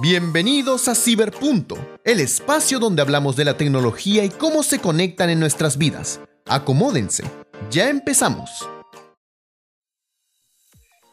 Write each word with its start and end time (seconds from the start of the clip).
Bienvenidos 0.00 0.88
a 0.88 0.94
Ciberpunto, 0.94 1.76
el 2.02 2.20
espacio 2.20 2.78
donde 2.78 3.02
hablamos 3.02 3.36
de 3.36 3.44
la 3.44 3.58
tecnología 3.58 4.24
y 4.24 4.30
cómo 4.30 4.62
se 4.62 4.80
conectan 4.80 5.28
en 5.28 5.38
nuestras 5.38 5.76
vidas. 5.76 6.18
Acomódense, 6.46 7.24
ya 7.70 7.90
empezamos. 7.90 8.68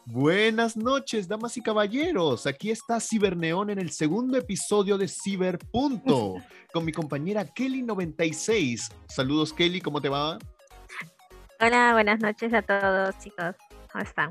Buenas 0.06 0.76
noches, 0.76 1.28
damas 1.28 1.56
y 1.58 1.62
caballeros. 1.62 2.46
Aquí 2.46 2.70
está 2.70 2.98
Ciberneón 3.00 3.68
en 3.68 3.78
el 3.78 3.90
segundo 3.90 4.38
episodio 4.38 4.96
de 4.96 5.08
Ciberpunto 5.08 6.36
con 6.72 6.84
mi 6.84 6.92
compañera 6.92 7.44
Kelly96. 7.44 8.90
Saludos, 9.08 9.52
Kelly, 9.52 9.82
¿cómo 9.82 10.00
te 10.00 10.08
va? 10.08 10.38
Hola, 11.60 11.92
buenas 11.92 12.20
noches 12.20 12.54
a 12.54 12.62
todos, 12.62 13.16
chicos. 13.18 13.54
¿Cómo 13.92 14.02
están? 14.02 14.30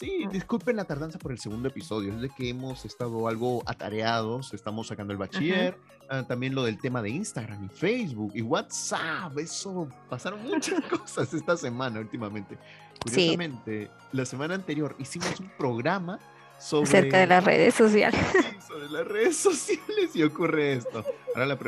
Sí, 0.00 0.24
disculpen 0.32 0.76
la 0.76 0.84
tardanza 0.84 1.18
por 1.18 1.30
el 1.30 1.38
segundo 1.38 1.68
episodio, 1.68 2.14
es 2.14 2.22
de 2.22 2.30
que 2.30 2.48
hemos 2.48 2.86
estado 2.86 3.28
algo 3.28 3.62
atareados, 3.66 4.54
estamos 4.54 4.86
sacando 4.86 5.12
el 5.12 5.18
bachiller, 5.18 5.76
ah, 6.08 6.24
también 6.26 6.54
lo 6.54 6.64
del 6.64 6.78
tema 6.78 7.02
de 7.02 7.10
Instagram 7.10 7.66
y 7.66 7.68
Facebook 7.68 8.32
y 8.34 8.40
WhatsApp, 8.40 9.36
eso 9.36 9.90
pasaron 10.08 10.42
muchas 10.42 10.82
cosas 10.88 11.34
esta 11.34 11.54
semana 11.54 12.00
últimamente. 12.00 12.56
Curiosamente, 13.02 13.90
la 14.12 14.24
semana 14.24 14.54
anterior 14.54 14.96
hicimos 14.98 15.38
un 15.38 15.50
programa 15.58 16.18
sobre... 16.58 16.88
Acerca 16.88 17.18
de 17.18 17.26
las 17.26 17.44
redes 17.44 17.74
sociales. 17.74 18.20
sobre 18.66 18.88
las 18.88 19.06
redes 19.06 19.36
sociales 19.36 20.14
y 20.14 20.22
ocurre 20.22 20.72
esto. 20.72 21.04
Ahora 21.36 21.58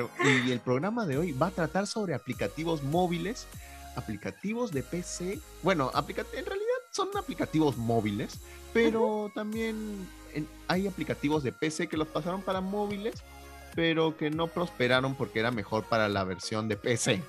y 0.47 0.51
el 0.53 0.61
programa 0.61 1.05
de 1.05 1.19
hoy 1.19 1.33
va 1.33 1.49
a 1.49 1.51
tratar 1.51 1.87
sobre 1.87 2.15
aplicativos 2.15 2.83
móviles, 2.83 3.47
aplicativos 3.95 4.73
de 4.73 4.83
PC, 4.83 5.39
bueno, 5.63 5.93
en 5.95 6.47
realidad 6.47 6.62
son 6.93 7.09
aplicativos 7.19 7.77
móviles, 7.77 8.39
pero 8.73 9.33
también 9.35 10.07
hay 10.69 10.87
aplicativos 10.87 11.43
de 11.43 11.53
PC 11.53 11.89
que 11.89 11.97
los 11.97 12.09
pasaron 12.09 12.43
para 12.43 12.61
móviles, 12.61 13.23
pero 13.75 14.17
que 14.17 14.31
no 14.31 14.47
prosperaron 14.47 15.15
porque 15.15 15.41
era 15.41 15.51
mejor 15.51 15.85
para 15.85 16.09
la 16.09 16.25
versión 16.25 16.69
de 16.69 16.77
PC. 16.77 17.23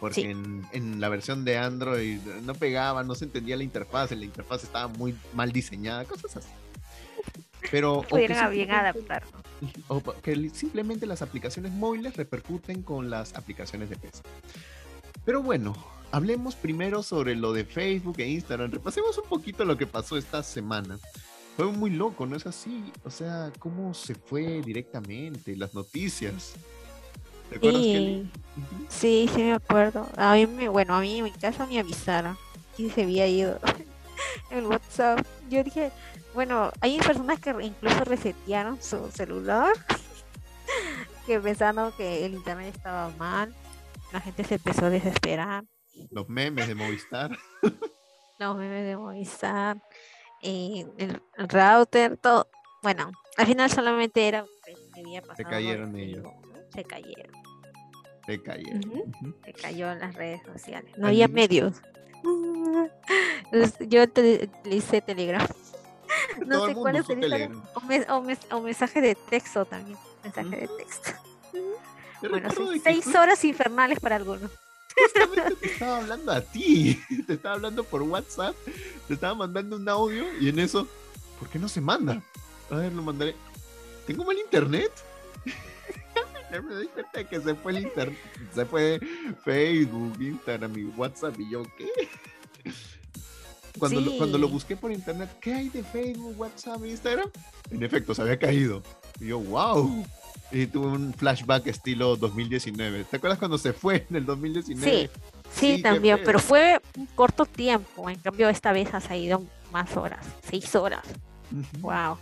Porque 0.00 0.30
en, 0.30 1.00
la 1.00 1.08
versión 1.08 1.44
de 1.44 1.56
Android 1.56 2.18
no 2.42 2.54
pegaba, 2.54 3.02
no 3.04 3.14
se 3.14 3.24
entendía 3.24 3.56
la 3.56 3.62
interfaz, 3.62 4.10
la 4.12 4.24
interfaz 4.24 4.64
estaba 4.64 4.88
muy 4.88 5.16
mal 5.32 5.50
diseñada, 5.50 6.04
cosas 6.04 6.36
así. 6.36 6.50
Pero 7.70 8.02
Pudieron 8.08 8.50
bien 8.50 8.70
adaptar. 8.70 9.22
O 9.88 10.02
que 10.02 10.50
simplemente 10.50 11.06
las 11.06 11.22
aplicaciones 11.22 11.72
móviles 11.72 12.16
repercuten 12.16 12.82
con 12.82 13.08
las 13.08 13.34
aplicaciones 13.34 13.88
de 13.88 13.96
PC. 13.96 14.22
Pero 15.24 15.42
bueno, 15.42 15.74
hablemos 16.14 16.54
primero 16.54 17.02
sobre 17.02 17.34
lo 17.34 17.52
de 17.52 17.64
Facebook 17.64 18.14
e 18.18 18.28
Instagram. 18.28 18.70
Repasemos 18.70 19.18
un 19.18 19.28
poquito 19.28 19.64
lo 19.64 19.76
que 19.76 19.84
pasó 19.84 20.16
esta 20.16 20.44
semana. 20.44 20.96
Fue 21.56 21.66
muy 21.66 21.90
loco, 21.90 22.24
¿no 22.24 22.36
es 22.36 22.46
así? 22.46 22.92
O 23.04 23.10
sea, 23.10 23.52
cómo 23.58 23.94
se 23.94 24.14
fue 24.14 24.62
directamente 24.62 25.56
las 25.56 25.74
noticias. 25.74 26.54
¿Te 27.50 27.56
acuerdas 27.56 27.82
sí, 27.82 28.30
sí, 28.88 29.30
sí 29.34 29.42
me 29.42 29.54
acuerdo. 29.54 30.08
A 30.16 30.34
mí 30.34 30.46
me, 30.46 30.68
bueno, 30.68 30.94
a 30.94 31.00
mí 31.00 31.18
en 31.18 31.24
mi 31.24 31.32
casa 31.32 31.66
me 31.66 31.80
avisaron 31.80 32.38
que 32.76 32.90
se 32.90 33.02
había 33.02 33.26
ido 33.26 33.58
el 34.52 34.66
WhatsApp. 34.66 35.26
Yo 35.50 35.64
dije, 35.64 35.90
bueno, 36.32 36.70
hay 36.80 36.96
personas 36.98 37.40
que 37.40 37.50
incluso 37.60 38.04
resetearon 38.04 38.80
su 38.80 39.10
celular, 39.10 39.72
que 41.26 41.40
pensaron 41.40 41.90
que 41.96 42.24
el 42.24 42.34
internet 42.34 42.72
estaba 42.72 43.10
mal. 43.18 43.52
La 44.12 44.20
gente 44.20 44.44
se 44.44 44.54
empezó 44.54 44.86
a 44.86 44.90
desesperar. 44.90 45.64
Los 46.10 46.28
memes 46.28 46.68
de 46.68 46.74
Movistar. 46.74 47.36
Los 48.38 48.56
memes 48.56 48.84
de 48.84 48.96
Movistar. 48.96 49.82
Y 50.42 50.86
el 50.98 51.20
router, 51.36 52.16
todo. 52.18 52.48
Bueno, 52.82 53.10
al 53.36 53.46
final 53.46 53.70
solamente 53.70 54.28
era 54.28 54.44
Se 55.36 55.44
cayeron 55.44 55.96
ellos. 55.96 56.26
Se 56.74 56.84
cayeron. 56.84 57.32
Se 58.26 58.42
cayeron. 58.42 59.14
Se 59.44 59.52
cayó 59.54 59.90
en 59.90 60.00
las 60.00 60.14
redes 60.14 60.42
sociales. 60.44 60.92
No 60.98 61.08
había 61.08 61.28
medios. 61.28 61.80
Yo 63.88 64.08
te, 64.08 64.50
hice 64.64 65.00
Telegram. 65.00 65.46
No 66.46 66.66
sé 66.66 66.74
cuál 66.74 66.96
es 66.96 67.08
el 67.08 67.52
o, 68.08 68.56
o, 68.56 68.60
mensaje 68.60 69.00
de 69.00 69.14
texto 69.14 69.64
también. 69.64 69.96
Mensaje 70.22 70.56
de 70.56 70.68
texto. 70.78 71.10
Bueno, 72.28 72.48
seis 72.82 73.14
horas 73.14 73.44
infernales 73.44 74.00
para 74.00 74.16
algunos. 74.16 74.50
Justamente 74.96 75.56
te 75.56 75.72
estaba 75.72 75.96
hablando 75.98 76.32
a 76.32 76.40
ti, 76.40 77.00
te 77.26 77.34
estaba 77.34 77.56
hablando 77.56 77.84
por 77.84 78.02
WhatsApp, 78.02 78.54
te 79.08 79.14
estaba 79.14 79.34
mandando 79.34 79.76
un 79.76 79.88
audio 79.88 80.24
y 80.40 80.48
en 80.48 80.58
eso, 80.58 80.86
¿por 81.38 81.48
qué 81.48 81.58
no 81.58 81.68
se 81.68 81.80
manda? 81.80 82.22
A 82.70 82.76
ver, 82.76 82.92
lo 82.92 83.02
mandaré. 83.02 83.34
¿Tengo 84.06 84.24
mal 84.24 84.38
internet? 84.38 84.90
me 86.62 86.76
di 86.76 86.86
cuenta 86.86 87.18
de 87.18 87.26
que 87.26 87.40
se 87.40 87.54
fue 87.54 87.72
el 87.72 87.78
internet, 87.78 88.18
se 88.54 88.64
fue 88.64 89.00
Facebook, 89.44 90.20
Instagram 90.20 90.78
y 90.78 90.84
WhatsApp 90.84 91.38
y 91.40 91.50
yo, 91.50 91.64
¿qué? 91.76 91.90
Cuando, 93.78 94.00
lo, 94.00 94.16
cuando 94.16 94.38
lo 94.38 94.48
busqué 94.48 94.76
por 94.76 94.92
internet, 94.92 95.28
¿qué 95.40 95.52
hay 95.52 95.68
de 95.68 95.82
Facebook, 95.82 96.38
WhatsApp, 96.38 96.84
Instagram? 96.84 97.28
En 97.70 97.82
efecto, 97.82 98.14
se 98.14 98.22
había 98.22 98.38
caído. 98.38 98.84
Y 99.18 99.26
yo, 99.26 99.40
wow. 99.40 100.06
Y 100.50 100.66
tuve 100.66 100.86
un 100.86 101.12
flashback 101.14 101.66
estilo 101.66 102.16
2019. 102.16 103.04
¿Te 103.04 103.16
acuerdas 103.16 103.38
cuando 103.38 103.58
se 103.58 103.72
fue 103.72 104.06
en 104.08 104.16
el 104.16 104.26
2019? 104.26 104.90
Sí, 104.90 105.10
sí, 105.52 105.82
también, 105.82 106.20
pero 106.24 106.38
fue 106.38 106.80
un 106.96 107.06
corto 107.06 107.44
tiempo. 107.44 108.08
En 108.08 108.18
cambio, 108.20 108.48
esta 108.48 108.72
vez 108.72 108.88
ha 108.94 109.16
ido 109.16 109.42
más 109.72 109.96
horas, 109.96 110.24
seis 110.48 110.74
horas. 110.74 111.02
Wow. 111.80 112.18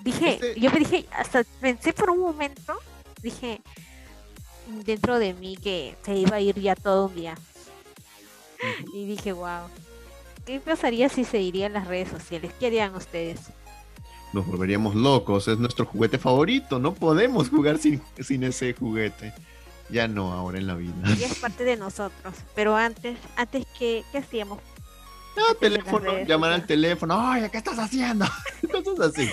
Dije, 0.00 0.34
este 0.34 0.60
yo 0.60 0.70
me 0.70 0.78
dije, 0.80 1.06
hasta 1.12 1.44
pensé 1.60 1.92
por 1.92 2.10
un 2.10 2.20
momento, 2.20 2.74
dije 3.22 3.60
dentro 4.84 5.18
de 5.18 5.34
mí 5.34 5.56
que 5.56 5.96
se 6.02 6.14
iba 6.16 6.36
a 6.36 6.40
ir 6.40 6.58
ya 6.60 6.74
todo 6.74 7.06
un 7.06 7.14
día. 7.14 7.34
Y 8.94 9.06
dije, 9.06 9.32
wow, 9.32 9.68
¿qué 10.44 10.60
pasaría 10.60 11.08
si 11.08 11.24
se 11.24 11.40
irían 11.40 11.72
las 11.72 11.86
redes 11.86 12.08
sociales? 12.08 12.52
¿Qué 12.58 12.66
harían 12.66 12.94
ustedes? 12.94 13.40
Nos 14.36 14.46
volveríamos 14.46 14.94
locos. 14.94 15.48
Es 15.48 15.58
nuestro 15.58 15.86
juguete 15.86 16.18
favorito. 16.18 16.78
No 16.78 16.94
podemos 16.94 17.48
jugar 17.48 17.78
sin, 17.78 18.00
sin 18.20 18.44
ese 18.44 18.74
juguete. 18.74 19.32
Ya 19.88 20.06
no, 20.06 20.32
ahora 20.32 20.58
en 20.58 20.66
la 20.66 20.74
vida. 20.74 20.94
Ya 21.18 21.26
es 21.26 21.38
parte 21.38 21.64
de 21.64 21.76
nosotros. 21.76 22.34
Pero 22.54 22.76
antes, 22.76 23.18
antes 23.36 23.64
¿qué, 23.78 24.04
qué 24.12 24.18
hacíamos? 24.18 24.60
Ah, 25.36 25.54
teléfono, 25.60 26.24
llamar 26.24 26.52
al 26.52 26.66
teléfono. 26.66 27.32
Oye, 27.32 27.50
¿qué 27.50 27.58
estás 27.58 27.78
haciendo? 27.78 28.24
Cosas 28.72 29.10
así. 29.10 29.28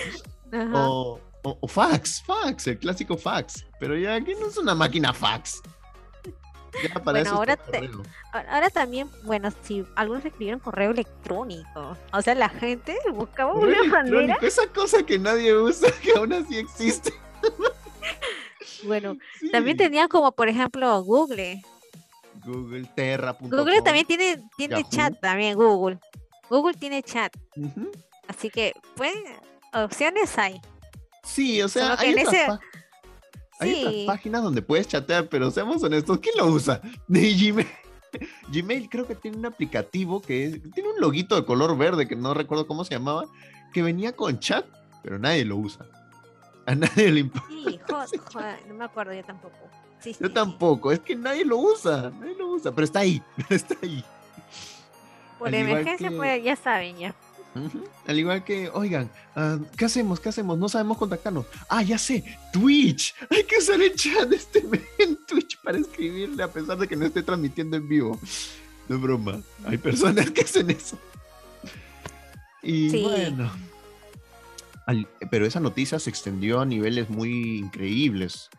O, 0.72 1.18
o, 1.42 1.68
fax, 1.68 2.22
fax, 2.22 2.66
el 2.66 2.78
clásico 2.78 3.16
fax. 3.16 3.64
Pero 3.80 3.96
ya 3.96 4.14
aquí 4.14 4.32
no 4.38 4.48
es 4.48 4.56
una 4.56 4.74
máquina 4.74 5.12
fax 5.12 5.62
bueno, 7.04 7.30
ahora, 7.30 7.58
ahora 8.32 8.70
también, 8.70 9.08
bueno, 9.22 9.50
si 9.62 9.84
algunos 9.96 10.24
escribieron 10.24 10.60
correo 10.60 10.90
electrónico, 10.90 11.96
o 12.12 12.22
sea, 12.22 12.34
la 12.34 12.48
gente 12.48 12.96
buscaba 13.12 13.52
una 13.52 13.84
manera. 13.84 14.38
Esa 14.42 14.66
cosa 14.68 15.04
que 15.04 15.18
nadie 15.18 15.54
usa, 15.56 15.88
que 16.02 16.12
aún 16.12 16.32
así 16.32 16.58
existe. 16.58 17.12
bueno, 18.84 19.16
también 19.52 19.76
tenían 19.76 20.08
como, 20.08 20.32
por 20.32 20.48
ejemplo, 20.48 21.02
Google. 21.02 21.62
Google, 22.44 22.88
Terra. 22.94 23.36
Google 23.40 23.82
también 23.82 24.06
tiene, 24.06 24.42
tiene 24.56 24.84
chat, 24.88 25.18
también 25.20 25.56
Google. 25.56 25.98
Google 26.50 26.74
tiene 26.74 27.02
chat. 27.02 27.34
Así 28.28 28.50
que, 28.50 28.72
pues, 28.96 29.14
opciones 29.72 30.36
hay. 30.38 30.60
Sí, 31.22 31.62
o 31.62 31.68
sea, 31.68 31.96
hay 31.98 32.14
hay 33.58 33.84
otras 33.84 33.94
páginas 34.06 34.42
donde 34.42 34.62
puedes 34.62 34.88
chatear, 34.88 35.28
pero 35.28 35.50
seamos 35.50 35.82
honestos, 35.82 36.18
¿quién 36.18 36.36
lo 36.36 36.46
usa? 36.46 36.80
De 37.08 37.34
Gmail. 37.34 37.68
Gmail 38.48 38.88
creo 38.88 39.06
que 39.06 39.14
tiene 39.14 39.38
un 39.38 39.46
aplicativo 39.46 40.22
que 40.22 40.60
tiene 40.72 40.90
un 40.90 41.00
loguito 41.00 41.34
de 41.34 41.44
color 41.44 41.76
verde 41.76 42.06
que 42.06 42.14
no 42.16 42.32
recuerdo 42.32 42.66
cómo 42.66 42.84
se 42.84 42.94
llamaba, 42.94 43.24
que 43.72 43.82
venía 43.82 44.14
con 44.14 44.38
chat, 44.38 44.64
pero 45.02 45.18
nadie 45.18 45.44
lo 45.44 45.56
usa. 45.56 45.86
A 46.66 46.74
nadie 46.74 47.10
le 47.10 47.20
importa. 47.20 47.48
Sí, 47.50 47.80
no 48.68 48.74
me 48.74 48.84
acuerdo 48.84 49.12
yo 49.12 49.24
tampoco. 49.24 49.56
yo 50.20 50.32
tampoco, 50.32 50.92
es 50.92 51.00
que 51.00 51.16
nadie 51.16 51.44
lo 51.44 51.58
usa, 51.58 52.10
nadie 52.18 52.36
lo 52.36 52.48
usa, 52.48 52.72
pero 52.72 52.84
está 52.84 53.00
ahí, 53.00 53.22
está 53.50 53.76
ahí. 53.82 54.04
Por 55.38 55.54
emergencia, 55.54 56.10
pues 56.10 56.42
ya 56.42 56.56
saben 56.56 56.96
ya. 56.96 57.14
Al 58.06 58.18
igual 58.18 58.44
que, 58.44 58.68
oigan, 58.68 59.10
ah, 59.36 59.58
¿qué 59.76 59.84
hacemos? 59.84 60.18
¿Qué 60.20 60.28
hacemos? 60.28 60.58
No 60.58 60.68
sabemos 60.68 60.98
contactarnos. 60.98 61.46
Ah, 61.68 61.82
ya 61.82 61.98
sé, 61.98 62.24
Twitch. 62.52 63.14
Hay 63.30 63.44
que 63.44 63.58
usar 63.58 63.80
el 63.80 63.94
chat 63.94 64.28
de 64.28 64.36
este 64.36 64.64
en 64.98 65.16
Twitch 65.26 65.60
para 65.62 65.78
escribirle 65.78 66.42
a 66.42 66.48
pesar 66.48 66.78
de 66.78 66.88
que 66.88 66.96
no 66.96 67.06
esté 67.06 67.22
transmitiendo 67.22 67.76
en 67.76 67.88
vivo. 67.88 68.18
No 68.88 68.96
es 68.96 69.02
broma. 69.02 69.40
Hay 69.64 69.78
personas 69.78 70.30
que 70.30 70.42
hacen 70.42 70.70
eso. 70.70 70.98
Y 72.62 73.02
bueno. 73.02 73.50
pero 75.30 75.46
esa 75.46 75.60
noticia 75.60 75.98
se 75.98 76.10
extendió 76.10 76.60
a 76.60 76.66
niveles 76.66 77.08
muy 77.10 77.58
increíbles. 77.58 78.50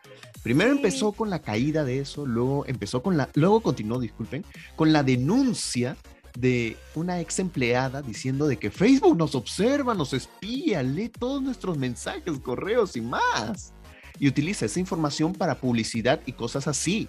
Primero 0.44 0.72
empezó 0.72 1.12
con 1.12 1.32
la 1.32 1.40
caída 1.40 1.84
de 1.84 2.00
eso, 2.00 2.28
luego 2.28 2.66
empezó 2.68 3.02
con 3.02 3.18
la, 3.18 3.30
luego 3.34 3.62
continuó, 3.62 4.00
disculpen, 4.00 4.46
con 4.76 4.94
la 4.94 5.02
denuncia 5.02 5.98
de 6.36 6.78
una 6.96 7.20
ex 7.22 7.40
empleada 7.40 8.02
diciendo 8.02 8.48
de 8.48 8.58
que 8.58 8.70
Facebook 8.70 9.18
nos 9.18 9.36
observa, 9.36 9.94
nos 9.94 10.14
espía, 10.14 10.84
lee 10.84 11.10
todos 11.10 11.42
nuestros 11.42 11.78
mensajes, 11.78 12.40
correos 12.40 12.96
y 12.96 13.02
más. 13.02 13.74
Y 14.20 14.28
utiliza 14.28 14.66
esa 14.66 14.80
información 14.80 15.34
para 15.34 15.56
publicidad 15.56 16.22
y 16.26 16.34
cosas 16.34 16.68
así. 16.68 17.08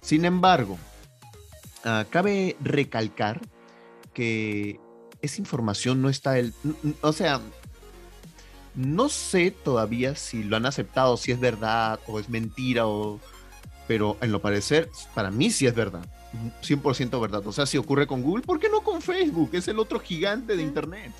Sin 0.00 0.24
embargo, 0.24 0.78
ah, 1.84 2.04
cabe 2.10 2.56
recalcar 2.60 3.40
que 4.12 4.78
esa 5.22 5.40
información 5.40 6.02
no 6.02 6.08
está, 6.08 6.38
el, 6.38 6.54
o 7.00 7.12
sea, 7.12 7.40
no 8.74 9.08
sé 9.08 9.50
todavía 9.50 10.14
si 10.14 10.42
lo 10.42 10.56
han 10.56 10.66
aceptado, 10.66 11.16
si 11.16 11.32
es 11.32 11.40
verdad 11.40 12.00
o 12.06 12.20
es 12.20 12.28
mentira, 12.28 12.86
o, 12.86 13.20
pero 13.86 14.16
en 14.20 14.32
lo 14.32 14.42
parecer, 14.42 14.90
para 15.14 15.30
mí 15.30 15.50
sí 15.50 15.66
es 15.66 15.74
verdad. 15.74 16.04
100% 16.62 17.20
verdad. 17.20 17.46
O 17.46 17.52
sea, 17.52 17.66
si 17.66 17.78
ocurre 17.78 18.06
con 18.06 18.22
Google, 18.22 18.42
¿por 18.42 18.58
qué 18.58 18.68
no 18.68 18.82
con 18.82 19.00
Facebook? 19.00 19.50
Es 19.52 19.68
el 19.68 19.78
otro 19.78 20.00
gigante 20.00 20.56
de 20.56 20.62
Internet. 20.62 21.12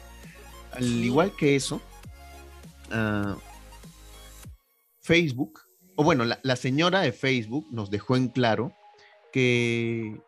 Al 0.72 0.84
igual 0.84 1.32
que 1.36 1.54
eso, 1.54 1.80
ah, 2.90 3.36
Facebook, 5.00 5.60
o 5.96 6.02
bueno, 6.02 6.24
la, 6.24 6.56
señora 6.56 7.00
de 7.00 7.12
Facebook 7.12 7.68
nos 7.70 7.90
dejó 7.90 8.16
en 8.16 8.28
claro 8.28 8.72
que 9.32 10.20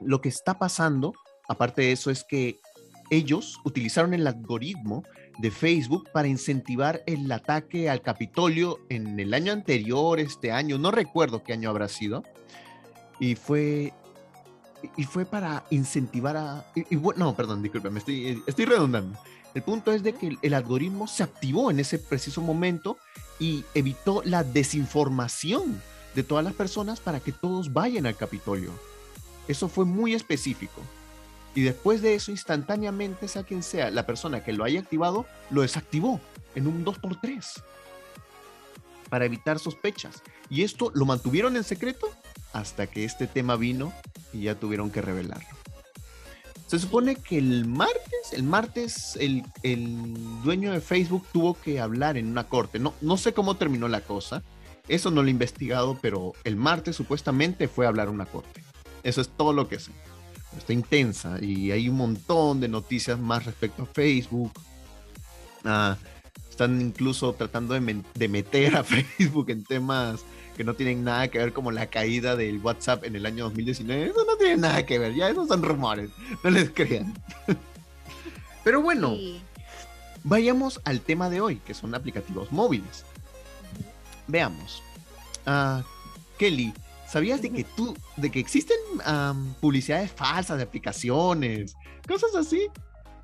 lo 0.00 0.20
que 0.20 0.28
está 0.28 0.58
pasando, 0.58 1.12
aparte 1.48 1.82
de 1.82 1.92
eso, 1.92 2.10
es 2.10 2.24
que 2.24 2.58
ellos 3.10 3.60
utilizaron 3.64 4.14
el 4.14 4.26
algoritmo 4.26 5.04
de 5.38 5.50
Facebook 5.50 6.08
para 6.12 6.26
incentivar 6.26 7.02
el 7.06 7.30
ataque 7.30 7.88
al 7.88 8.02
Capitolio 8.02 8.80
en 8.88 9.20
el 9.20 9.34
año 9.34 9.52
anterior, 9.52 10.18
este 10.18 10.50
año, 10.50 10.78
no 10.78 10.90
recuerdo 10.90 11.44
qué 11.44 11.52
año 11.52 11.70
habrá 11.70 11.88
sido, 11.88 12.24
y 13.18 13.34
fue 13.34 13.92
y 14.96 15.04
fue 15.04 15.24
para 15.24 15.64
incentivar 15.70 16.36
a 16.36 16.64
y, 16.74 16.96
no 17.16 17.34
perdón 17.34 17.62
disculpe 17.62 17.90
me 17.90 17.98
estoy 17.98 18.42
estoy 18.46 18.64
redundando. 18.64 19.18
El 19.54 19.62
punto 19.62 19.90
es 19.90 20.02
de 20.02 20.12
que 20.14 20.36
el, 20.42 20.52
algoritmo 20.52 21.08
se 21.08 21.22
activó 21.22 21.70
en 21.70 21.80
ese 21.80 21.98
preciso 21.98 22.42
momento 22.42 22.98
y 23.38 23.64
evitó 23.72 24.20
la 24.22 24.44
desinformación 24.44 25.80
de 26.14 26.22
todas 26.22 26.44
las 26.44 26.52
personas 26.52 27.00
para 27.00 27.20
que 27.20 27.32
todos 27.32 27.72
vayan 27.72 28.04
al 28.04 28.16
Capitolio. 28.16 28.70
Eso 29.48 29.70
fue 29.70 29.86
muy 29.86 30.12
específico. 30.12 30.82
Y 31.54 31.62
después 31.62 32.02
de 32.02 32.14
eso 32.14 32.30
instantáneamente 32.30 33.28
sea 33.28 33.44
quien 33.44 33.62
sea 33.62 33.90
la 33.90 34.04
persona 34.04 34.44
que 34.44 34.52
lo 34.52 34.62
haya 34.62 34.80
activado 34.80 35.24
lo 35.48 35.62
desactivó 35.62 36.20
en 36.54 36.66
un 36.66 36.84
2x3 36.84 37.62
para 39.08 39.24
evitar 39.24 39.58
sospechas. 39.58 40.22
Y 40.50 40.64
esto 40.64 40.90
lo 40.94 41.06
mantuvieron 41.06 41.56
en 41.56 41.64
secreto 41.64 42.10
hasta 42.52 42.86
que 42.86 43.04
este 43.04 43.26
tema 43.26 43.56
vino 43.56 43.92
y 44.32 44.42
ya 44.42 44.54
tuvieron 44.54 44.90
que 44.90 45.02
revelarlo. 45.02 45.56
Se 46.66 46.80
supone 46.80 47.14
que 47.14 47.38
el 47.38 47.64
martes, 47.64 48.32
el 48.32 48.42
martes, 48.42 49.16
el, 49.20 49.44
dueño 50.42 50.72
de 50.72 50.80
Facebook 50.80 51.24
tuvo 51.32 51.54
que 51.54 51.80
hablar 51.80 52.16
en 52.16 52.26
una 52.26 52.48
corte. 52.48 52.80
No, 52.80 52.92
no 53.00 53.16
sé 53.16 53.32
cómo 53.32 53.56
terminó 53.56 53.86
la 53.86 54.00
cosa. 54.00 54.42
Eso 54.88 55.10
no 55.10 55.22
lo 55.22 55.28
he 55.28 55.30
investigado, 55.30 55.96
pero 56.02 56.32
el 56.42 56.56
martes 56.56 56.96
supuestamente 56.96 57.68
fue 57.68 57.86
a 57.86 57.88
hablar 57.88 58.08
a 58.08 58.10
una 58.10 58.26
corte. 58.26 58.64
Eso 59.04 59.20
es 59.20 59.28
todo 59.28 59.52
lo 59.52 59.68
que 59.68 59.78
sé. 59.78 59.92
Está 60.56 60.72
intensa 60.72 61.38
y 61.40 61.70
hay 61.70 61.88
un 61.88 61.96
montón 61.96 62.60
de 62.60 62.68
noticias 62.68 63.18
más 63.18 63.44
respecto 63.44 63.84
a 63.84 63.86
Facebook. 63.86 64.52
Ah, 65.64 65.96
están 66.50 66.80
incluso 66.80 67.32
tratando 67.34 67.74
de, 67.74 68.02
de 68.14 68.28
meter 68.28 68.76
a 68.76 68.82
Facebook 68.84 69.50
en 69.50 69.62
temas 69.62 70.24
que 70.56 70.64
no 70.64 70.74
tienen 70.74 71.04
nada 71.04 71.28
que 71.28 71.38
ver 71.38 71.52
como 71.52 71.70
la 71.70 71.86
caída 71.86 72.34
del 72.34 72.58
WhatsApp 72.58 73.04
en 73.04 73.14
el 73.14 73.26
año 73.26 73.44
2019. 73.44 74.06
Eso 74.06 74.24
no 74.26 74.36
tiene 74.36 74.56
nada 74.56 74.86
que 74.86 74.98
ver, 74.98 75.14
ya 75.14 75.28
esos 75.28 75.48
son 75.48 75.62
rumores, 75.62 76.10
no 76.42 76.50
les 76.50 76.70
crean. 76.70 77.14
Pero 78.64 78.80
bueno, 78.80 79.16
vayamos 80.24 80.80
al 80.84 81.00
tema 81.02 81.30
de 81.30 81.40
hoy, 81.40 81.56
que 81.56 81.74
son 81.74 81.94
aplicativos 81.94 82.50
móviles. 82.50 83.04
Veamos. 84.26 84.82
Uh, 85.46 85.82
Kelly, 86.38 86.72
¿sabías 87.06 87.42
de 87.42 87.50
que 87.50 87.62
tú, 87.62 87.94
de 88.16 88.30
que 88.30 88.40
existen 88.40 88.76
publicidades 89.60 90.10
falsas 90.10 90.56
de 90.56 90.64
aplicaciones? 90.64 91.76
Cosas 92.08 92.34
así. 92.34 92.66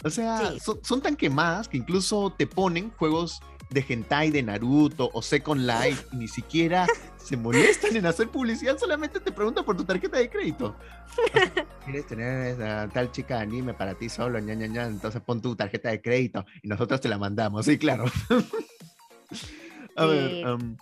O 0.04 0.10
sea, 0.10 0.58
son, 0.60 0.80
son, 0.82 1.00
tan 1.00 1.16
quemadas 1.16 1.68
que 1.68 1.76
incluso 1.76 2.34
te 2.36 2.46
ponen 2.46 2.90
juegos 2.90 3.40
de 3.72 3.84
hentai 3.88 4.30
de 4.30 4.42
Naruto 4.42 5.10
o 5.12 5.22
Second 5.22 5.62
Life 5.62 6.06
y 6.12 6.16
ni 6.16 6.28
siquiera 6.28 6.86
se 7.16 7.36
molestan 7.36 7.96
en 7.96 8.06
hacer 8.06 8.28
publicidad, 8.28 8.76
solamente 8.78 9.20
te 9.20 9.32
preguntan 9.32 9.64
por 9.64 9.76
tu 9.76 9.84
tarjeta 9.84 10.18
de 10.18 10.28
crédito. 10.28 10.76
¿Quieres 11.84 12.06
tener 12.06 12.60
a 12.62 12.88
tal 12.88 13.10
chica 13.12 13.36
de 13.36 13.42
anime 13.42 13.74
para 13.74 13.94
ti 13.94 14.08
solo? 14.08 14.38
Ña, 14.38 14.54
ña, 14.54 14.66
ña? 14.66 14.86
Entonces 14.86 15.22
pon 15.22 15.40
tu 15.40 15.54
tarjeta 15.54 15.90
de 15.90 16.00
crédito 16.00 16.44
y 16.62 16.68
nosotros 16.68 17.00
te 17.00 17.08
la 17.08 17.18
mandamos. 17.18 17.64
Sí, 17.66 17.78
claro. 17.78 18.04
a 19.96 20.06
ver, 20.06 20.46
um, 20.46 20.76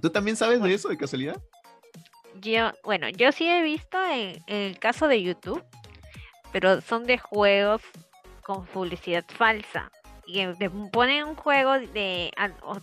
¿tú 0.00 0.10
también 0.10 0.36
sabes 0.36 0.62
de 0.62 0.74
eso 0.74 0.88
de 0.88 0.96
casualidad? 0.96 1.42
Yo, 2.40 2.72
bueno, 2.84 3.08
yo 3.08 3.32
sí 3.32 3.48
he 3.48 3.62
visto 3.62 3.98
en 4.10 4.42
el 4.48 4.78
caso 4.78 5.08
de 5.08 5.22
YouTube, 5.22 5.64
pero 6.52 6.82
son 6.82 7.06
de 7.06 7.16
juegos 7.16 7.80
con 8.42 8.66
publicidad 8.66 9.24
falsa 9.26 9.90
y 10.26 10.44
te 10.54 10.68
ponen 10.68 11.24
un 11.24 11.36
juego 11.36 11.72
de, 11.74 12.32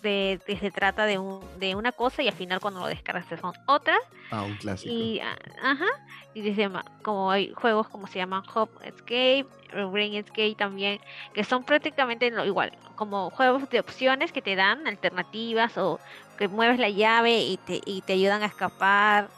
de, 0.02 0.58
se 0.60 0.72
trata 0.72 1.06
de, 1.06 1.18
un, 1.20 1.42
de 1.60 1.76
una 1.76 1.92
cosa 1.92 2.24
y 2.24 2.30
al 2.30 2.34
final 2.34 2.62
cuando 2.62 2.80
lo 2.80 2.88
descargas 2.88 3.26
son 3.40 3.54
otras. 3.66 4.00
Ah, 4.32 4.44
un 4.44 4.56
clásico. 4.56 4.94
Y, 4.94 5.20
ajá, 5.20 5.88
y 6.34 6.42
dice, 6.42 6.70
como 7.02 7.30
hay 7.30 7.52
juegos 7.52 7.90
como 7.90 8.08
se 8.08 8.20
llaman 8.20 8.44
Hop 8.56 8.70
Escape, 8.84 9.46
Brain 9.92 10.16
Escape 10.16 10.56
también, 10.56 11.02
que 11.34 11.44
son 11.44 11.66
prácticamente 11.66 12.28
igual, 12.46 12.72
como 12.96 13.30
juegos 13.30 13.70
de 13.70 13.82
opciones 13.82 14.32
que 14.32 14.42
te 14.42 14.56
dan 14.56 14.88
alternativas 14.88 15.78
o 15.78 16.00
que 16.38 16.48
mueves 16.48 16.80
la 16.80 16.90
llave 16.90 17.42
y 17.42 17.58
te, 17.58 17.82
y 17.86 18.02
te 18.02 18.14
ayudan 18.14 18.42
a 18.44 18.46
escapar 18.46 19.30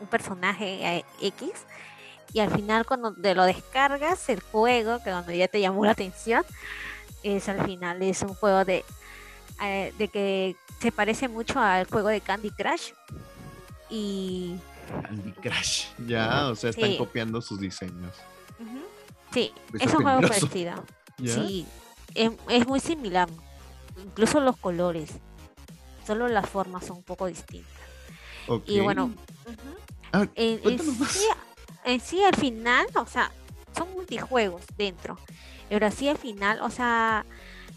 un 0.00 0.06
personaje 0.06 0.96
eh, 0.96 1.04
X. 1.20 1.66
Y 2.32 2.40
al 2.40 2.50
final 2.50 2.86
cuando 2.86 3.12
te 3.12 3.34
lo 3.34 3.44
descargas, 3.44 4.28
el 4.28 4.40
juego, 4.40 5.02
que 5.02 5.10
donde 5.10 5.36
ya 5.36 5.48
te 5.48 5.60
llamó 5.60 5.84
la 5.84 5.90
atención, 5.92 6.44
es 7.22 7.48
al 7.48 7.64
final 7.64 8.02
es 8.02 8.22
un 8.22 8.34
juego 8.34 8.64
de, 8.64 8.84
eh, 9.62 9.92
de 9.98 10.08
que 10.08 10.56
se 10.80 10.92
parece 10.92 11.28
mucho 11.28 11.60
al 11.60 11.86
juego 11.86 12.08
de 12.08 12.20
Candy 12.20 12.50
Crush. 12.50 12.92
Y. 13.90 14.56
Candy 15.02 15.32
Crush, 15.32 15.86
ya, 16.06 16.48
o 16.48 16.54
sea, 16.54 16.70
están 16.70 16.96
copiando 16.96 17.40
sus 17.40 17.60
diseños. 17.60 18.14
Sí, 19.32 19.52
es 19.78 19.92
un 19.94 20.02
juego 20.02 20.20
parecido. 20.22 20.84
Sí, 21.22 21.66
es, 22.14 22.66
muy 22.66 22.80
similar. 22.80 23.28
Incluso 24.02 24.40
los 24.40 24.56
colores. 24.56 25.10
Solo 26.06 26.28
las 26.28 26.48
formas 26.48 26.86
son 26.86 26.96
un 26.96 27.02
poco 27.02 27.26
distintas. 27.26 27.70
Y 28.64 28.80
bueno, 28.80 29.12
ah, 30.14 30.26
en, 30.34 30.78
sí, 30.80 31.28
en 31.84 32.00
sí 32.00 32.24
al 32.24 32.34
final, 32.36 32.86
o 32.94 33.04
sea, 33.04 33.30
son 33.76 33.92
multijuegos 33.92 34.62
dentro. 34.78 35.18
Pero 35.70 35.86
así 35.86 36.08
al 36.08 36.18
final, 36.18 36.60
o 36.62 36.68
sea, 36.68 37.24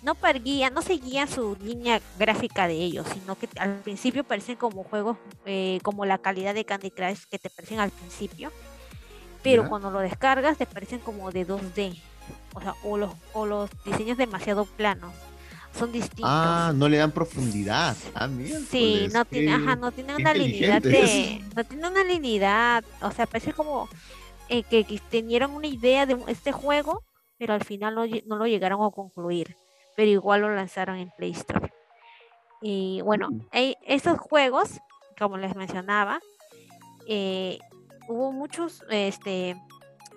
no 0.02 0.16
perguía, 0.16 0.72
no 0.72 0.82
seguía 0.82 1.28
su 1.28 1.56
línea 1.62 2.02
gráfica 2.18 2.68
de 2.68 2.74
ellos, 2.74 3.06
sino 3.14 3.36
que 3.36 3.48
al 3.58 3.76
principio 3.82 4.24
parecen 4.24 4.56
como 4.56 4.84
juegos, 4.84 5.16
eh, 5.46 5.80
como 5.84 6.04
la 6.04 6.18
calidad 6.18 6.56
de 6.56 6.66
Candy 6.66 6.90
Crush 6.90 7.22
que 7.30 7.38
te 7.38 7.52
parecen 7.52 7.80
al 7.80 7.92
principio, 7.92 8.52
pero 9.44 9.70
cuando 9.70 9.92
lo 9.92 10.00
descargas 10.00 10.58
te 10.58 10.66
parecen 10.66 11.00
como 11.00 11.32
de 11.32 11.48
2D, 11.48 12.02
o 12.56 12.62
sea, 12.62 12.74
o 12.84 12.98
los, 12.98 13.12
o 13.34 13.46
los 13.46 13.70
diseños 13.86 14.18
demasiado 14.18 14.66
planos. 14.66 15.14
Son 15.78 15.92
distintos. 15.92 16.26
Ah, 16.28 16.72
no 16.76 16.88
le 16.88 16.98
dan 16.98 17.12
profundidad. 17.12 17.96
Ah, 18.14 18.28
mira. 18.28 18.60
Sí, 18.70 19.08
no 19.12 19.26
tiene, 19.26 19.54
ajá, 19.54 19.76
no 19.76 19.92
tiene 19.92 20.16
una 20.16 20.34
lineidad 20.34 20.82
de, 20.82 21.44
no 21.56 21.64
tiene 21.64 21.88
una 21.88 22.04
lineidad, 22.04 22.84
o 23.02 23.12
sea, 23.12 23.26
parece 23.26 23.54
como 23.54 23.90
eh, 24.50 24.64
que, 24.64 24.84
que 24.84 25.00
tenieron 25.10 25.52
una 25.52 25.68
idea 25.68 26.06
de 26.06 26.18
este 26.28 26.52
juego, 26.52 27.04
pero 27.44 27.56
al 27.56 27.66
final 27.66 27.94
no, 27.94 28.38
lo 28.38 28.48
llegaron 28.48 28.82
a 28.86 28.90
concluir, 28.90 29.58
pero 29.98 30.10
igual 30.10 30.40
lo 30.40 30.56
lanzaron 30.56 30.96
en 30.96 31.12
Play 31.18 31.32
Store. 31.32 31.74
Y 32.62 33.02
bueno, 33.02 33.28
estos 33.52 34.18
juegos, 34.18 34.80
como 35.20 35.36
les 35.36 35.54
mencionaba, 35.54 36.22
eh, 37.06 37.60
hubo 38.08 38.32
muchos 38.32 38.82
este, 38.90 39.58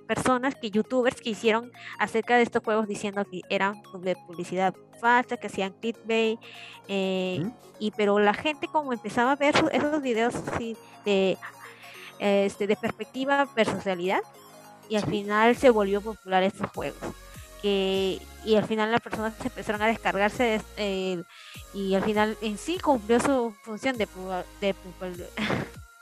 personas 0.06 0.54
que 0.54 0.70
youtubers 0.70 1.20
que 1.20 1.30
hicieron 1.30 1.72
acerca 1.98 2.36
de 2.36 2.44
estos 2.44 2.62
juegos 2.62 2.86
diciendo 2.86 3.24
que 3.24 3.40
eran 3.50 3.82
de 3.94 4.14
publicidad 4.14 4.72
falsa, 5.00 5.36
que 5.36 5.48
hacían 5.48 5.72
clickbait, 5.80 6.38
eh, 6.86 7.40
¿Mm? 7.42 7.50
y 7.80 7.90
pero 7.90 8.20
la 8.20 8.34
gente 8.34 8.68
como 8.68 8.92
empezaba 8.92 9.32
a 9.32 9.36
ver 9.36 9.56
esos 9.72 10.00
videos 10.00 10.32
de, 11.04 11.36
este, 12.20 12.68
de 12.68 12.76
perspectiva 12.76 13.48
versus 13.56 13.82
realidad, 13.82 14.20
y 14.88 14.96
al 14.96 15.04
final 15.04 15.56
se 15.56 15.70
volvió 15.70 16.00
popular 16.00 16.42
estos 16.42 16.70
juegos. 16.70 17.00
Que, 17.62 18.20
y 18.44 18.56
al 18.56 18.64
final 18.66 18.92
las 18.92 19.00
personas 19.00 19.34
se 19.40 19.48
empezaron 19.48 19.82
a 19.82 19.86
descargarse 19.86 20.60
eh, 20.76 21.22
y 21.72 21.94
al 21.94 22.04
final 22.04 22.36
en 22.42 22.58
sí 22.58 22.78
cumplió 22.78 23.18
su 23.18 23.54
función 23.62 23.96
de, 23.96 24.06
de, 24.60 24.74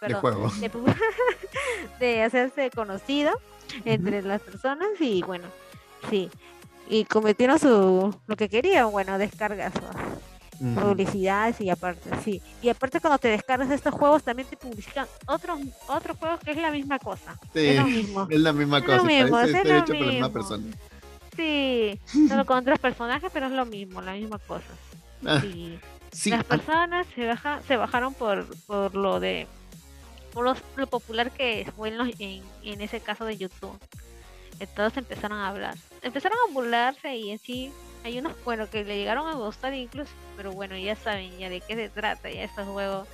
de 0.00 0.14
juego. 0.20 0.50
De, 2.00 2.22
hacerse 2.22 2.70
conocido. 2.70 3.32
entre 3.84 4.22
las 4.22 4.40
personas 4.40 4.88
y 5.00 5.22
bueno, 5.22 5.46
sí. 6.10 6.30
Y 6.88 7.04
cometieron 7.04 7.58
su 7.58 8.14
lo 8.26 8.36
que 8.36 8.48
querían, 8.48 8.90
bueno, 8.90 9.16
descargas 9.16 9.72
publicidades 10.58 11.60
y 11.60 11.70
aparte, 11.70 12.10
sí. 12.24 12.42
Y 12.62 12.68
aparte 12.68 13.00
cuando 13.00 13.18
te 13.18 13.28
descargas 13.28 13.70
estos 13.70 13.94
juegos 13.94 14.22
también 14.22 14.48
te 14.48 14.56
publicitan 14.56 15.06
otros 15.26 15.60
otros 15.88 16.16
juegos 16.18 16.40
que 16.40 16.52
es 16.52 16.56
la 16.56 16.70
misma 16.70 16.98
cosa. 16.98 17.38
es 17.54 17.76
lo 17.78 17.86
mismo. 17.86 18.26
Es 18.30 18.40
la 18.40 18.52
misma 18.52 18.80
cosa. 18.82 18.96
Lo 18.98 19.04
mismo, 19.04 19.40
es 19.40 19.50
lo 19.52 19.58
hecho 19.58 19.92
mismo. 19.92 19.98
por 19.98 20.06
la 20.06 20.12
misma 20.12 20.32
persona. 20.32 20.64
Sí, 21.36 22.00
solo 22.28 22.46
con 22.46 22.58
otros 22.58 22.78
personajes, 22.78 23.30
pero 23.32 23.46
es 23.46 23.52
lo 23.52 23.66
mismo, 23.66 24.00
la 24.00 24.12
misma 24.12 24.38
cosa. 24.38 24.66
Ah, 25.26 25.40
sí. 25.40 26.30
Las 26.30 26.44
personas 26.44 27.06
se, 27.14 27.26
baja, 27.26 27.60
se 27.66 27.76
bajaron 27.76 28.14
por, 28.14 28.46
por 28.66 28.94
lo 28.94 29.18
de 29.18 29.48
por 30.32 30.56
lo, 30.76 30.86
popular 30.86 31.30
que 31.30 31.70
fue 31.76 31.88
en, 31.88 32.00
en, 32.18 32.42
en 32.62 32.80
ese 32.80 33.00
caso 33.00 33.24
de 33.24 33.36
YouTube. 33.36 33.78
Todos 34.76 34.96
empezaron 34.96 35.38
a 35.38 35.48
hablar. 35.48 35.76
Empezaron 36.02 36.38
a 36.48 36.52
burlarse 36.52 37.16
y 37.16 37.30
en 37.30 37.38
sí 37.38 37.72
hay 38.04 38.18
unos, 38.18 38.34
bueno, 38.44 38.68
que 38.68 38.84
le 38.84 38.98
llegaron 38.98 39.26
a 39.26 39.34
gustar 39.34 39.72
incluso, 39.72 40.12
pero 40.36 40.52
bueno, 40.52 40.76
ya 40.76 40.94
saben 40.94 41.36
ya 41.38 41.48
de 41.48 41.62
qué 41.62 41.74
se 41.74 41.88
trata, 41.88 42.30
ya 42.30 42.44
estos 42.44 42.68
juegos 42.68 43.08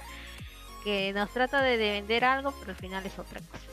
que 0.82 1.12
nos 1.12 1.30
trata 1.30 1.62
de, 1.62 1.76
vender 1.76 2.25
algo, 2.25 2.52
pero 2.59 2.73
al 2.73 2.76
final 2.76 3.06
es 3.06 3.16
otra 3.18 3.40
cosa. 3.40 3.64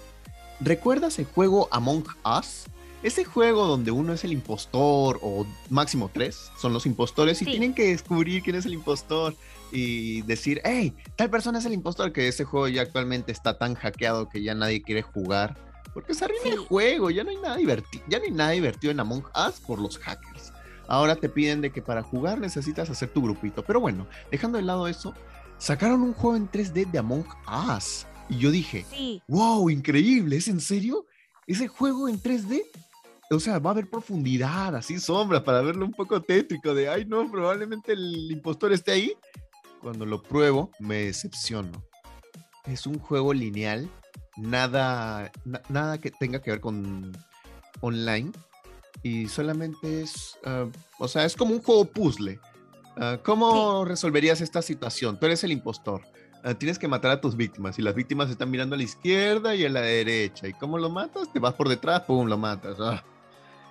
¿Recuerdas 0.60 1.18
el 1.18 1.26
juego 1.26 1.68
Among 1.72 2.06
Us? 2.24 2.66
Ese 3.02 3.26
juego 3.26 3.66
donde 3.66 3.92
uno 3.92 4.14
es 4.14 4.24
el 4.24 4.32
impostor 4.32 5.20
o 5.22 5.46
máximo 5.70 6.10
tres 6.12 6.52
son 6.60 6.74
los 6.74 6.86
impostores 6.86 7.42
y 7.42 7.46
tienen 7.46 7.74
que 7.74 7.90
descubrir 7.90 8.42
quién 8.42 8.56
es 8.56 8.66
el 8.66 8.74
impostor 8.74 9.36
y 9.72 10.22
decir, 10.24 10.62
hey, 10.66 10.94
tal 11.16 11.30
persona 11.30 11.60
es 11.60 11.66
el 11.66 11.74
impostor, 11.74 12.12
que 12.12 12.28
ese 12.28 12.44
juego 12.44 12.68
ya 12.68 12.84
actualmente 12.84 13.32
está 13.32 13.58
tan 13.58 13.76
hackeado 13.76 14.30
que 14.30 14.42
ya 14.42 14.54
nadie 14.56 14.82
quiere 14.82 15.02
jugar. 15.02 15.56
Porque 15.94 16.14
se 16.14 16.26
arruina 16.26 16.50
el 16.50 16.60
juego, 16.60 17.10
ya 17.10 17.24
no 17.24 17.32
hay 17.32 17.38
nada 17.38 17.56
divertido, 17.56 18.04
ya 18.08 18.20
no 18.20 18.26
hay 18.26 18.32
nada 18.32 18.52
divertido 18.52 18.92
en 18.92 19.00
Among 19.00 19.26
Us 19.36 19.60
por 19.60 19.80
los 19.80 19.98
hackers. 19.98 20.52
Ahora 20.88 21.16
te 21.16 21.30
piden 21.30 21.62
de 21.62 21.72
que 21.72 21.82
para 21.82 22.04
jugar 22.04 22.40
necesitas 22.40 22.90
hacer 22.90 23.10
tu 23.10 23.22
grupito. 23.22 23.64
Pero 23.64 23.80
bueno, 23.80 24.08
dejando 24.32 24.58
de 24.58 24.64
lado 24.64 24.88
eso, 24.88 25.14
sacaron 25.58 26.02
un 26.02 26.14
juego 26.14 26.38
en 26.38 26.50
3D 26.50 26.90
de 26.90 27.00
Among 27.00 27.26
Us. 27.76 28.08
Y 28.30 28.38
yo 28.38 28.52
dije, 28.52 28.86
wow, 29.28 29.70
increíble, 29.70 30.38
¿es 30.38 30.48
en 30.48 30.60
serio? 30.60 31.06
Ese 31.46 31.68
juego 31.68 32.10
en 32.10 32.22
3D, 32.22 32.62
o 33.32 33.40
sea, 33.40 33.60
va 33.60 33.70
a 33.70 33.74
haber 33.74 33.90
profundidad, 33.90 34.76
así 34.76 35.00
sombra, 35.00 35.44
para 35.44 35.62
verlo 35.62 35.86
un 35.86 35.94
poco 35.94 36.22
tétrico, 36.22 36.74
de, 36.74 36.90
ay 36.90 37.06
no, 37.06 37.30
probablemente 37.32 37.94
el 37.94 38.30
impostor 38.32 38.74
esté 38.74 38.92
ahí. 38.92 39.14
Cuando 39.82 40.06
lo 40.06 40.22
pruebo, 40.22 40.72
me 40.80 41.06
decepciono. 41.06 41.72
Es 42.66 42.86
un 42.86 43.00
juego 43.00 43.34
lineal, 43.34 43.90
nada, 44.36 45.32
nada 45.70 45.98
que 46.00 46.12
tenga 46.12 46.42
que 46.42 46.52
ver 46.52 46.60
con 46.60 47.14
online 47.80 48.32
y 49.04 49.28
solamente 49.28 50.02
es, 50.02 50.38
ah, 50.46 50.66
o 51.00 51.08
sea, 51.08 51.26
es 51.26 51.36
como 51.36 51.54
un 51.54 51.62
juego 51.62 51.86
puzzle. 51.86 52.40
Ah, 52.98 53.20
¿Cómo 53.24 53.86
resolverías 53.86 54.42
esta 54.42 54.62
situación? 54.62 55.20
Tú 55.20 55.28
eres 55.28 55.44
el 55.44 55.52
impostor. 55.52 56.02
Ah, 56.44 56.54
tienes 56.54 56.80
que 56.80 56.88
matar 56.88 57.12
a 57.12 57.22
tus 57.22 57.36
víctimas 57.36 57.78
y 57.78 57.82
las 57.82 57.96
víctimas 57.96 58.30
están 58.30 58.50
mirando 58.50 58.76
a 58.76 58.78
la 58.78 58.84
izquierda 58.84 59.56
y 59.56 59.66
a 59.66 59.70
la 59.70 59.82
derecha. 59.82 60.48
¿Y 60.48 60.54
cómo 60.54 60.78
lo 60.78 60.90
matas? 60.90 61.32
Te 61.32 61.40
vas 61.40 61.54
por 61.54 61.70
detrás, 61.70 62.02
pum, 62.02 62.28
lo 62.28 62.38
matas. 62.38 62.78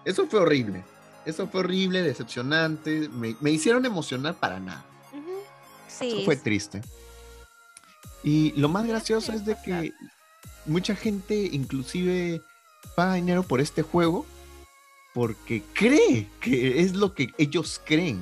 Eso 0.04 0.26
fue 0.26 0.40
horrible. 0.40 0.84
Eso 1.24 1.48
fue 1.48 1.60
horrible, 1.60 2.02
decepcionante. 2.02 3.08
Me, 3.08 3.50
hicieron 3.50 3.84
emocionar 3.84 4.34
para 4.34 4.60
nada. 4.60 4.84
Sí. 5.88 6.08
Eso 6.08 6.24
fue 6.24 6.36
triste. 6.36 6.82
Y 8.22 8.52
lo 8.52 8.68
más 8.68 8.86
gracioso 8.86 9.32
es 9.32 9.44
de 9.44 9.56
que 9.64 9.92
mucha 10.66 10.94
gente 10.94 11.48
inclusive 11.52 12.42
paga 12.94 13.14
dinero 13.14 13.42
por 13.42 13.60
este 13.60 13.82
juego 13.82 14.26
porque 15.16 15.62
cree 15.72 16.28
que 16.42 16.82
es 16.82 16.94
lo 16.94 17.14
que 17.14 17.28
ellos 17.38 17.80
creen. 17.82 18.20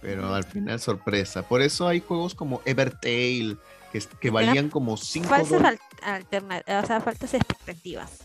Pero 0.00 0.34
al 0.34 0.44
final 0.44 0.80
sorpresa. 0.80 1.46
Por 1.46 1.60
eso 1.60 1.86
hay 1.86 2.00
juegos 2.00 2.34
como 2.34 2.62
Evertale, 2.64 3.58
que, 3.92 4.02
que 4.18 4.30
valían 4.30 4.70
como 4.70 4.96
5 4.96 5.28
Falsas 5.28 5.60
o 5.60 6.86
sea, 6.86 7.00
faltas 7.02 7.34
expectativas. 7.34 8.24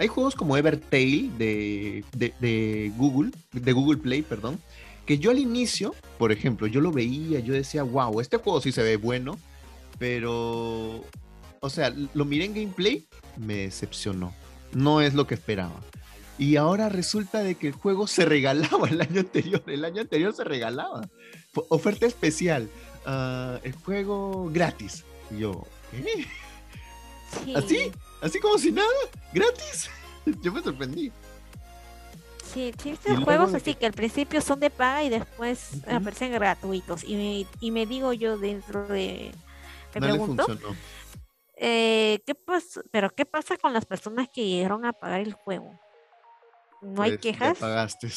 Hay 0.00 0.08
juegos 0.08 0.34
como 0.34 0.56
Evertale 0.56 1.30
de, 1.38 2.04
de, 2.12 2.92
Google, 2.96 3.30
de 3.52 3.72
Google 3.72 3.98
Play, 3.98 4.22
perdón, 4.22 4.60
que 5.06 5.18
yo 5.18 5.30
al 5.30 5.38
inicio, 5.38 5.94
por 6.18 6.32
ejemplo, 6.32 6.66
yo 6.66 6.80
lo 6.80 6.90
veía, 6.90 7.38
yo 7.38 7.54
decía, 7.54 7.84
wow, 7.84 8.20
este 8.20 8.36
juego 8.38 8.60
sí 8.60 8.72
se 8.72 8.82
ve 8.82 8.96
bueno, 8.96 9.38
pero, 10.00 11.04
o 11.60 11.70
sea, 11.70 11.94
lo 12.14 12.24
miré 12.24 12.46
en 12.46 12.54
gameplay, 12.54 13.06
me 13.36 13.58
decepcionó. 13.58 14.34
No 14.72 15.00
es 15.00 15.14
lo 15.14 15.28
que 15.28 15.34
esperaba. 15.34 15.80
Y 16.38 16.56
ahora 16.56 16.88
resulta 16.88 17.42
de 17.42 17.54
que 17.54 17.68
el 17.68 17.72
juego 17.72 18.06
se 18.06 18.24
regalaba 18.24 18.88
el 18.88 19.00
año 19.00 19.20
anterior. 19.20 19.62
El 19.66 19.84
año 19.84 20.02
anterior 20.02 20.34
se 20.34 20.44
regalaba. 20.44 21.08
Oferta 21.68 22.06
especial. 22.06 22.68
Ah, 23.06 23.58
el 23.62 23.72
juego 23.72 24.50
gratis. 24.52 25.04
Y 25.30 25.38
yo, 25.38 25.66
¿qué? 25.90 26.26
¿Así? 27.54 27.92
¿Así 28.20 28.38
como 28.40 28.58
si 28.58 28.72
nada? 28.72 28.88
¿Gratis? 29.32 29.90
Yo 30.42 30.52
me 30.52 30.62
sorprendí. 30.62 31.12
Sí, 32.52 32.72
estos 32.84 33.22
juegos 33.24 33.54
así 33.54 33.74
que... 33.74 33.86
al 33.86 33.92
principio 33.92 34.40
son 34.40 34.60
de 34.60 34.70
paga 34.70 35.02
y 35.02 35.08
después 35.08 35.82
aparecen 35.88 36.32
gratuitos. 36.32 37.04
Y 37.04 37.16
me, 37.16 37.46
y 37.60 37.70
me 37.70 37.86
digo 37.86 38.12
yo 38.12 38.38
dentro 38.38 38.86
de... 38.86 39.32
Me 39.94 40.00
pregunto, 40.00 40.46
eh, 41.56 42.20
¿qué 42.24 42.34
pasa? 42.34 42.82
Pero 42.90 43.10
¿qué 43.10 43.26
pasa 43.26 43.56
con 43.56 43.72
las 43.72 43.84
personas 43.84 44.28
que 44.32 44.46
llegaron 44.46 44.84
a 44.84 44.92
pagar 44.92 45.20
el 45.20 45.32
juego? 45.32 45.78
No 46.82 47.02
hay 47.02 47.12
pues, 47.12 47.20
quejas. 47.20 47.58
pagaste. 47.58 48.08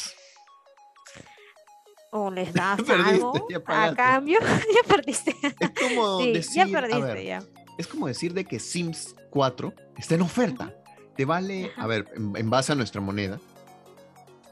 O 2.12 2.30
les 2.30 2.52
das 2.54 2.80
algo 2.88 3.32
a 3.66 3.94
cambio, 3.94 4.38
ya 4.74 4.88
perdiste. 4.88 5.34
Es 5.58 5.70
como 5.70 6.18
decir, 6.18 6.54
ya 6.54 6.66
perdiste, 6.66 7.38
Es 7.78 7.86
como 7.86 8.06
decir 8.06 8.34
de 8.34 8.44
que 8.44 8.58
Sims 8.58 9.14
4 9.30 9.72
está 9.96 10.14
en 10.14 10.22
oferta. 10.22 10.74
Te 11.16 11.24
vale, 11.24 11.70
a 11.76 11.86
ver, 11.86 12.06
en, 12.14 12.50
base 12.50 12.72
a 12.72 12.74
nuestra 12.74 13.00
moneda, 13.00 13.38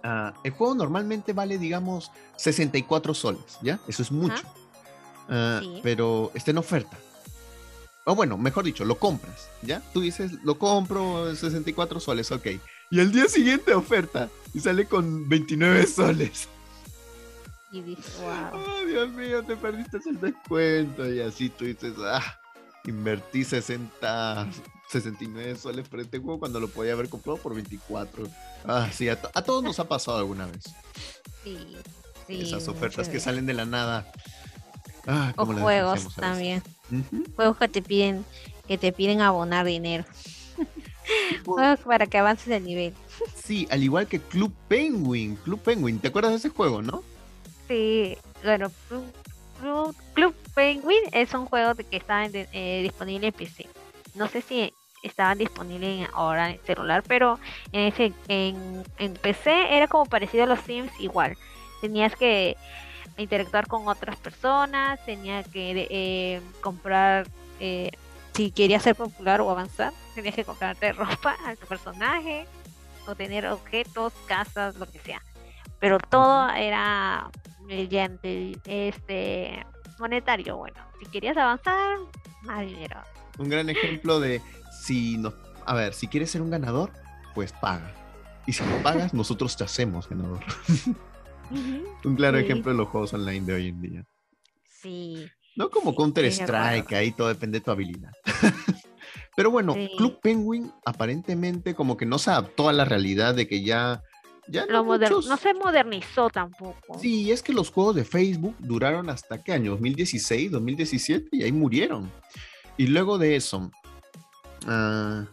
ah, 0.03 0.35
el 0.45 0.53
juego 0.53 0.75
normalmente 0.75 1.33
vale, 1.33 1.57
digamos, 1.57 2.13
64 2.37 3.15
soles, 3.15 3.59
¿ya? 3.63 3.81
Eso 3.89 4.03
es 4.03 4.13
mucho. 4.13 4.43
Ah, 5.29 5.61
pero 5.83 6.31
está 6.35 6.51
en 6.51 6.59
oferta. 6.59 6.99
O 8.05 8.15
bueno, 8.15 8.39
mejor 8.39 8.65
dicho, 8.65 8.85
lo 8.85 8.99
compras, 8.99 9.51
¿ya? 9.63 9.83
Tú 9.93 10.01
dices, 10.01 10.33
lo 10.43 10.59
compro 10.59 11.35
64 11.35 12.01
soles, 12.01 12.33
ok. 12.33 12.47
Y 12.91 13.01
al 13.01 13.13
día 13.13 13.29
siguiente 13.29 13.75
oferta. 13.75 14.29
Y 14.55 14.61
sale 14.61 14.87
con 14.87 15.29
29 15.29 15.87
soles. 15.87 16.49
Y 17.71 17.83
dices, 17.83 18.19
wow. 18.21 18.61
Oh, 18.61 18.87
Dios 18.87 19.11
mío, 19.11 19.43
te 19.43 19.57
perdiste 19.57 19.99
el 20.07 20.21
descuento. 20.21 21.13
Y 21.13 21.21
así 21.21 21.51
tú 21.51 21.67
dices, 21.67 21.95
ah, 22.03 22.39
invertí 22.87 23.45
60, 23.45 24.49
69 24.89 25.57
soles 25.57 25.89
por 25.89 26.01
este 26.01 26.19
juego 26.19 26.39
cuando 26.39 26.61
lo 26.61 26.69
podía 26.69 26.95
haber 26.95 27.11
comprado 27.11 27.39
por 27.39 27.55
24. 27.55 28.27
Ah, 28.65 28.89
sí, 28.91 29.09
a, 29.09 29.17
todos 29.17 29.63
nos 29.63 29.79
ha 29.79 29.87
pasado 29.87 30.17
alguna 30.17 30.47
vez. 30.47 30.65
Sí, 31.45 31.59
sí. 32.27 32.41
Esas 32.41 32.69
ofertas 32.69 33.09
que 33.09 33.21
salen 33.21 33.45
de 33.45 33.55
la 33.55 33.67
nada. 33.67 34.11
Ah, 35.07 35.33
o 35.37 35.45
juegos 35.45 36.15
también. 36.17 36.63
Juegos 37.37 37.59
que 37.59 37.69
te 37.69 37.83
piden, 37.83 38.25
que 38.67 38.79
te 38.79 38.93
piden 38.93 39.21
abonar 39.21 39.67
dinero. 39.67 40.05
Para 41.85 42.07
que 42.07 42.19
avances 42.19 42.49
el 42.49 42.65
nivel. 42.65 42.95
Sí, 43.35 43.67
al 43.71 43.83
igual 43.83 44.07
que 44.07 44.21
Club 44.21 44.53
Penguin. 44.69 45.37
Club 45.37 45.61
Penguin, 45.61 45.99
¿te 45.99 46.09
acuerdas 46.09 46.33
de 46.33 46.39
ese 46.39 46.51
juego, 46.51 46.83
no? 46.83 47.03
Sí, 47.67 48.17
bueno, 48.45 48.71
Club, 50.15 50.35
Penguin 50.55 51.03
es 51.13 51.35
un 51.35 51.47
juego 51.47 51.75
que 51.75 51.97
está 51.97 52.25
eh, 52.27 52.81
disponible 52.83 53.29
en 53.29 53.33
PC. 53.33 53.67
No 54.15 54.29
sé 54.29 54.41
si 54.41 54.73
estaban 55.03 55.39
disponibles 55.39 56.09
ahora 56.15 56.51
en 56.51 56.61
celular, 56.65 57.03
pero 57.07 57.39
en, 57.73 57.93
ese, 57.93 58.13
en, 58.29 58.85
en 58.99 59.15
PC 59.15 59.77
era 59.77 59.87
como 59.87 60.07
parecido 60.07 60.45
a 60.45 60.47
los 60.47 60.61
Sims 60.61 60.93
igual. 60.99 61.37
Tenías 61.81 62.15
que 62.17 62.57
interactuar 63.17 63.67
con 63.67 63.89
otras 63.89 64.17
personas, 64.17 65.05
tenías 65.05 65.47
que 65.49 65.89
eh, 65.91 66.41
comprar 66.61 67.27
eh, 67.61 67.91
si 68.39 68.53
querías 68.53 68.85
ser 68.85 68.95
popular 68.95 69.41
o 69.41 69.51
avanzar, 69.51 69.93
tenías 70.15 70.37
que 70.37 70.45
comprarte 70.45 70.93
ropa 70.93 71.35
a 71.45 71.57
tu 71.57 71.67
personaje 71.67 72.47
o 73.09 73.17
tener 73.17 73.45
objetos, 73.49 74.13
casas, 74.29 74.77
lo 74.77 74.87
que 74.87 75.01
sea. 75.01 75.21
Pero 75.81 75.99
todo 75.99 76.49
era 76.51 77.33
mediante 77.67 78.57
este 78.65 79.67
monetario. 79.99 80.57
Bueno, 80.57 80.77
si 81.01 81.07
querías 81.07 81.37
avanzar, 81.37 81.99
más 82.43 82.65
dinero. 82.65 83.01
Un 83.39 83.49
gran 83.49 83.69
ejemplo 83.71 84.21
de 84.21 84.41
si 84.85 85.19
no, 85.19 85.35
a 85.67 85.75
ver, 85.75 85.93
si 85.93 86.07
quieres 86.07 86.31
ser 86.31 86.41
un 86.41 86.51
ganador, 86.51 86.93
pues 87.35 87.53
paga. 87.53 87.93
Y 88.47 88.53
si 88.53 88.63
no 88.63 88.81
pagas, 88.85 89.13
nosotros 89.15 89.57
te 89.57 89.65
hacemos 89.65 90.09
ganador. 90.09 90.45
un 92.05 92.15
claro 92.15 92.39
ejemplo 92.39 92.71
de 92.71 92.79
los 92.79 92.87
juegos 92.87 93.13
online 93.15 93.45
de 93.47 93.53
hoy 93.53 93.67
en 93.67 93.81
día. 93.81 94.05
Sí. 94.69 95.29
No 95.59 95.71
como 95.71 95.93
Counter 95.93 96.25
Strike, 96.27 96.93
ahí 96.93 97.11
todo 97.11 97.27
depende 97.27 97.59
de 97.59 97.65
tu 97.65 97.73
habilidad. 97.73 98.13
Pero 99.37 99.51
bueno, 99.51 99.75
Club 99.97 100.21
Penguin 100.23 100.71
aparentemente 100.87 101.75
como 101.75 101.97
que 101.97 102.07
no 102.07 102.17
se 102.21 102.31
adaptó 102.31 102.69
a 102.69 102.73
la 102.73 102.85
realidad 102.85 103.35
de 103.35 103.49
que 103.49 103.65
ya... 103.65 104.01
ya 104.47 104.67
no, 104.67 104.85
no 104.85 105.37
se 105.37 105.55
modernizó 105.55 106.31
tampoco. 106.31 107.01
Sí, 107.01 107.33
es 107.33 107.43
que 107.43 107.53
los 107.53 107.73
juegos 107.73 107.97
de 107.97 108.05
Facebook 108.05 108.55
duraron 108.61 109.11
hasta 109.11 109.43
qué 109.43 109.53
año, 109.53 109.73
2016, 109.73 110.53
2017 110.53 111.29
y 111.33 111.43
ahí 111.43 111.51
murieron. 111.51 112.09
Y 112.77 112.87
luego 112.87 113.19
de 113.19 113.35
eso, 113.35 113.69
uh, 114.69 115.25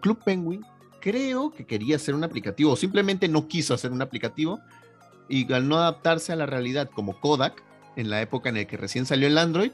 Club 0.00 0.22
Penguin 0.22 0.62
creo 1.00 1.50
que 1.50 1.64
quería 1.64 1.96
hacer 1.96 2.14
un 2.14 2.24
aplicativo, 2.24 2.72
o 2.72 2.76
simplemente 2.76 3.26
no 3.26 3.48
quiso 3.48 3.72
hacer 3.72 3.90
un 3.90 4.02
aplicativo, 4.02 4.60
y 5.30 5.50
al 5.50 5.66
no 5.66 5.78
adaptarse 5.78 6.34
a 6.34 6.36
la 6.36 6.44
realidad 6.44 6.90
como 6.94 7.18
Kodak, 7.20 7.64
en 7.96 8.10
la 8.10 8.20
época 8.20 8.48
en 8.48 8.56
la 8.56 8.64
que 8.64 8.76
recién 8.76 9.06
salió 9.06 9.26
el 9.26 9.38
Android, 9.38 9.72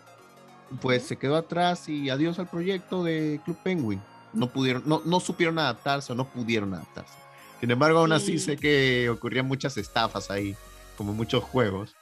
pues 0.80 1.04
se 1.04 1.16
quedó 1.16 1.36
atrás 1.36 1.88
y 1.88 2.08
adiós 2.08 2.38
al 2.38 2.48
proyecto 2.48 3.04
de 3.04 3.40
Club 3.44 3.58
Penguin. 3.62 4.00
No 4.32 4.48
pudieron, 4.48 4.82
no, 4.86 5.02
no 5.04 5.20
supieron 5.20 5.58
adaptarse 5.58 6.12
o 6.12 6.16
no 6.16 6.26
pudieron 6.26 6.72
adaptarse. 6.72 7.18
Sin 7.60 7.70
embargo, 7.70 7.98
aún 7.98 8.12
así 8.12 8.38
sé 8.38 8.56
que 8.56 9.08
ocurrían 9.10 9.46
muchas 9.46 9.76
estafas 9.76 10.30
ahí, 10.30 10.56
como 10.96 11.12
muchos 11.12 11.44
juegos. 11.44 11.94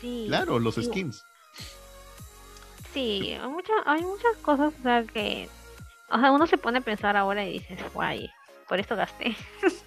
Sí. 0.00 0.26
Claro, 0.28 0.58
los 0.58 0.76
skins. 0.76 1.24
Sí, 2.92 3.32
hay, 3.32 3.48
muchas 3.48 3.76
hay 3.86 4.02
muchas 4.02 4.36
cosas 4.42 4.74
o 4.78 4.82
sea, 4.82 5.02
que 5.04 5.48
o 6.10 6.18
sea, 6.18 6.30
uno 6.30 6.46
se 6.46 6.58
pone 6.58 6.78
a 6.78 6.82
pensar 6.82 7.16
ahora 7.16 7.44
y 7.44 7.54
dices, 7.54 7.78
guay, 7.94 8.30
por 8.68 8.78
esto 8.78 8.96
gasté. 8.96 9.34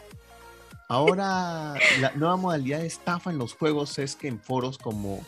Ahora, 0.88 1.75
la 2.00 2.12
nueva 2.15 2.36
modalidad 2.36 2.80
de 2.80 2.88
estafa 2.88 3.32
en 3.32 3.38
los 3.38 3.54
juegos 3.54 3.98
es 3.98 4.15
que 4.15 4.27
en 4.27 4.39
foros 4.39 4.77
como, 4.77 5.25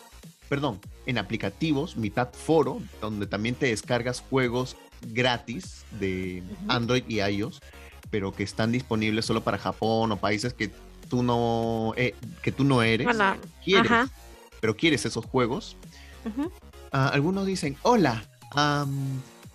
perdón, 0.50 0.80
en 1.06 1.18
aplicativos, 1.18 1.98
mitad 1.98 2.30
foro, 2.32 2.82
donde 3.02 3.26
también 3.26 3.56
te 3.56 3.68
descargas 3.68 4.24
juegos 4.30 4.78
gratis 5.02 5.86
de 6.00 6.44
Android 6.68 7.04
y 7.08 7.22
iOS, 7.22 7.62
pero 8.12 8.34
que 8.34 8.44
están 8.44 8.72
disponibles 8.72 9.26
solo 9.26 9.42
para 9.42 9.58
Japón 9.58 10.12
o 10.12 10.18
países 10.18 10.54
que 10.54 10.72
tú 11.10 11.24
no, 11.24 11.94
eh, 11.98 12.14
que 12.44 12.52
tú 12.52 12.64
no 12.64 12.84
eres, 12.84 13.08
quieres, 13.64 13.92
pero 14.60 14.76
quieres 14.76 15.06
esos 15.06 15.26
juegos. 15.26 15.76
Ah, 16.92 17.10
algunos 17.10 17.46
dicen, 17.46 17.78
hola, 17.82 18.24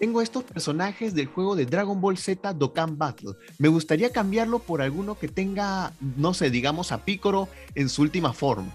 tengo 0.02 0.20
estos 0.20 0.42
personajes 0.42 1.14
del 1.14 1.26
juego 1.26 1.54
de 1.54 1.64
Dragon 1.64 2.00
Ball 2.00 2.18
Z 2.18 2.54
Dokkan 2.54 2.98
Battle. 2.98 3.34
Me 3.58 3.68
gustaría 3.68 4.10
cambiarlo 4.10 4.58
por 4.58 4.82
alguno 4.82 5.16
que 5.16 5.28
tenga, 5.28 5.92
no 6.16 6.34
sé, 6.34 6.50
digamos 6.50 6.90
a 6.90 7.04
Picoro 7.04 7.48
en 7.76 7.88
su 7.88 8.02
última 8.02 8.32
forma. 8.32 8.74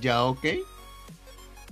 Ya, 0.00 0.24
ok. 0.24 0.44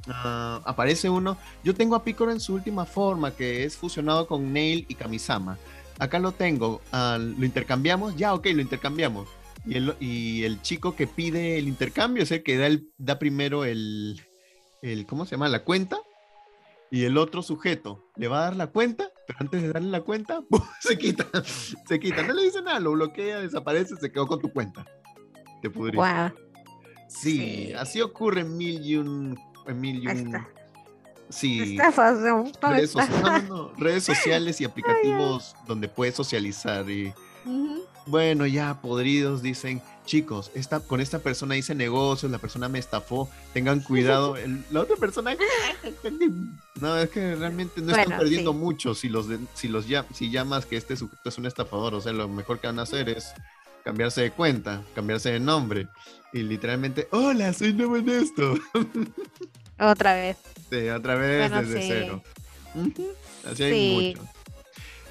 Ah, 0.06 0.60
aparece 0.64 1.10
uno. 1.10 1.36
Yo 1.64 1.74
tengo 1.74 1.96
a 1.96 2.04
Picoro 2.04 2.30
en 2.30 2.38
su 2.38 2.54
última 2.54 2.86
forma, 2.86 3.32
que 3.32 3.64
es 3.64 3.76
fusionado 3.76 4.28
con 4.28 4.52
Nail 4.52 4.86
y 4.86 4.94
Kamisama. 4.94 5.58
Acá 5.98 6.20
lo 6.20 6.30
tengo. 6.30 6.80
Ah, 6.92 7.18
lo 7.18 7.44
intercambiamos. 7.44 8.14
Ya, 8.14 8.34
ok, 8.34 8.46
lo 8.54 8.62
intercambiamos. 8.62 9.28
Y 9.66 10.44
el, 10.44 10.62
chico 10.62 10.94
que 10.94 11.08
pide 11.08 11.58
el 11.58 11.66
intercambio 11.66 12.22
es 12.22 12.30
el 12.30 12.44
que 12.44 12.56
da, 12.56 12.68
da 12.98 13.18
primero 13.18 13.64
el, 13.64 14.22
el, 14.80 15.06
¿cómo 15.06 15.26
se 15.26 15.32
llama? 15.32 15.48
La 15.48 15.64
cuenta 15.64 15.98
y 16.90 17.04
el 17.04 17.16
otro 17.16 17.42
sujeto 17.42 18.04
le 18.16 18.28
va 18.28 18.38
a 18.38 18.44
dar 18.44 18.56
la 18.56 18.66
cuenta, 18.68 19.10
pero 19.26 19.38
antes 19.40 19.62
de 19.62 19.72
darle 19.72 19.90
la 19.90 20.00
cuenta, 20.00 20.42
se 20.80 20.98
quita, 20.98 21.26
se 21.44 22.00
quita, 22.00 22.22
no 22.22 22.34
le 22.34 22.44
dice 22.44 22.62
nada, 22.62 22.80
lo 22.80 22.92
bloquea, 22.92 23.40
desaparece, 23.40 23.96
se 23.96 24.10
quedó 24.10 24.26
con 24.26 24.40
tu 24.40 24.52
cuenta. 24.52 24.84
Te 25.62 25.70
pudriste. 25.70 26.34
Sí, 27.08 27.72
así 27.74 28.00
ocurre 28.00 28.42
en 28.42 28.56
mil 28.56 28.84
y 28.84 28.96
un... 28.96 29.38
En 29.66 29.80
mil 29.80 30.02
y 30.02 30.06
un 30.06 30.46
sí. 31.28 31.76
Redes, 32.62 32.94
redes 33.76 34.04
sociales 34.04 34.60
y 34.60 34.64
aplicativos 34.64 35.54
donde 35.66 35.88
puedes 35.88 36.14
socializar 36.14 36.88
y... 36.90 37.12
Bueno, 38.06 38.46
ya 38.46 38.80
podridos 38.80 39.42
dicen, 39.42 39.82
chicos, 40.10 40.50
esta, 40.54 40.80
con 40.80 41.00
esta 41.00 41.20
persona 41.20 41.56
hice 41.56 41.72
negocios, 41.72 42.32
la 42.32 42.38
persona 42.38 42.68
me 42.68 42.80
estafó, 42.80 43.30
tengan 43.52 43.78
cuidado. 43.84 44.34
la 44.72 44.80
otra 44.80 44.96
persona, 44.96 45.36
no, 46.80 46.96
es 46.96 47.10
que 47.10 47.36
realmente 47.36 47.80
no 47.80 47.94
están 47.94 48.18
perdiendo 48.18 48.52
mucho 48.52 48.92
si 48.96 49.08
los, 49.08 49.26
si 49.54 49.68
los 49.68 49.86
si 50.12 50.30
llamas 50.30 50.66
que 50.66 50.76
este 50.76 50.96
sujeto 50.96 51.28
es 51.28 51.38
un 51.38 51.46
estafador, 51.46 51.94
o 51.94 52.00
sea, 52.00 52.12
lo 52.12 52.28
mejor 52.28 52.58
que 52.58 52.66
van 52.66 52.80
a 52.80 52.82
hacer 52.82 53.08
es 53.08 53.32
cambiarse 53.84 54.22
de 54.22 54.32
cuenta, 54.32 54.82
cambiarse 54.96 55.30
de 55.30 55.38
nombre 55.38 55.86
y 56.32 56.42
literalmente, 56.42 57.06
hola, 57.12 57.52
soy 57.52 57.72
nuevo 57.72 57.96
en 57.96 58.08
esto. 58.08 58.54
Otra 59.78 60.14
vez. 60.14 60.36
Sí, 60.70 60.88
otra 60.88 61.16
vez 61.16 61.50
desde 61.50 61.82
cero. 61.82 62.22
Así 63.44 63.62
hay 63.64 64.14
mucho. 64.14 64.39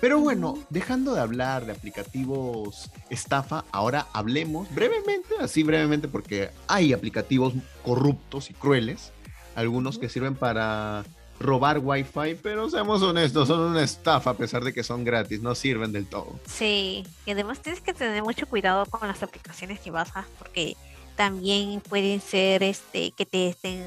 Pero 0.01 0.19
bueno, 0.19 0.57
dejando 0.69 1.13
de 1.13 1.19
hablar 1.19 1.65
de 1.65 1.73
aplicativos 1.73 2.89
estafa, 3.09 3.65
ahora 3.71 4.07
hablemos 4.13 4.73
brevemente, 4.73 5.35
así 5.39 5.63
brevemente, 5.63 6.07
porque 6.07 6.51
hay 6.67 6.93
aplicativos 6.93 7.53
corruptos 7.83 8.49
y 8.49 8.53
crueles, 8.53 9.11
algunos 9.55 9.99
que 9.99 10.07
sirven 10.07 10.35
para 10.35 11.03
robar 11.37 11.79
Wi-Fi, 11.79 12.35
pero 12.41 12.69
seamos 12.69 13.01
honestos, 13.01 13.49
son 13.49 13.59
una 13.59 13.83
estafa 13.83 14.31
a 14.31 14.33
pesar 14.35 14.63
de 14.63 14.73
que 14.73 14.83
son 14.83 15.03
gratis, 15.03 15.41
no 15.41 15.53
sirven 15.53 15.91
del 15.91 16.05
todo. 16.05 16.39
Sí, 16.45 17.05
y 17.25 17.31
además 17.31 17.59
tienes 17.59 17.81
que 17.81 17.93
tener 17.93 18.23
mucho 18.23 18.47
cuidado 18.47 18.85
con 18.85 19.05
las 19.05 19.21
aplicaciones 19.21 19.81
que 19.81 19.91
bajas, 19.91 20.25
porque 20.37 20.77
también 21.17 21.81
pueden 21.81 22.21
ser 22.21 22.63
este 22.63 23.11
que 23.11 23.25
te 23.25 23.49
estén, 23.49 23.83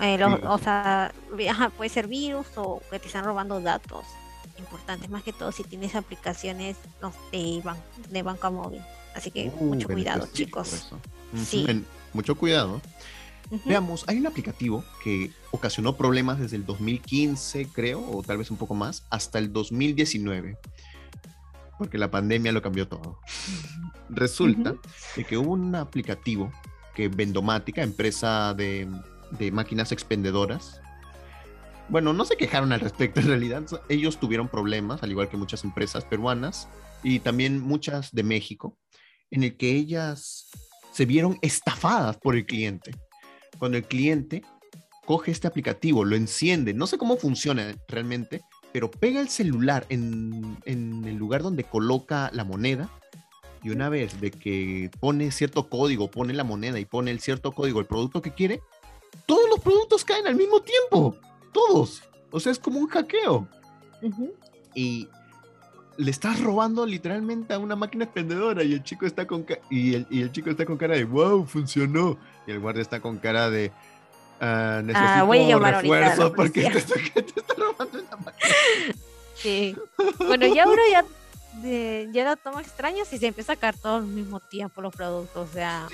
eh, 0.00 0.24
o 0.24 0.58
sea, 0.58 1.12
puede 1.76 1.90
ser 1.90 2.08
virus 2.08 2.46
o 2.56 2.80
que 2.90 2.98
te 2.98 3.06
están 3.06 3.24
robando 3.24 3.60
datos 3.60 4.04
importantes, 4.58 5.08
más 5.10 5.22
que 5.22 5.32
todo 5.32 5.52
si 5.52 5.64
tienes 5.64 5.94
aplicaciones 5.94 6.76
de, 7.32 7.62
de 8.10 8.22
banca 8.22 8.50
móvil. 8.50 8.80
Así 9.14 9.30
que 9.30 9.50
uh, 9.58 9.64
mucho 9.64 9.88
cuidado, 9.88 10.28
chicos. 10.32 10.90
Sí. 11.44 11.84
mucho 12.12 12.36
cuidado. 12.36 12.80
Veamos, 13.64 14.04
hay 14.06 14.18
un 14.18 14.26
aplicativo 14.26 14.84
que 15.02 15.30
ocasionó 15.50 15.96
problemas 15.96 16.38
desde 16.38 16.56
el 16.56 16.66
2015, 16.66 17.68
creo, 17.72 18.04
o 18.10 18.22
tal 18.22 18.38
vez 18.38 18.50
un 18.50 18.58
poco 18.58 18.74
más, 18.74 19.04
hasta 19.08 19.38
el 19.38 19.52
2019, 19.52 20.58
porque 21.78 21.96
la 21.96 22.10
pandemia 22.10 22.52
lo 22.52 22.60
cambió 22.60 22.86
todo. 22.86 23.18
Resulta 24.10 24.74
de 25.16 25.24
que 25.24 25.38
hubo 25.38 25.52
un 25.52 25.74
aplicativo 25.74 26.52
que 26.94 27.08
Vendomática, 27.08 27.82
empresa 27.82 28.52
de, 28.54 28.86
de 29.30 29.50
máquinas 29.50 29.92
expendedoras, 29.92 30.80
bueno, 31.88 32.12
no 32.12 32.24
se 32.24 32.36
quejaron 32.36 32.72
al 32.72 32.80
respecto 32.80 33.20
en 33.20 33.28
realidad. 33.28 33.64
Ellos 33.88 34.18
tuvieron 34.18 34.48
problemas, 34.48 35.02
al 35.02 35.10
igual 35.10 35.28
que 35.28 35.36
muchas 35.36 35.64
empresas 35.64 36.04
peruanas 36.04 36.68
y 37.02 37.20
también 37.20 37.60
muchas 37.60 38.12
de 38.12 38.22
México, 38.22 38.76
en 39.30 39.42
el 39.42 39.56
que 39.56 39.72
ellas 39.72 40.48
se 40.92 41.06
vieron 41.06 41.38
estafadas 41.42 42.16
por 42.18 42.36
el 42.36 42.44
cliente. 42.44 42.92
Cuando 43.58 43.78
el 43.78 43.84
cliente 43.84 44.42
coge 45.06 45.30
este 45.30 45.46
aplicativo, 45.46 46.04
lo 46.04 46.16
enciende, 46.16 46.74
no 46.74 46.86
sé 46.86 46.98
cómo 46.98 47.16
funciona 47.16 47.74
realmente, 47.88 48.42
pero 48.72 48.90
pega 48.90 49.20
el 49.20 49.28
celular 49.28 49.86
en, 49.88 50.58
el 50.66 51.14
lugar 51.16 51.42
donde 51.42 51.64
coloca 51.64 52.30
la 52.34 52.44
moneda 52.44 52.90
y 53.62 53.70
una 53.70 53.88
vez 53.88 54.20
de 54.20 54.30
que 54.30 54.90
pone 55.00 55.30
cierto 55.30 55.68
código, 55.68 56.10
pone 56.10 56.34
la 56.34 56.44
moneda 56.44 56.78
y 56.78 56.84
pone 56.84 57.10
el 57.10 57.20
cierto 57.20 57.52
código, 57.52 57.80
el 57.80 57.86
producto 57.86 58.20
que 58.20 58.34
quiere, 58.34 58.60
todos 59.24 59.48
los 59.48 59.60
productos 59.60 60.04
caen 60.04 60.26
al 60.26 60.36
mismo 60.36 60.60
tiempo 60.60 61.16
todos. 61.58 62.02
O 62.30 62.40
sea, 62.40 62.52
es 62.52 62.58
como 62.58 62.78
un 62.78 62.88
hackeo. 62.88 63.46
Y 64.74 65.08
le 65.96 66.10
estás 66.10 66.40
robando 66.40 66.86
literalmente 66.86 67.54
a 67.54 67.58
una 67.58 67.74
máquina 67.74 68.04
expendedora 68.04 68.62
y 68.62 68.72
el 68.72 68.84
chico 68.84 69.04
está 69.04 69.26
con 69.26 69.44
y 69.68 69.94
el, 69.94 70.06
y 70.10 70.22
el 70.22 70.30
chico 70.30 70.50
está 70.50 70.64
con 70.64 70.76
cara 70.76 70.94
de 70.94 71.04
wow, 71.04 71.44
funcionó. 71.46 72.18
Y 72.46 72.52
el 72.52 72.60
guardia 72.60 72.82
está 72.82 73.00
con 73.00 73.18
cara 73.18 73.50
de 73.50 73.72
uh, 74.40 74.82
necesito 74.82 75.58
refuerzos 75.58 76.32
porque 76.32 76.70
te, 76.70 76.78
está, 76.78 77.54
robando 77.56 77.98
una 77.98 78.16
máquina. 78.16 78.54
Sí. 79.34 79.76
Bueno, 80.18 80.46
ya 80.46 80.66
uno 80.66 80.82
ya 80.90 81.04
de, 81.62 82.08
ya 82.12 82.24
lo 82.24 82.36
toma 82.36 82.60
extraño 82.60 83.04
si 83.04 83.18
se 83.18 83.26
empieza 83.26 83.52
a 83.52 83.56
sacar 83.56 83.76
todo 83.76 83.96
al 83.96 84.06
mismo 84.06 84.38
tiempo 84.40 84.80
los 84.80 84.94
productos. 84.94 85.48
O 85.48 85.52
sea, 85.52 85.88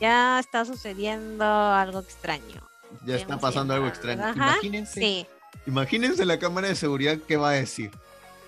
ya 0.00 0.40
está 0.40 0.64
sucediendo 0.64 1.44
algo 1.44 2.00
extraño 2.00 2.68
ya 3.04 3.16
está 3.16 3.38
pasando 3.38 3.74
algo 3.74 3.86
extraño. 3.86 4.32
Imagínense, 4.34 5.26
imagínense 5.66 6.24
la 6.24 6.38
cámara 6.38 6.68
de 6.68 6.74
seguridad 6.74 7.18
que 7.18 7.36
va 7.36 7.50
a 7.50 7.52
decir. 7.52 7.90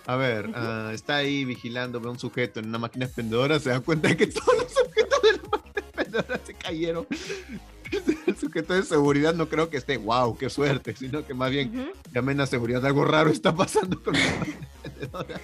A 0.07 0.17
ver, 0.17 0.51
ah, 0.55 0.91
está 0.93 1.17
ahí 1.17 1.45
vigilando, 1.45 2.01
ve 2.01 2.09
un 2.09 2.19
sujeto 2.19 2.59
en 2.59 2.67
una 2.67 2.79
máquina 2.79 3.05
expendedora, 3.05 3.61
se 3.61 3.71
da 3.71 3.81
cuenta 3.81 4.09
de 4.09 4.17
que 4.17 4.27
todos 4.27 4.57
los 4.57 4.73
sujetos 4.73 5.23
de 5.23 5.33
la 5.33 5.49
máquina 5.49 5.87
expendedora 5.87 6.41
se 6.45 6.55
cayeron. 6.55 7.07
El 8.27 8.37
sujeto 8.37 8.75
de 8.75 8.83
seguridad 8.85 9.35
no 9.35 9.49
creo 9.49 9.69
que 9.69 9.77
esté, 9.77 9.97
wow, 9.97 10.37
qué 10.37 10.49
suerte, 10.49 10.95
sino 10.97 11.27
que 11.27 11.35
más 11.35 11.51
bien 11.51 11.93
llamen 12.13 12.41
a 12.41 12.47
seguridad, 12.47 12.85
algo 12.87 13.05
raro 13.05 13.31
está 13.31 13.55
pasando 13.55 14.01
con 14.03 14.15
la 14.15 14.37
máquina 14.39 14.69
expendedora. 14.85 15.41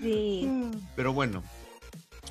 Sí. 0.00 0.70
Pero 0.96 1.12
bueno, 1.12 1.42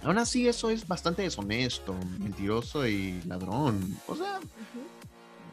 aún 0.03 0.17
así 0.17 0.47
eso 0.47 0.69
es 0.69 0.87
bastante 0.87 1.21
deshonesto, 1.23 1.95
mentiroso 2.19 2.85
y 2.87 3.21
ladrón. 3.25 3.97
O 4.07 4.15
sea, 4.15 4.39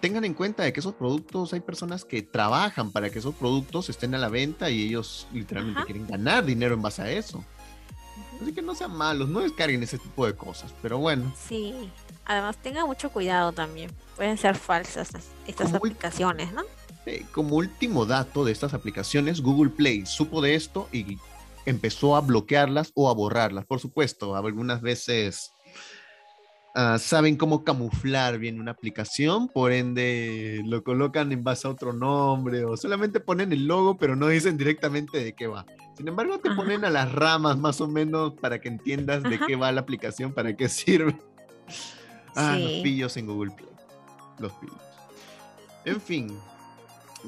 tengan 0.05 0.27
en 0.27 0.35
cuenta 0.35 0.63
de 0.65 0.71
que 0.75 0.81
esos 0.81 0.93
productos, 0.93 1.55
hay 1.55 1.61
personas 1.61 2.05
que 2.05 2.21
trabajan 2.21 2.93
para 2.93 3.09
que 3.09 3.21
esos 3.21 3.35
productos 3.35 3.89
estén 3.89 4.15
a 4.15 4.19
la 4.19 4.29
venta 4.29 4.69
y 4.69 4.83
ellos 4.83 5.27
literalmente 5.33 5.83
quieren 5.87 6.07
ganar 6.07 6.45
dinero 6.45 6.75
en 6.75 6.83
base 6.83 7.01
a 7.01 7.11
eso. 7.11 7.43
Así 8.39 8.53
que 8.53 8.61
no 8.61 8.75
sean 8.75 8.95
malos, 8.95 9.31
no 9.31 9.41
descarguen 9.41 9.83
ese 9.83 9.97
tipo 9.97 10.27
de 10.27 10.37
cosas, 10.37 10.75
pero 10.83 10.99
bueno. 10.99 11.33
Sí, 11.49 11.91
además 12.27 12.59
tengan 12.59 12.87
mucho 12.87 13.09
cuidado 13.09 13.53
también. 13.53 13.91
Pueden 14.15 14.37
ser 14.37 14.57
falsas 14.57 15.09
estas 15.47 15.73
aplicaciones, 15.73 16.53
¿no? 16.53 16.65
como 17.33 17.57
último 17.57 18.05
dato 18.05 18.45
de 18.45 18.53
estas 18.53 18.75
aplicaciones, 18.75 19.41
Google 19.41 19.71
Play 19.71 20.05
supo 20.05 20.43
de 20.43 20.55
esto 20.55 20.87
y 20.93 21.19
empezó 21.65 22.15
a 22.15 22.21
bloquearlas 22.21 22.93
o 22.95 23.09
a 23.09 23.15
borrarlas. 23.15 23.65
Por 23.65 23.81
supuesto, 23.81 24.37
algunas 24.37 24.83
veces 24.83 25.53
Ah, 26.77 26.99
saben 26.99 27.37
cómo 27.37 27.63
camuflar 27.63 28.39
bien 28.39 28.61
una 28.61 28.73
aplicación, 28.73 29.47
por 29.47 29.71
ende 29.71 30.61
lo 30.65 30.83
colocan 30.83 31.31
en 31.31 31.45
base 31.45 31.69
a 31.69 31.71
otro 31.71 31.93
nombre 31.93 32.65
o 32.65 32.77
solamente 32.77 33.21
ponen 33.21 33.53
el 33.53 33.69
logo 33.69 33.97
pero 33.97 34.17
no 34.17 34.27
dicen 34.27 34.57
directamente 34.57 35.23
de 35.23 35.35
qué 35.35 35.47
va. 35.47 35.65
Sin 35.97 36.09
embargo, 36.09 36.41
te 36.41 36.51
ponen 36.51 36.85
a 36.85 36.91
las 36.91 37.13
ramas 37.13 37.57
más 37.59 37.81
o 37.81 37.87
menos 37.87 38.33
para 38.41 38.61
que 38.61 38.67
entiendas 38.67 39.23
de 39.23 39.39
qué 39.39 39.55
va 39.55 39.71
la 39.71 39.83
aplicación, 39.83 40.33
para 40.33 40.57
qué 40.57 40.69
sirve. 40.69 41.17
Ah, 42.35 42.59
los 42.59 42.83
pillos 42.83 43.17
en 43.17 43.29
Google 43.29 43.53
Play. 43.53 43.71
Los 44.41 44.53
pillos. 44.55 44.75
En 45.85 46.01
fin, 46.01 46.37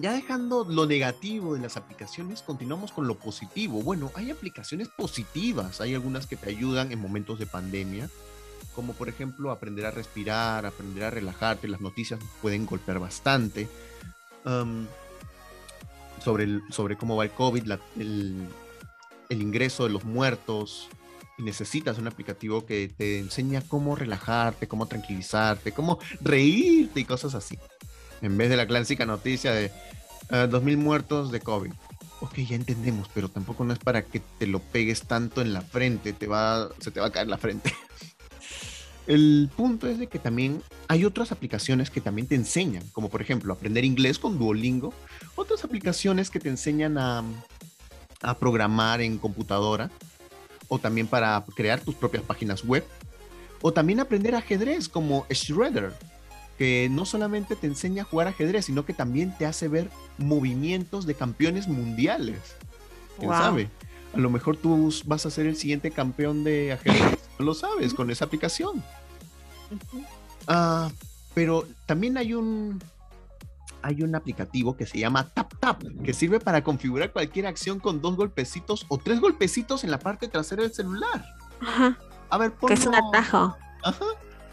ya 0.01 0.11
dejando 0.11 0.65
lo 0.69 0.87
negativo 0.87 1.55
de 1.55 1.61
las 1.61 1.77
aplicaciones, 1.77 2.43
continuamos 2.43 2.91
con 2.91 3.07
lo 3.07 3.17
positivo. 3.17 3.81
Bueno, 3.81 4.11
hay 4.17 4.33
aplicaciones 4.33 4.89
positivas, 4.89 5.81
hay 5.81 5.95
algunas 5.95 6.27
que 6.27 6.35
te 6.35 6.51
ayudan 6.51 6.91
en 6.91 6.99
momentos 6.99 7.39
de 7.39 7.47
pandemia 7.47 8.11
como 8.75 8.93
por 8.93 9.09
ejemplo 9.09 9.51
aprender 9.51 9.87
a 9.87 9.91
respirar, 9.91 10.67
aprender 10.67 11.05
a 11.05 11.11
relajarte, 11.11 11.69
las 11.69 11.81
noticias 11.81 12.21
pueden 12.43 12.67
golpear 12.67 12.99
bastante. 12.99 13.69
sobre, 16.23 16.61
sobre 16.71 16.97
cómo 16.97 17.17
va 17.17 17.25
el 17.25 17.31
COVID, 17.31 17.73
el, 17.99 18.49
ingreso 19.31 19.85
de 19.85 19.91
los 19.91 20.05
muertos, 20.05 20.89
y 21.39 21.43
necesitas 21.43 21.99
un 21.99 22.07
aplicativo 22.07 22.65
que 22.65 22.89
te 22.89 23.19
enseña 23.19 23.61
cómo 23.61 23.95
relajarte, 23.95 24.69
cómo 24.69 24.87
tranquilizarte, 24.87 25.73
cómo 25.73 25.99
reírte 26.21 27.01
y 27.01 27.05
cosas 27.05 27.35
así. 27.35 27.59
En 28.23 28.39
vez 28.39 28.49
de 28.49 28.57
la 28.57 28.67
clásica 28.67 29.05
noticia 29.05 29.53
de 29.53 29.71
2.000 30.31 30.75
ah, 30.75 30.77
muertos 30.79 31.31
de 31.31 31.41
COVID. 31.41 31.73
Ok, 32.21 32.39
ya 32.39 32.57
entendemos, 32.57 33.09
pero 33.13 33.29
tampoco 33.29 33.65
no 33.65 33.75
es 33.75 33.79
para 33.79 34.03
que 34.03 34.21
te 34.21 34.47
lo 34.47 34.61
pegues 34.61 35.03
tanto 35.03 35.43
en 35.43 35.53
la 35.53 35.61
frente, 35.61 36.15
te 36.15 36.27
va, 36.27 36.71
se 36.79 36.91
te 36.91 37.01
va 37.01 37.07
a 37.07 37.13
caer 37.13 37.29
la 37.29 37.39
frente. 37.39 37.75
El 39.07 39.49
punto 39.57 39.89
es 39.89 39.99
de 39.99 40.09
que 40.09 40.19
también 40.19 40.63
hay 40.89 41.05
otras 41.05 41.31
aplicaciones 41.31 41.91
que 41.91 42.01
también 42.01 42.27
te 42.27 42.35
enseñan, 42.35 42.83
como 42.93 43.09
por 43.09 43.23
ejemplo 43.23 43.53
aprender 43.53 43.85
inglés 43.85 44.19
con 44.19 44.39
Duolingo, 44.39 44.93
otras 45.37 45.65
aplicaciones 45.65 46.29
que 46.29 46.41
te 46.41 46.49
enseñan 46.49 46.99
a, 46.99 47.25
programar 48.41 49.01
en 49.01 49.19
computadora, 49.19 49.91
o 50.67 50.81
también 50.81 51.07
para 51.07 51.45
crear 51.55 51.81
tus 51.81 51.95
propias 51.95 52.25
páginas 52.25 52.65
web, 52.65 52.85
o 53.63 53.73
también 53.73 54.01
aprender 54.01 54.35
ajedrez 54.35 54.89
como 54.89 55.27
Shredder, 55.31 55.93
que 56.59 56.89
no 56.91 57.05
solamente 57.05 57.55
te 57.55 57.69
enseña 57.69 58.03
a 58.03 58.07
jugar 58.07 58.27
ajedrez, 58.27 58.65
sino 58.65 58.85
que 58.85 58.95
también 58.95 59.37
te 59.39 59.47
hace 59.47 59.69
ver 59.69 59.91
movimientos 60.19 61.07
de 61.07 61.15
campeones 61.15 61.69
mundiales. 61.69 62.57
¿Quién 63.19 63.31
sabe? 63.31 63.69
A 64.15 64.19
lo 64.19 64.31
mejor 64.31 64.57
tú 64.57 64.91
vas 65.05 65.27
a 65.27 65.31
ser 65.31 65.47
el 65.47 65.57
siguiente 65.57 65.91
campeón 65.91 66.45
de 66.45 66.73
ajedrez. 66.73 67.19
No 67.39 67.45
lo 67.45 67.55
sabes 67.55 67.93
con 67.93 68.11
esa 68.11 68.25
aplicación. 68.25 68.83
Ah, 70.47 70.91
pero 71.35 71.67
también 71.87 72.17
hay 72.17 72.35
un 72.35 72.83
hay 73.83 74.03
un 74.03 74.15
aplicativo 74.17 74.77
que 74.77 74.85
se 74.85 74.99
llama 74.99 75.29
TapTap, 75.29 75.83
que 76.03 76.13
sirve 76.13 76.41
para 76.41 76.65
configurar 76.65 77.13
cualquier 77.13 77.47
acción 77.47 77.79
con 77.79 78.01
dos 78.01 78.17
golpecitos 78.17 78.85
o 78.89 78.99
tres 78.99 79.21
golpecitos 79.21 79.85
en 79.85 79.93
la 79.93 79.99
parte 79.99 80.27
trasera 80.27 80.65
del 80.65 80.75
celular. 80.75 81.25
Ajá. 81.61 81.97
A 82.29 82.39
ver, 82.39 82.53
ponnos... 82.53 82.77
Que 82.77 82.83
es 82.83 82.87
un 82.87 82.95
atajo. 82.97 83.57
Ajá. 83.85 84.05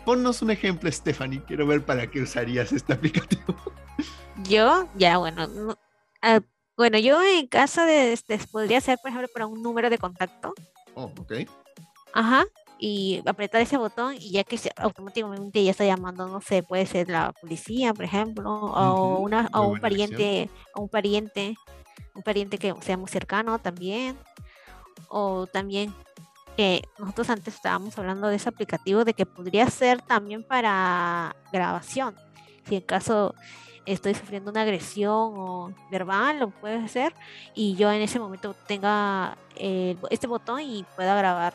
Ponnos 0.05 0.41
un 0.41 0.51
ejemplo, 0.51 0.91
Stephanie. 0.91 1.41
Quiero 1.47 1.65
ver 1.65 1.83
para 1.83 2.11
qué 2.11 2.21
usarías 2.21 2.71
este 2.73 2.93
aplicativo. 2.93 3.55
Yo, 4.43 4.87
ya, 4.95 5.17
bueno. 5.17 5.77
Ah, 6.21 6.41
bueno, 6.77 6.97
yo 6.97 7.21
en 7.21 7.47
caso 7.47 7.85
de, 7.85 8.13
este, 8.13 8.39
podría 8.51 8.81
ser, 8.81 8.97
por 9.01 9.09
ejemplo, 9.09 9.29
para 9.33 9.47
un 9.47 9.61
número 9.61 9.89
de 9.89 9.97
contacto. 9.97 10.53
Oh, 10.95 11.11
ok. 11.19 11.33
Ajá 12.13 12.45
y 12.85 13.21
apretar 13.25 13.61
ese 13.61 13.77
botón 13.77 14.15
y 14.19 14.31
ya 14.31 14.43
que 14.43 14.59
automáticamente 14.75 15.63
ya 15.63 15.71
está 15.71 15.85
llamando, 15.85 16.27
no 16.27 16.41
sé, 16.41 16.63
puede 16.63 16.85
ser 16.85 17.07
la 17.07 17.31
policía, 17.31 17.93
por 17.93 18.03
ejemplo, 18.03 18.49
o, 18.53 19.19
una, 19.19 19.49
o 19.53 19.67
un 19.69 19.79
pariente, 19.79 20.49
o 20.75 20.81
un 20.81 20.89
pariente, 20.89 21.55
un 22.13 22.23
pariente 22.23 22.57
que 22.57 22.75
sea 22.81 22.97
muy 22.97 23.07
cercano 23.07 23.57
también, 23.59 24.17
o 25.07 25.47
también 25.47 25.95
que 26.57 26.81
nosotros 26.99 27.29
antes 27.29 27.55
estábamos 27.55 27.97
hablando 27.97 28.27
de 28.27 28.35
ese 28.35 28.49
aplicativo 28.49 29.05
de 29.05 29.13
que 29.13 29.25
podría 29.25 29.69
ser 29.69 30.01
también 30.01 30.43
para 30.43 31.37
grabación, 31.53 32.17
si 32.67 32.75
en 32.75 32.81
caso 32.81 33.33
estoy 33.85 34.13
sufriendo 34.13 34.51
una 34.51 34.61
agresión 34.61 35.33
o 35.35 35.73
verbal, 35.91 36.39
lo 36.39 36.49
puede 36.49 36.87
ser, 36.87 37.13
y 37.53 37.75
yo 37.75 37.91
en 37.91 38.01
ese 38.01 38.19
momento 38.19 38.55
tenga 38.67 39.37
eh, 39.55 39.95
este 40.09 40.27
botón 40.27 40.61
y 40.61 40.85
pueda 40.95 41.15
grabar 41.15 41.53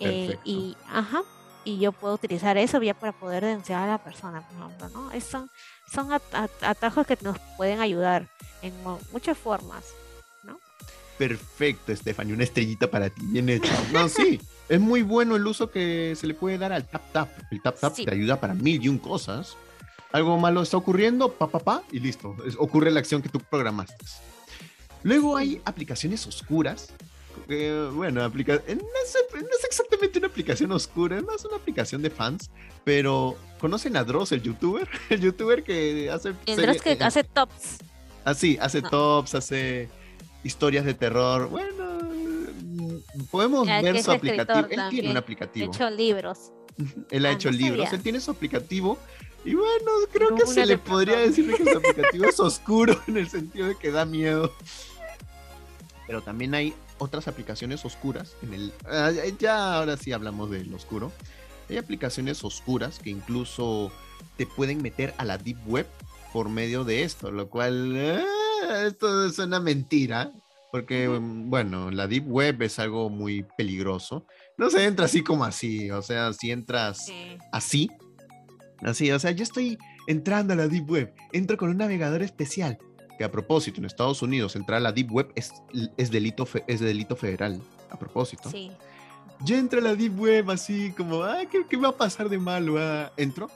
eh, 0.00 0.36
y, 0.44 0.76
ajá, 0.88 1.22
y 1.64 1.78
yo 1.78 1.92
puedo 1.92 2.14
utilizar 2.14 2.56
eso 2.58 2.82
ya 2.82 2.94
para 2.94 3.12
poder 3.12 3.44
denunciar 3.44 3.82
a 3.82 3.92
la 3.92 3.98
persona, 3.98 4.46
por 4.46 4.56
ejemplo, 4.58 4.88
¿no? 4.90 5.20
son, 5.20 5.50
son 5.90 6.10
atajos 6.62 7.06
que 7.06 7.18
nos 7.22 7.38
pueden 7.56 7.80
ayudar 7.80 8.28
en 8.62 8.72
muchas 9.12 9.38
formas. 9.38 9.84
Perfecto, 11.18 11.96
Stephanie, 11.96 12.34
una 12.34 12.44
estrellita 12.44 12.90
para 12.90 13.08
ti, 13.08 13.22
bien 13.24 13.48
hecho. 13.48 13.72
No, 13.90 14.06
sí, 14.08 14.38
es 14.68 14.80
muy 14.80 15.02
bueno 15.02 15.36
el 15.36 15.46
uso 15.46 15.70
que 15.70 16.14
se 16.14 16.26
le 16.26 16.34
puede 16.34 16.58
dar 16.58 16.72
al 16.72 16.86
tap 16.86 17.10
tap. 17.10 17.30
El 17.50 17.62
tap 17.62 17.78
tap 17.80 17.94
te 17.94 18.10
ayuda 18.10 18.38
para 18.38 18.52
mil 18.52 18.84
y 18.84 18.88
un 18.88 18.98
cosas. 18.98 19.56
Algo 20.16 20.38
malo 20.38 20.62
está 20.62 20.76
ocurriendo, 20.78 21.32
pa, 21.32 21.46
pa, 21.48 21.58
pa, 21.58 21.82
y 21.92 22.00
listo. 22.00 22.34
ocurre 22.58 22.90
la 22.90 23.00
acción 23.00 23.20
que 23.20 23.28
tú 23.28 23.38
programaste. 23.38 24.04
Luego 25.02 25.36
hay 25.36 25.60
aplicaciones 25.64 26.26
oscuras 26.26 26.88
bueno, 27.92 28.24
aplica 28.24 28.54
no, 28.54 28.60
es, 28.60 29.64
exactamente 29.64 30.18
una 30.18 30.28
aplicación 30.28 30.72
oscura, 30.72 31.18
es 31.18 31.24
más 31.24 31.44
una 31.44 31.56
aplicación 31.56 32.02
de 32.02 32.10
fans, 32.10 32.50
pero 32.84 33.36
¿conocen 33.60 33.96
a 33.96 34.04
Dross, 34.04 34.32
el 34.32 34.42
youtuber? 34.42 34.88
El 35.10 35.20
youtuber 35.20 35.62
que 35.62 36.10
hace... 36.10 36.34
El 36.46 36.56
Dross 36.56 36.82
que 36.82 36.96
hace 37.00 37.24
tops. 37.24 37.78
Ah, 38.24 38.34
sí, 38.34 38.58
hace 38.60 38.82
tops, 38.82 39.34
hace 39.34 39.88
historias 40.42 40.84
de 40.84 40.94
terror. 40.94 41.48
Bueno, 41.48 42.00
podemos 43.30 43.66
ver 43.66 44.02
su 44.02 44.10
aplicativo. 44.10 44.66
Él 44.68 44.80
tiene 44.90 45.10
un 45.10 45.16
aplicativo. 45.16 45.66
Ha 45.66 45.74
hecho 45.74 45.90
libros. 45.90 46.52
Él 47.10 47.26
ha 47.26 47.30
ah, 47.30 47.32
hecho 47.32 47.50
libros, 47.50 47.92
él 47.92 48.02
tiene 48.02 48.20
su 48.20 48.30
aplicativo. 48.32 48.98
Y 49.46 49.54
bueno, 49.54 49.92
creo 50.12 50.34
que 50.34 50.44
se 50.44 50.66
le 50.66 50.76
podría 50.76 51.18
decir 51.18 51.54
que 51.54 51.62
su 51.62 51.78
aplicativo 51.78 52.24
es 52.24 52.40
oscuro 52.40 53.00
en 53.06 53.16
el 53.16 53.28
sentido 53.28 53.68
de 53.68 53.76
que 53.76 53.92
da 53.92 54.04
miedo. 54.04 54.52
Pero 56.08 56.20
también 56.20 56.52
hay 56.54 56.74
otras 56.98 57.28
aplicaciones 57.28 57.84
oscuras. 57.84 58.34
En 58.42 58.54
el, 58.54 58.72
ah, 58.86 59.12
ya 59.38 59.76
ahora 59.76 59.96
sí 59.96 60.12
hablamos 60.12 60.50
del 60.50 60.74
oscuro. 60.74 61.12
Hay 61.70 61.76
aplicaciones 61.76 62.42
oscuras 62.42 62.98
que 62.98 63.10
incluso 63.10 63.92
te 64.36 64.46
pueden 64.46 64.82
meter 64.82 65.14
a 65.16 65.24
la 65.24 65.38
deep 65.38 65.58
web 65.66 65.86
por 66.32 66.48
medio 66.48 66.82
de 66.82 67.04
esto, 67.04 67.30
lo 67.30 67.48
cual 67.48 67.96
ah, 67.96 68.84
esto 68.84 69.26
es 69.26 69.38
una 69.38 69.60
mentira, 69.60 70.32
porque 70.72 71.06
bueno, 71.06 71.92
la 71.92 72.08
deep 72.08 72.28
web 72.28 72.62
es 72.62 72.80
algo 72.80 73.10
muy 73.10 73.46
peligroso. 73.56 74.26
No 74.58 74.70
se 74.70 74.84
entra 74.84 75.04
así 75.04 75.22
como 75.22 75.44
así, 75.44 75.88
o 75.92 76.02
sea, 76.02 76.32
si 76.32 76.50
entras 76.50 77.06
así, 77.52 77.88
así, 78.82 79.10
o 79.10 79.18
sea, 79.18 79.30
yo 79.30 79.42
estoy 79.42 79.78
entrando 80.06 80.52
a 80.52 80.56
la 80.56 80.68
deep 80.68 80.90
web, 80.90 81.14
entro 81.32 81.56
con 81.56 81.70
un 81.70 81.78
navegador 81.78 82.22
especial, 82.22 82.78
que 83.16 83.24
a 83.24 83.30
propósito, 83.30 83.80
en 83.80 83.86
Estados 83.86 84.22
Unidos 84.22 84.56
entrar 84.56 84.78
a 84.78 84.80
la 84.80 84.92
Deep 84.92 85.10
Web 85.10 85.32
es, 85.34 85.52
es, 85.96 86.10
delito, 86.10 86.46
es 86.66 86.80
delito 86.80 87.16
federal, 87.16 87.60
a 87.90 87.98
propósito. 87.98 88.50
Sí. 88.50 88.70
Yo 89.44 89.56
entro 89.56 89.80
a 89.80 89.82
la 89.82 89.94
Deep 89.94 90.18
Web 90.18 90.50
así 90.50 90.92
como, 90.92 91.22
ah, 91.22 91.40
¿qué, 91.50 91.76
va 91.76 91.88
a 91.88 91.96
pasar 91.96 92.28
de 92.28 92.38
malo? 92.38 92.76
Ah, 92.78 93.12
entro. 93.16 93.50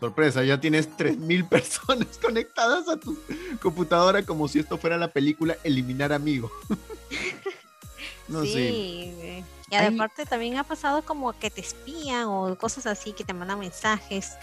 Sorpresa, 0.00 0.42
ya 0.44 0.58
tienes 0.58 0.88
3.000 0.96 1.46
personas 1.46 2.18
conectadas 2.22 2.88
a 2.88 2.98
tu 2.98 3.18
computadora 3.60 4.24
como 4.24 4.48
si 4.48 4.60
esto 4.60 4.78
fuera 4.78 4.96
la 4.96 5.12
película 5.12 5.58
Eliminar 5.62 6.12
Amigo. 6.12 6.50
no 8.28 8.42
sí. 8.42 9.44
Y 9.70 9.74
aparte 9.74 10.24
también 10.24 10.56
ha 10.56 10.64
pasado 10.64 11.02
como 11.02 11.38
que 11.38 11.50
te 11.50 11.60
espían 11.60 12.26
o 12.26 12.56
cosas 12.56 12.86
así, 12.86 13.12
que 13.12 13.24
te 13.24 13.34
mandan 13.34 13.58
mensajes 13.58 14.36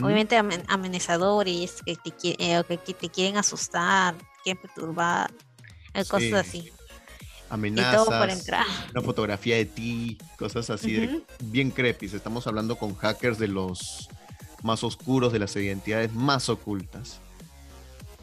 Obviamente 0.00 0.36
amenazadores 0.68 1.82
que 1.84 1.96
te, 1.96 2.12
eh, 2.38 2.64
que 2.84 2.94
te 2.94 3.08
quieren 3.10 3.36
asustar, 3.36 4.14
quieren 4.42 4.60
perturbar, 4.60 5.30
eh, 5.92 6.04
cosas 6.06 6.32
así. 6.32 6.72
Amenazas, 7.50 8.08
una 8.90 9.02
fotografía 9.02 9.56
de 9.56 9.66
ti, 9.66 10.18
cosas 10.36 10.70
así 10.70 11.22
bien 11.44 11.70
creepy. 11.70 12.06
Estamos 12.06 12.46
hablando 12.46 12.76
con 12.76 12.96
hackers 12.96 13.38
de 13.38 13.48
los 13.48 14.08
más 14.62 14.82
oscuros 14.82 15.32
de 15.32 15.40
las 15.40 15.54
identidades 15.56 16.12
más 16.12 16.48
ocultas. 16.48 17.20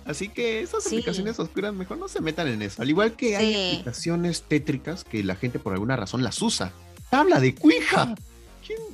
Así 0.05 0.29
que 0.29 0.61
esas 0.61 0.85
aplicaciones 0.85 1.39
oscuras 1.39 1.73
mejor 1.73 1.97
no 1.97 2.07
se 2.07 2.21
metan 2.21 2.47
en 2.47 2.61
eso. 2.61 2.81
Al 2.81 2.89
igual 2.89 3.13
que 3.13 3.37
hay 3.37 3.71
aplicaciones 3.73 4.43
tétricas 4.43 5.03
que 5.03 5.23
la 5.23 5.35
gente 5.35 5.59
por 5.59 5.73
alguna 5.73 5.95
razón 5.95 6.23
las 6.23 6.41
usa. 6.41 6.73
Tabla 7.09 7.39
de 7.39 7.55
Ouija. 7.61 8.15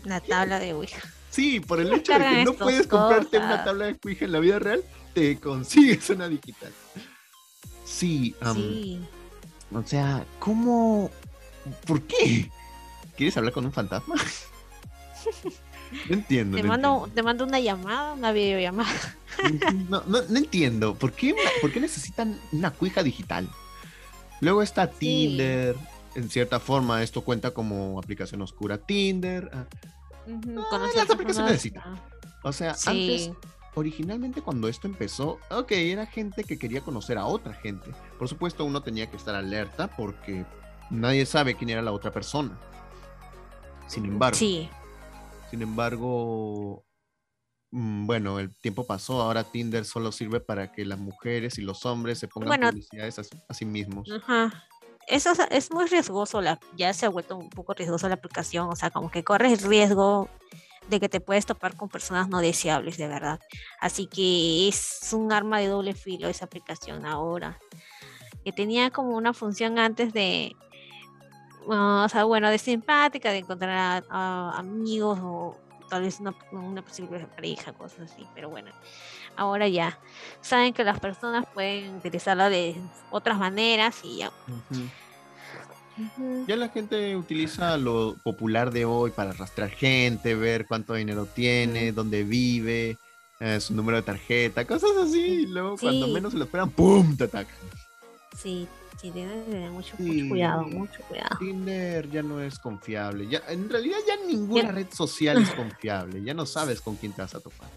La 0.04 0.20
tabla 0.20 0.60
de 0.60 0.74
Ouija. 0.74 1.02
Sí, 1.32 1.60
por 1.60 1.80
el 1.80 1.94
hecho 1.94 2.14
de 2.14 2.20
que 2.20 2.46
no 2.46 2.54
puedes 2.54 2.88
comprarte 2.88 3.38
una 3.38 3.64
tabla 3.64 3.86
de 3.86 4.00
Ouija 4.04 4.26
en 4.26 4.32
la 4.32 4.40
vida 4.40 4.60
real, 4.60 4.84
te 5.14 5.40
consigues 5.40 6.10
una 6.10 6.28
digital. 6.28 6.72
Sí, 7.86 8.36
sí. 8.54 9.00
O 9.74 9.84
sea, 9.84 10.26
¿cómo? 10.40 11.10
¿Por 11.86 12.02
qué? 12.04 12.50
¿Quieres 13.16 13.36
hablar 13.38 13.54
con 13.54 13.66
un 13.66 13.74
fantasma? 13.74 14.16
no 16.10 16.16
entiendo. 16.16 16.58
Te, 16.58 16.64
mando, 16.64 17.10
te 17.14 17.24
mando 17.24 17.46
una 17.46 17.60
llamada, 17.60 18.14
una 18.14 18.32
videollamada. 18.32 19.18
no, 19.90 20.04
no, 20.08 20.22
no 20.22 20.38
entiendo. 20.38 20.96
¿Por 20.96 21.14
qué, 21.14 21.36
¿Por 21.62 21.72
qué 21.72 21.80
necesitan 21.80 22.40
una 22.52 22.72
cuija 22.72 23.04
digital? 23.04 23.50
Luego 24.42 24.62
está 24.62 24.90
Tinder. 24.90 25.76
En 26.16 26.30
cierta 26.30 26.60
forma, 26.60 27.04
esto 27.04 27.22
cuenta 27.22 27.52
como 27.52 28.00
aplicación 28.00 28.42
oscura. 28.42 28.78
Tinder. 28.78 29.50
Ah, 29.54 29.66
ah 30.28 30.90
las 30.96 31.10
aplicaciones 31.10 31.52
necesitan. 31.52 32.00
O 32.44 32.52
sea, 32.54 32.76
antes 32.86 33.32
originalmente 33.76 34.42
cuando 34.42 34.68
esto 34.68 34.88
empezó, 34.88 35.40
ok, 35.50 35.72
era 35.72 36.06
gente 36.06 36.44
que 36.44 36.58
quería 36.58 36.82
conocer 36.82 37.18
a 37.18 37.26
otra 37.26 37.54
gente. 37.54 37.92
Por 38.18 38.28
supuesto, 38.28 38.66
uno 38.66 38.82
tenía 38.82 39.10
que 39.10 39.18
estar 39.18 39.36
alerta 39.36 39.88
porque 39.96 40.46
nadie 40.90 41.26
sabe 41.26 41.56
quién 41.56 41.70
era 41.70 41.82
la 41.82 41.92
otra 41.92 42.12
persona. 42.12 42.58
Sin 43.88 44.06
embargo, 44.06 44.38
sí. 44.38 44.70
Sin 45.50 45.62
embargo, 45.62 46.86
mm, 47.72 48.06
bueno, 48.06 48.40
el 48.40 48.56
tiempo 48.60 48.86
pasó, 48.86 49.22
ahora 49.22 49.44
Tinder 49.44 49.86
solo 49.86 50.12
sirve 50.12 50.40
para 50.40 50.72
que 50.72 50.86
las 50.86 51.00
mujeres 51.00 51.58
y 51.58 51.62
los 51.62 51.86
hombres 51.86 52.20
se 52.20 52.28
pongan 52.28 52.60
publicidades 52.60 53.20
a, 53.20 53.54
sí 53.54 53.66
mismos. 53.66 54.10
Ajá. 54.12 54.64
Eso 55.08 55.32
es, 55.50 55.72
muy 55.72 55.88
riesgoso, 55.88 56.40
la, 56.40 56.60
ya 56.78 56.94
se 56.94 57.08
ha 57.08 57.10
vuelto 57.10 57.36
un 57.36 57.50
poco 57.50 57.74
riesgoso 57.74 58.08
la 58.08 58.16
aplicación, 58.16 58.70
o 58.70 58.76
sea, 58.76 58.92
como 58.92 59.10
que 59.10 59.24
corres 59.24 59.64
riesgo 59.64 60.30
de 60.88 61.00
que 61.00 61.10
te 61.10 61.20
puedes 61.20 61.48
topar 61.48 61.76
con 61.76 61.90
personas 61.90 62.30
no 62.30 62.42
deseables, 62.42 62.98
de 62.98 63.08
verdad. 63.08 63.40
Así 63.80 64.08
que 64.08 64.68
es 64.68 65.10
un 65.14 65.32
arma 65.32 65.60
de 65.60 65.68
doble 65.68 65.96
filo 65.96 66.28
esa 66.28 66.46
aplicación 66.46 67.06
ahora. 67.06 67.60
Que 68.44 68.52
tenía 68.52 68.92
como 68.92 69.16
una 69.16 69.34
función 69.34 69.80
antes 69.80 70.14
de, 70.14 70.56
o 71.70 72.10
sea, 72.10 72.24
bueno, 72.24 72.50
de 72.50 72.58
simpática, 72.58 73.32
de 73.32 73.40
encontrar 73.40 74.04
a, 74.10 74.58
amigos 74.58 75.20
o 75.22 75.58
tal 75.90 76.04
vez 76.04 76.20
una, 76.20 76.36
una 76.52 76.82
posible 76.82 77.20
pareja, 77.28 77.74
cosas 77.74 78.12
así, 78.12 78.26
pero 78.36 78.50
bueno, 78.50 78.72
ahora 79.36 79.68
ya 79.68 80.00
saben 80.42 80.74
que 80.74 80.84
las 80.84 81.00
personas 81.00 81.46
pueden 81.54 81.96
utilizarla 81.96 82.50
de 82.50 82.76
otras 83.12 83.38
maneras 83.38 84.00
y 84.04 84.18
ya. 84.18 84.32
Ya 86.48 86.56
la 86.56 86.70
gente 86.70 87.16
utiliza 87.18 87.76
lo 87.78 88.16
popular 88.24 88.72
de 88.72 88.86
hoy 88.86 89.12
para 89.12 89.32
arrastrar 89.32 89.70
gente, 89.70 90.34
ver 90.34 90.66
cuánto 90.66 90.94
dinero 90.94 91.26
tiene, 91.26 91.92
dónde 91.92 92.24
vive, 92.24 92.98
eh, 93.42 93.60
su 93.60 93.74
número 93.74 93.98
de 93.98 94.04
tarjeta, 94.04 94.66
cosas 94.66 94.92
así. 95.04 95.20
Y 95.20 95.46
luego, 95.48 95.78
cuando 95.78 96.08
menos 96.08 96.32
se 96.32 96.38
lo 96.38 96.46
esperan, 96.46 96.70
¡pum! 96.70 97.18
te 97.18 97.26
atacan. 97.26 97.56
Sí, 98.38 98.68
sí, 99.00 99.12
tienen 99.12 99.44
que 99.46 99.52
tener 99.52 99.72
mucho, 99.72 99.96
cuidado, 99.98 100.64
mucho 100.64 101.02
cuidado. 101.08 101.38
Tinder 101.40 102.10
ya 102.10 102.24
no 102.24 102.42
es 102.42 102.60
confiable. 102.60 103.28
Ya, 103.28 103.42
en 103.48 103.70
realidad, 103.70 103.98
ya 104.08 104.16
ninguna 104.26 104.72
red 104.72 104.88
social 104.92 105.42
es 105.42 105.50
confiable. 105.56 106.24
Ya 106.24 106.34
no 106.34 106.46
sabes 106.46 106.82
con 106.82 106.96
quién 106.96 107.14
te 107.14 107.22
vas 107.22 107.36
a 107.36 107.40
topar. 107.40 107.70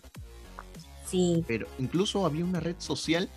Sí. 1.06 1.44
Pero 1.46 1.66
incluso 1.78 2.24
había 2.24 2.44
una 2.44 2.60
red 2.60 2.76
social 2.78 3.28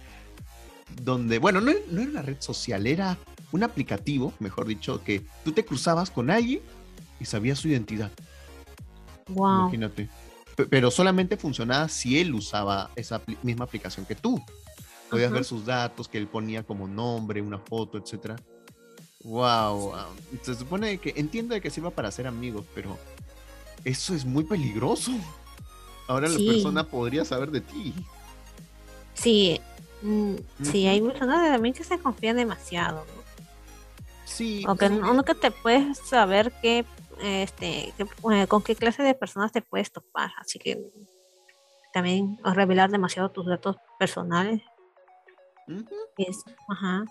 donde, 1.03 1.39
bueno, 1.39 1.61
no, 1.61 1.71
no 1.91 2.01
era 2.01 2.09
una 2.09 2.21
red 2.21 2.37
social, 2.39 2.87
era 2.87 3.17
un 3.51 3.63
aplicativo, 3.63 4.33
mejor 4.39 4.67
dicho, 4.67 5.03
que 5.03 5.25
tú 5.43 5.51
te 5.51 5.65
cruzabas 5.65 6.09
con 6.09 6.29
alguien 6.29 6.61
y 7.19 7.25
sabías 7.25 7.59
su 7.59 7.67
identidad. 7.67 8.11
Wow. 9.27 9.61
Imagínate. 9.61 10.09
pero 10.69 10.91
solamente 10.91 11.35
funcionaba 11.37 11.89
si 11.89 12.19
él 12.19 12.33
usaba 12.33 12.91
esa 12.95 13.21
misma 13.43 13.65
aplicación 13.65 14.05
que 14.05 14.15
tú. 14.15 14.41
Podías 15.15 15.31
ver 15.31 15.45
sus 15.45 15.65
datos, 15.65 16.07
que 16.07 16.17
él 16.17 16.27
ponía 16.27 16.63
como 16.63 16.87
nombre, 16.87 17.41
una 17.41 17.59
foto, 17.59 17.97
etcétera. 17.97 18.35
Wow, 19.23 19.93
Se 20.43 20.53
supone 20.53 20.99
que 20.99 21.13
entiendo 21.15 21.59
que 21.59 21.69
sirva 21.71 21.89
para 21.89 22.11
ser 22.11 22.27
amigos, 22.27 22.63
pero 22.75 22.97
eso 23.83 24.13
es 24.13 24.23
muy 24.23 24.43
peligroso. 24.43 25.11
Ahora 26.07 26.29
la 26.29 26.37
persona 26.37 26.83
podría 26.83 27.25
saber 27.25 27.49
de 27.49 27.61
ti. 27.61 27.93
Sí, 29.15 29.59
mm, 30.03 30.35
sí, 30.61 30.85
hay 30.85 31.01
personas 31.01 31.51
también 31.51 31.73
que 31.73 31.83
se 31.83 31.97
confían 31.97 32.37
demasiado. 32.37 32.97
¿no? 32.97 33.23
Sí. 34.25 34.63
Aunque 34.67 34.89
nunca 34.89 35.33
te 35.33 35.49
puedes 35.49 35.97
saber 35.97 36.53
qué, 36.61 36.85
este, 37.23 37.93
eh, 37.97 38.47
con 38.47 38.61
qué 38.61 38.75
clase 38.75 39.01
de 39.01 39.15
personas 39.15 39.51
te 39.51 39.61
puedes 39.61 39.91
topar. 39.91 40.31
Así 40.37 40.59
que 40.59 40.79
también 41.93 42.37
revelar 42.43 42.91
demasiado 42.91 43.29
tus 43.29 43.47
datos 43.47 43.77
personales. 43.97 44.61
Es, 46.17 46.43
ajá. 46.69 47.03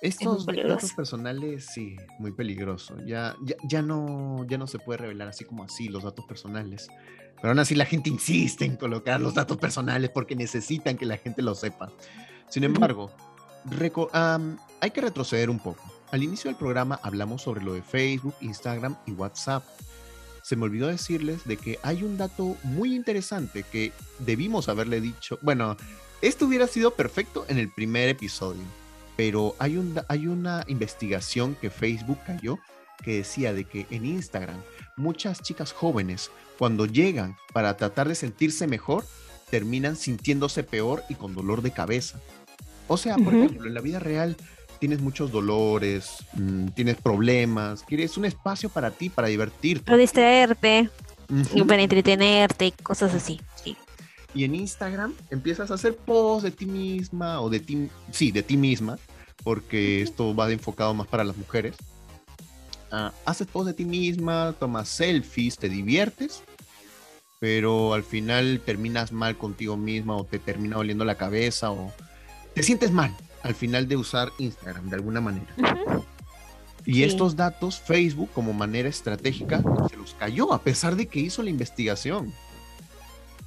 Estos 0.00 0.44
datos 0.44 0.92
personales, 0.92 1.66
sí, 1.72 1.96
muy 2.18 2.32
peligroso. 2.32 2.96
Ya, 3.06 3.34
ya, 3.42 3.56
ya, 3.66 3.82
no, 3.82 4.44
ya 4.46 4.58
no 4.58 4.66
se 4.66 4.78
puede 4.78 4.98
revelar 4.98 5.28
así 5.28 5.44
como 5.44 5.64
así 5.64 5.88
los 5.88 6.04
datos 6.04 6.26
personales. 6.26 6.88
Pero 7.36 7.48
aún 7.48 7.58
así 7.58 7.74
la 7.74 7.86
gente 7.86 8.10
insiste 8.10 8.64
en 8.64 8.76
colocar 8.76 9.20
los 9.20 9.34
datos 9.34 9.56
personales 9.56 10.10
porque 10.10 10.36
necesitan 10.36 10.96
que 10.96 11.06
la 11.06 11.16
gente 11.16 11.42
lo 11.42 11.54
sepa. 11.54 11.92
Sin 12.48 12.64
embargo, 12.64 13.10
hay 14.80 14.90
que 14.90 15.00
retroceder 15.00 15.50
un 15.50 15.58
poco. 15.58 15.82
Al 16.12 16.22
inicio 16.22 16.50
del 16.50 16.56
programa 16.56 17.00
hablamos 17.02 17.42
sobre 17.42 17.64
lo 17.64 17.74
de 17.74 17.82
Facebook, 17.82 18.34
Instagram 18.40 18.96
y 19.06 19.12
WhatsApp. 19.12 19.64
Se 20.42 20.56
me 20.56 20.64
olvidó 20.64 20.86
decirles 20.86 21.44
de 21.44 21.56
que 21.56 21.78
hay 21.82 22.02
un 22.02 22.16
dato 22.16 22.56
muy 22.62 22.94
interesante 22.94 23.64
que 23.64 23.92
debimos 24.20 24.68
haberle 24.68 25.00
dicho. 25.00 25.38
Bueno, 25.42 25.76
esto 26.22 26.46
hubiera 26.46 26.66
sido 26.66 26.94
perfecto 26.94 27.44
en 27.48 27.58
el 27.58 27.70
primer 27.70 28.08
episodio, 28.08 28.62
pero 29.16 29.54
hay, 29.58 29.76
un, 29.76 30.00
hay 30.08 30.26
una 30.26 30.64
investigación 30.68 31.56
que 31.60 31.70
Facebook 31.70 32.18
cayó 32.26 32.58
que 33.02 33.18
decía 33.18 33.52
de 33.52 33.64
que 33.64 33.86
en 33.90 34.06
Instagram 34.06 34.60
muchas 34.96 35.42
chicas 35.42 35.72
jóvenes 35.72 36.30
cuando 36.58 36.86
llegan 36.86 37.36
para 37.52 37.76
tratar 37.76 38.08
de 38.08 38.14
sentirse 38.14 38.66
mejor 38.66 39.04
terminan 39.50 39.96
sintiéndose 39.96 40.62
peor 40.62 41.04
y 41.08 41.14
con 41.14 41.34
dolor 41.34 41.62
de 41.62 41.70
cabeza. 41.70 42.20
O 42.88 42.96
sea, 42.96 43.16
por 43.16 43.34
ejemplo, 43.34 43.66
en 43.66 43.74
la 43.74 43.80
vida 43.80 43.98
real 43.98 44.36
tienes 44.78 45.00
muchos 45.00 45.32
dolores, 45.32 46.24
mm, 46.34 46.68
tienes 46.68 46.96
problemas, 46.96 47.82
quieres 47.82 48.16
un 48.16 48.24
espacio 48.24 48.68
para 48.68 48.90
ti, 48.90 49.08
para 49.08 49.28
divertirte. 49.28 49.84
Para 49.84 49.98
distraerte, 49.98 50.90
para 51.66 51.82
entretenerte, 51.82 52.72
cosas 52.82 53.14
así. 53.14 53.40
Y 54.36 54.44
en 54.44 54.54
Instagram 54.54 55.14
empiezas 55.30 55.70
a 55.70 55.74
hacer 55.74 55.96
posts 55.96 56.42
de 56.42 56.50
ti 56.50 56.66
misma 56.66 57.40
o 57.40 57.48
de 57.48 57.58
ti, 57.58 57.88
sí, 58.10 58.32
de 58.32 58.42
ti 58.42 58.58
misma, 58.58 58.98
porque 59.42 60.02
esto 60.02 60.36
va 60.36 60.46
de 60.46 60.52
enfocado 60.52 60.92
más 60.92 61.06
para 61.06 61.24
las 61.24 61.38
mujeres. 61.38 61.74
Ah, 62.90 63.14
haces 63.24 63.46
posts 63.46 63.68
de 63.68 63.72
ti 63.72 63.86
misma, 63.86 64.54
tomas 64.60 64.90
selfies, 64.90 65.56
te 65.56 65.70
diviertes, 65.70 66.42
pero 67.40 67.94
al 67.94 68.04
final 68.04 68.60
terminas 68.62 69.10
mal 69.10 69.38
contigo 69.38 69.78
misma 69.78 70.16
o 70.16 70.24
te 70.24 70.38
termina 70.38 70.76
doliendo 70.76 71.06
la 71.06 71.14
cabeza 71.14 71.70
o 71.70 71.90
te 72.54 72.62
sientes 72.62 72.92
mal 72.92 73.16
al 73.42 73.54
final 73.54 73.88
de 73.88 73.96
usar 73.96 74.32
Instagram 74.36 74.90
de 74.90 74.96
alguna 74.96 75.22
manera. 75.22 75.46
Y 76.84 77.04
estos 77.04 77.36
datos, 77.36 77.80
Facebook, 77.80 78.28
como 78.34 78.52
manera 78.52 78.90
estratégica, 78.90 79.62
se 79.88 79.96
los 79.96 80.12
cayó 80.12 80.52
a 80.52 80.60
pesar 80.60 80.94
de 80.94 81.06
que 81.06 81.20
hizo 81.20 81.42
la 81.42 81.48
investigación. 81.48 82.34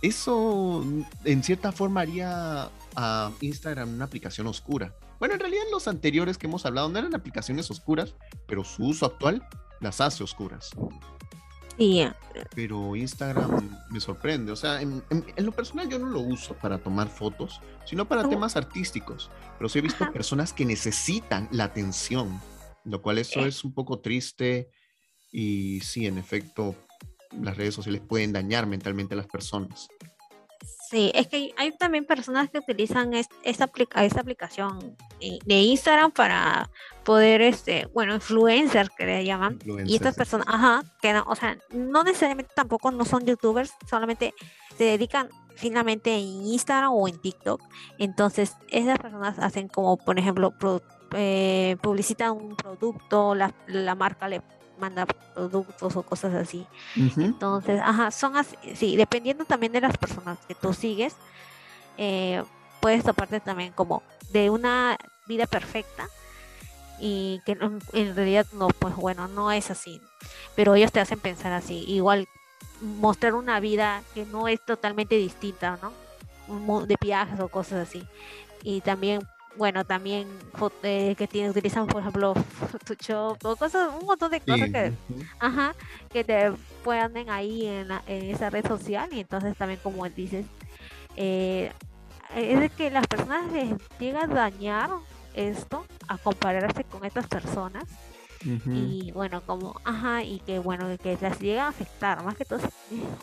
Eso, 0.02 0.84
en 1.26 1.44
cierta 1.44 1.72
forma, 1.72 2.02
haría 2.02 2.70
a 2.96 3.32
Instagram 3.42 3.94
una 3.94 4.06
aplicación 4.06 4.48
oscura. 4.48 4.94
Bueno, 5.20 5.34
en 5.34 5.42
realidad 5.42 5.64
los 5.72 5.88
anteriores 5.88 6.38
que 6.38 6.48
hemos 6.48 6.66
hablado 6.66 6.88
no 6.90 6.98
eran 6.98 7.14
aplicaciones 7.14 7.70
oscuras, 7.70 8.16
pero 8.48 8.64
su 8.64 8.86
uso 8.86 9.06
actual 9.06 9.46
las 9.82 10.00
hace 10.00 10.24
oscuras. 10.24 10.72
Pero 12.56 12.96
Instagram 12.96 13.78
me 13.90 14.00
sorprende. 14.02 14.52
O 14.52 14.56
sea, 14.56 14.82
en, 14.82 15.02
lo 15.38 15.52
personal 15.52 15.88
yo 15.90 15.98
no 15.98 16.08
lo 16.08 16.20
uso 16.20 16.54
para 16.56 16.78
tomar 16.78 17.08
fotos, 17.08 17.62
sino 17.86 18.08
para 18.08 18.28
temas 18.28 18.58
artísticos. 18.58 19.32
Pero 19.58 19.70
sí 19.70 19.80
he 19.80 19.82
visto 19.82 20.12
personas 20.12 20.52
que 20.52 20.66
necesitan 20.66 21.48
la 21.52 21.66
atención, 21.66 22.40
lo 22.84 23.02
cual 23.02 23.18
eso 23.18 23.46
es 23.46 23.64
un 23.64 23.74
poco 23.74 24.00
triste. 24.00 24.70
Y 25.32 25.80
sí, 25.82 26.06
en 26.06 26.18
efecto, 26.18 26.76
las 27.32 27.58
redes 27.58 27.74
sociales 27.74 28.02
pueden 28.08 28.34
dañar 28.34 28.66
mentalmente 28.66 29.14
a 29.14 29.18
las 29.18 29.28
personas. 29.28 29.90
Sí, 30.90 31.12
es 31.14 31.28
que 31.28 31.54
hay 31.56 31.72
también 31.78 32.06
personas 32.06 32.50
que 32.50 32.58
utilizan 32.58 33.14
esta, 33.14 33.66
aplicación 33.66 34.98
eh, 35.20 35.38
de 35.46 35.56
Instagram 35.62 36.12
para 36.12 36.70
poder, 37.06 37.42
este, 37.42 37.88
bueno, 37.94 38.16
influencer 38.16 38.90
que 38.98 39.06
le 39.06 39.24
llaman. 39.24 39.60
y 39.86 39.96
estas 39.96 40.16
personas, 40.16 40.48
ajá, 40.50 40.82
que 41.00 41.14
no, 41.14 41.24
o 41.28 41.36
sea, 41.36 41.60
no 41.70 42.04
necesariamente 42.04 42.52
tampoco 42.56 42.90
no 42.90 43.06
son 43.06 43.24
youtubers, 43.24 43.74
solamente 43.88 44.34
se 44.78 44.86
dedican 44.86 45.30
finalmente 45.56 46.16
en 46.16 46.48
Instagram 46.48 46.92
o 46.92 47.08
en 47.08 47.20
TikTok. 47.20 47.62
Entonces, 48.00 48.56
esas 48.70 48.98
personas 48.98 49.38
hacen 49.38 49.68
como, 49.68 49.98
por 49.98 50.18
ejemplo, 50.18 50.56
eh, 51.12 51.78
publicitan 51.82 52.32
un 52.32 52.56
producto, 52.56 53.36
la, 53.36 53.54
la, 53.68 53.94
marca 53.94 54.28
le 54.28 54.42
manda 54.80 55.06
productos 55.34 55.96
o 55.96 56.04
cosas 56.04 56.34
así. 56.34 56.66
Entonces, 56.96 57.82
ajá, 57.84 58.12
son 58.12 58.36
así, 58.38 58.56
sí, 58.76 58.96
dependiendo 58.96 59.46
también 59.46 59.72
de 59.72 59.82
las 59.82 59.98
personas 59.98 60.38
que 60.48 60.56
tú 60.56 60.74
sigues, 60.74 61.16
eh, 61.98 62.44
puedes 62.80 63.04
toparte 63.04 63.40
también 63.40 63.74
como 63.74 64.04
de 64.32 64.50
una 64.50 64.98
vida 65.28 65.46
perfecta 65.46 66.08
y 67.00 67.42
que 67.46 67.58
en 67.94 68.16
realidad 68.16 68.46
no, 68.54 68.68
pues 68.68 68.96
bueno, 68.96 69.28
no 69.28 69.52
es 69.52 69.72
así, 69.72 70.02
pero 70.56 70.76
ellos 70.76 70.92
te 70.92 71.00
hacen 71.00 71.20
pensar 71.20 71.54
así, 71.54 71.86
igual 71.88 72.28
mostrar 72.82 73.36
una 73.36 73.60
vida 73.60 74.04
que 74.14 74.26
no 74.26 74.48
es 74.48 74.64
totalmente 74.66 75.16
distinta, 75.16 75.80
¿no? 75.82 76.86
De 76.86 76.96
viajes 77.00 77.40
o 77.40 77.48
cosas 77.48 77.88
así. 77.88 78.06
Y 78.64 78.82
también, 78.82 79.22
bueno, 79.60 79.84
también 79.84 80.28
eh, 80.84 81.16
que 81.18 81.28
tienen, 81.28 81.52
utilizan, 81.52 81.86
por 81.86 82.02
ejemplo, 82.02 82.34
Photoshop, 82.72 83.38
o 83.44 83.56
cosas, 83.58 83.90
un 84.00 84.08
montón 84.08 84.32
de 84.32 84.40
cosas 84.40 84.70
que, 84.72 84.94
ajá, 85.38 85.76
que 86.10 86.24
te 86.24 86.52
ponen 86.84 87.30
ahí 87.30 87.68
en, 87.68 87.92
esa 88.08 88.50
red 88.50 88.66
social. 88.66 89.10
Y 89.12 89.20
entonces 89.20 89.56
también, 89.58 89.80
como 89.84 90.08
dices, 90.10 90.46
eh, 91.18 91.74
es 92.34 92.60
de 92.60 92.70
que 92.70 92.90
las 92.90 93.06
personas 93.06 93.52
les 93.52 93.74
llega 94.00 94.24
a 94.24 94.28
dañar 94.28 94.90
esto, 95.34 95.86
a 96.08 96.18
compararse 96.18 96.86
con 96.86 97.04
estas 97.04 97.28
personas 97.28 97.84
y 98.46 99.12
bueno, 99.12 99.42
como, 99.46 99.76
ajá, 99.84 100.24
y 100.24 100.40
que 100.40 100.60
bueno, 100.60 100.86
que 100.98 101.18
las 101.20 101.40
llega 101.40 101.66
a 101.66 101.70
afectar, 101.70 102.24
más 102.24 102.38
que 102.38 102.46
todo 102.46 102.62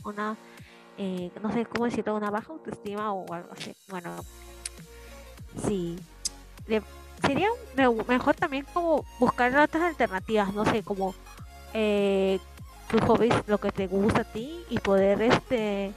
una, 0.04 0.36
eh, 0.98 1.30
no 1.42 1.50
sé 1.50 1.64
cómo 1.64 1.86
decirlo, 1.86 2.16
una 2.16 2.30
baja 2.30 2.52
autoestima 2.52 3.10
o 3.14 3.32
algo 3.32 3.48
así. 3.50 3.74
Bueno, 3.88 4.14
sí, 5.66 5.96
sería 7.22 7.48
mejor 8.08 8.34
también 8.34 8.66
como 8.72 9.04
buscar 9.18 9.56
otras 9.56 9.84
alternativas, 9.84 10.52
no 10.54 10.64
sé, 10.64 10.82
como 10.82 11.14
eh, 11.72 12.38
tus 12.88 13.00
hobbies, 13.02 13.34
lo 13.46 13.58
que 13.58 13.72
te 13.72 13.86
gusta 13.86 14.22
a 14.22 14.32
ti 14.32 14.64
y 14.70 14.78
poder 14.78 15.22
este 15.22 15.92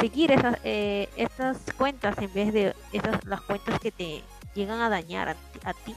seguir 0.00 0.30
esas 0.30 0.56
eh, 0.62 1.08
estas 1.16 1.58
cuentas 1.76 2.16
en 2.18 2.32
vez 2.32 2.52
de 2.52 2.76
esas 2.92 3.24
las 3.24 3.40
cuentas 3.40 3.80
que 3.80 3.90
te 3.90 4.22
llegan 4.54 4.80
a 4.80 4.88
dañar 4.88 5.36
a 5.64 5.74
ti. 5.74 5.94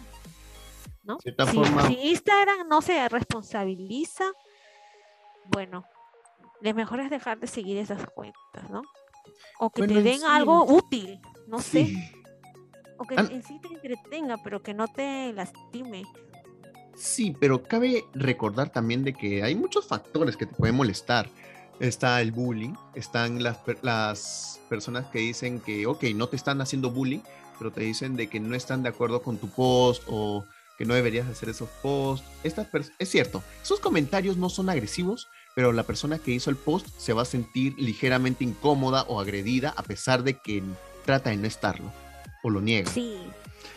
¿no? 1.04 1.18
Si, 1.20 2.10
Instagram 2.10 2.68
no 2.68 2.82
se 2.82 3.08
responsabiliza, 3.10 4.26
bueno, 5.48 5.86
lo 6.62 6.74
mejor 6.74 7.02
es 7.02 7.10
dejar 7.10 7.40
de 7.40 7.48
seguir 7.48 7.78
esas 7.78 8.06
cuentas, 8.12 8.70
¿no? 8.70 8.82
O 9.60 9.70
que 9.70 9.86
te 9.86 10.02
den 10.02 10.24
algo 10.24 10.64
útil, 10.66 11.20
no 11.48 11.60
sé. 11.60 11.94
O 13.04 13.06
que 13.06 13.16
en 13.16 13.44
sí 13.44 13.60
te 13.60 13.68
entretenga, 13.68 14.38
pero 14.42 14.64
que 14.64 14.74
no 14.74 14.88
te 14.88 15.34
lastime. 15.34 16.04
Sí, 16.96 17.36
pero 17.38 17.62
cabe 17.62 18.06
recordar 18.14 18.70
también 18.70 19.04
de 19.04 19.14
que 19.14 19.44
hay 19.44 19.56
muchos 19.56 19.86
factores 19.86 20.38
que 20.38 20.46
te 20.46 20.56
pueden 20.56 20.76
molestar. 20.76 21.30
Está 21.82 22.22
el 22.22 22.32
bullying, 22.32 22.76
están 22.96 23.44
las, 23.44 23.58
las 23.82 24.62
personas 24.70 25.08
que 25.08 25.20
dicen 25.20 25.60
que, 25.60 25.86
ok, 25.86 26.04
no 26.16 26.28
te 26.28 26.38
están 26.38 26.62
haciendo 26.62 26.92
bullying, 26.92 27.20
pero 27.60 27.72
te 27.72 27.82
dicen 27.82 28.16
de 28.16 28.28
que 28.28 28.40
no 28.40 28.56
están 28.56 28.84
de 28.84 28.90
acuerdo 28.90 29.22
con 29.22 29.38
tu 29.38 29.50
post 29.50 30.04
o 30.08 30.46
que 30.78 30.86
no 30.86 30.94
deberías 30.94 31.28
hacer 31.28 31.50
esos 31.50 31.68
posts. 31.82 32.26
es 33.00 33.10
cierto, 33.10 33.44
esos 33.62 33.82
comentarios 33.82 34.38
no 34.38 34.48
son 34.48 34.70
agresivos, 34.70 35.28
pero 35.56 35.74
la 35.74 35.84
persona 35.84 36.20
que 36.20 36.32
hizo 36.32 36.50
el 36.50 36.56
post 36.56 36.88
se 36.98 37.12
va 37.12 37.24
a 37.24 37.26
sentir 37.26 37.76
ligeramente 37.78 38.46
incómoda 38.46 39.04
o 39.10 39.20
agredida 39.20 39.74
a 39.76 39.84
pesar 39.84 40.24
de 40.24 40.36
que 40.38 40.64
trata 41.06 41.32
de 41.32 41.38
no 41.38 41.48
estarlo 41.48 41.92
o 42.44 42.50
lo 42.52 42.62
niega. 42.62 42.90
Sí, 42.92 43.18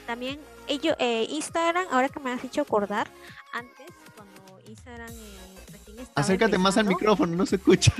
también 0.06 0.38
ello, 0.68 0.94
eh, 0.98 1.26
Instagram, 1.30 1.86
ahora 1.90 2.08
que 2.10 2.20
me 2.20 2.32
has 2.32 2.44
hecho 2.44 2.60
acordar, 2.60 3.08
antes 3.54 3.86
cuando 4.14 4.60
Instagram 4.68 5.08
eh, 5.10 5.38
recién 5.72 5.98
estaba 6.00 6.20
Acércate 6.20 6.58
más 6.58 6.76
al 6.76 6.84
micrófono, 6.86 7.34
no 7.34 7.46
se 7.46 7.56
escucha. 7.56 7.92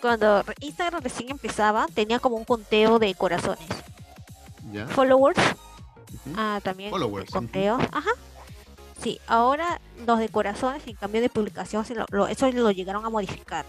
Cuando 0.00 0.42
Instagram 0.60 1.02
recién 1.02 1.30
empezaba, 1.30 1.86
tenía 1.92 2.18
como 2.18 2.36
un 2.36 2.44
conteo 2.44 2.98
de 2.98 3.14
corazones. 3.14 3.66
¿Ya? 4.72 4.86
Followers 4.88 5.38
Ah, 6.36 6.60
también 6.62 6.90
Followers. 6.90 7.30
conteo. 7.30 7.78
Ajá. 7.92 8.10
Sí, 9.02 9.20
ahora 9.26 9.80
los 10.06 10.18
de 10.18 10.28
corazones, 10.28 10.82
en 10.86 10.96
cambio 10.96 11.20
de 11.20 11.28
publicación, 11.28 11.84
eso 11.84 12.50
lo 12.52 12.70
llegaron 12.70 13.04
a 13.04 13.10
modificar. 13.10 13.64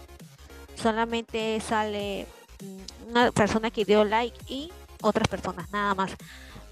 Solamente 0.74 1.60
sale 1.60 2.26
mm, 2.62 3.10
una 3.10 3.30
persona 3.32 3.70
que 3.70 3.84
dio 3.84 4.04
like 4.04 4.36
y 4.48 4.72
otras 5.02 5.28
personas, 5.28 5.70
nada 5.70 5.94
más. 5.94 6.12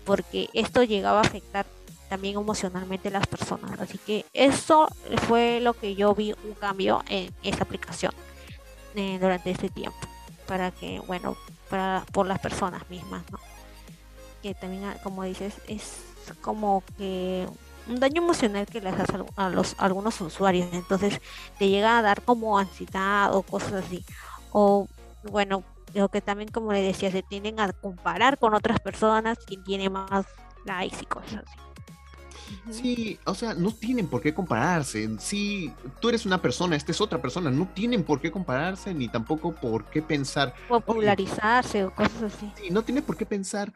Porque 0.04 0.48
esto 0.52 0.82
llegaba 0.82 1.18
a 1.18 1.22
afectar 1.22 1.66
también 2.08 2.36
emocionalmente 2.36 3.10
las 3.10 3.26
personas. 3.26 3.78
Así 3.80 3.98
que 3.98 4.24
eso 4.32 4.88
fue 5.26 5.60
lo 5.60 5.74
que 5.74 5.94
yo 5.94 6.14
vi 6.14 6.32
un 6.32 6.54
cambio 6.54 7.02
en 7.08 7.32
esa 7.42 7.64
aplicación 7.64 8.12
eh, 8.94 9.18
durante 9.20 9.50
este 9.50 9.68
tiempo. 9.68 9.98
Para 10.46 10.70
que, 10.70 11.00
bueno, 11.00 11.36
para, 11.68 12.04
por 12.12 12.26
las 12.26 12.38
personas 12.38 12.88
mismas, 12.88 13.24
que 14.42 14.54
también, 14.54 14.84
ah, 14.84 14.96
como 15.02 15.24
dices, 15.24 15.54
es 15.66 16.02
como 16.40 16.84
que 16.96 17.48
un 17.88 18.00
daño 18.00 18.22
emocional 18.22 18.66
que 18.66 18.80
les 18.80 18.94
hace 18.94 19.14
a 19.36 19.48
los 19.48 19.74
algunos 19.78 20.20
usuarios. 20.20 20.68
Entonces 20.72 21.20
te 21.58 21.68
llega 21.68 21.98
a 21.98 22.02
dar 22.02 22.22
como 22.22 22.58
ansiedad 22.58 23.34
o 23.34 23.42
cosas 23.42 23.84
así. 23.84 24.04
O 24.52 24.88
bueno, 25.30 25.64
lo 25.96 26.08
que 26.08 26.20
también 26.20 26.50
como 26.50 26.72
le 26.72 26.82
decía, 26.82 27.10
se 27.10 27.22
tienden 27.22 27.60
a 27.60 27.72
comparar 27.72 28.38
con 28.38 28.54
otras 28.54 28.80
personas 28.80 29.38
quien 29.38 29.64
tiene 29.64 29.90
más 29.90 30.26
likes 30.64 30.98
y 31.02 31.06
cosas 31.06 31.44
así. 31.46 31.58
Sí, 32.70 33.18
o 33.24 33.34
sea, 33.34 33.54
no 33.54 33.72
tienen 33.72 34.06
por 34.06 34.20
qué 34.20 34.32
compararse. 34.32 35.08
Si 35.18 35.72
tú 36.00 36.10
eres 36.10 36.26
una 36.26 36.40
persona, 36.40 36.76
esta 36.76 36.92
es 36.92 37.00
otra 37.00 37.20
persona, 37.20 37.50
no 37.50 37.68
tienen 37.74 38.04
por 38.04 38.20
qué 38.20 38.30
compararse 38.30 38.94
ni 38.94 39.08
tampoco 39.08 39.52
por 39.52 39.84
qué 39.86 40.02
pensar. 40.02 40.54
Popularizarse 40.68 41.84
o 41.84 41.94
cosas 41.94 42.22
así. 42.22 42.52
Sí, 42.56 42.70
no 42.70 42.82
tiene 42.82 43.02
por 43.02 43.16
qué 43.16 43.26
pensar 43.26 43.72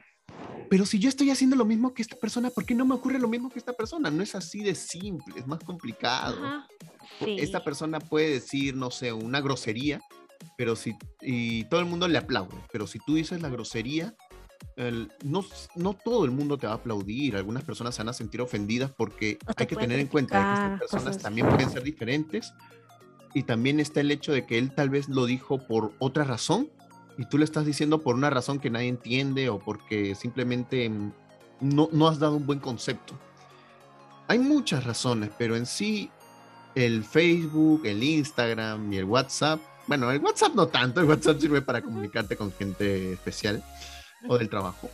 pero 0.70 0.87
si 0.87 1.00
yo 1.00 1.09
estoy 1.09 1.30
haciendo 1.30 1.56
lo 1.56 1.64
mismo 1.64 1.92
que 1.92 2.00
esta 2.00 2.14
persona, 2.14 2.48
¿por 2.48 2.64
qué 2.64 2.76
no 2.76 2.87
me 2.87 2.94
ocurre 2.94 3.18
lo 3.18 3.26
mismo 3.26 3.50
que 3.50 3.59
esta 3.59 3.72
persona? 3.72 4.09
No 4.09 4.22
es 4.22 4.37
así 4.37 4.62
de 4.62 4.76
simple, 4.76 5.35
es 5.37 5.46
más 5.46 5.59
complicado. 5.64 6.37
Esta 7.18 7.64
persona 7.64 7.98
puede 7.98 8.30
decir, 8.30 8.76
no 8.76 8.92
sé, 8.92 9.12
una 9.12 9.40
grosería, 9.40 10.00
pero 10.57 10.76
si, 10.76 10.96
y 11.20 11.64
todo 11.64 11.81
el 11.81 11.87
mundo 11.87 12.09
le 12.09 12.18
aplaude, 12.18 12.57
pero 12.72 12.87
si 12.87 12.98
tú 12.98 13.14
dices 13.14 13.40
la 13.40 13.48
grosería, 13.48 14.14
no, 15.24 15.44
no 15.76 15.94
todo 15.94 16.24
el 16.24 16.31
mundo 16.31 16.57
te 16.59 16.66
va 16.66 16.74
a 16.74 16.76
aplaudir, 16.76 17.37
algunas 17.37 17.64
personas 17.64 17.94
se 17.94 18.03
van 18.03 18.09
a 18.09 18.12
sentir 18.12 18.40
ofendidas 18.40 18.90
porque 18.90 19.38
hay 19.57 19.66
que 19.66 19.76
tener 19.76 19.98
en 20.00 20.07
cuenta 20.07 20.38
que 20.38 20.85
estas 20.85 20.90
personas 20.90 21.18
también 21.18 21.48
pueden 21.48 21.70
ser 21.70 21.83
diferentes. 21.83 22.53
Y 23.33 23.44
también 23.44 23.79
está 23.79 24.00
el 24.00 24.11
hecho 24.11 24.33
de 24.33 24.44
que 24.44 24.59
él 24.59 24.74
tal 24.74 24.90
vez 24.90 25.09
lo 25.09 25.24
dijo 25.24 25.64
por 25.66 25.92
otra 26.00 26.24
razón 26.24 26.68
y 27.16 27.26
tú 27.26 27.38
le 27.38 27.44
estás 27.44 27.64
diciendo 27.64 28.03
por 28.03 28.16
una 28.16 28.29
razón 28.29 28.59
que 28.59 28.70
nadie 28.70 28.88
entiende 28.88 29.48
o 29.50 29.61
porque 29.61 30.16
simplemente 30.16 30.88
mm, 30.88 31.12
no, 31.61 31.88
no 31.92 32.09
has 32.09 32.18
dado 32.18 32.37
un 32.37 32.46
buen 32.46 32.59
concepto. 32.59 33.14
Hay 34.26 34.38
muchas 34.40 34.85
razones, 34.85 35.31
pero 35.38 35.55
en 35.55 35.66
sí 35.66 36.11
el 36.74 37.05
Facebook, 37.05 37.83
el 37.85 38.03
Instagram 38.03 38.92
y 38.92 38.96
el 38.96 39.05
WhatsApp, 39.05 39.61
bueno, 39.90 40.09
el 40.12 40.20
WhatsApp 40.20 40.55
no 40.55 40.68
tanto, 40.68 41.00
el 41.00 41.09
WhatsApp 41.09 41.40
sirve 41.40 41.62
para 41.62 41.83
comunicarte 41.83 42.37
con 42.37 42.53
gente 42.53 43.14
especial 43.14 43.61
o 44.29 44.38
del 44.38 44.48
trabajo. 44.48 44.88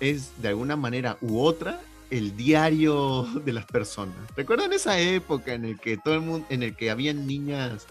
es 0.00 0.42
de 0.42 0.48
alguna 0.48 0.74
manera 0.74 1.18
u 1.20 1.40
otra 1.40 1.80
el 2.10 2.36
diario 2.36 3.28
de 3.44 3.52
las 3.52 3.64
personas. 3.64 4.16
¿Recuerdan 4.34 4.72
esa 4.72 4.98
época 4.98 5.54
en 5.54 5.66
el 5.66 5.78
que 5.78 5.96
todo 5.96 6.14
el 6.14 6.22
mundo, 6.22 6.44
en 6.50 6.64
el 6.64 6.74
que 6.74 6.90
habían 6.90 7.28
niñas 7.28 7.86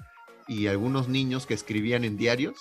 y 0.50 0.68
algunos 0.68 1.08
niños 1.08 1.46
que 1.46 1.54
escribían 1.54 2.04
en 2.04 2.18
diarios. 2.18 2.58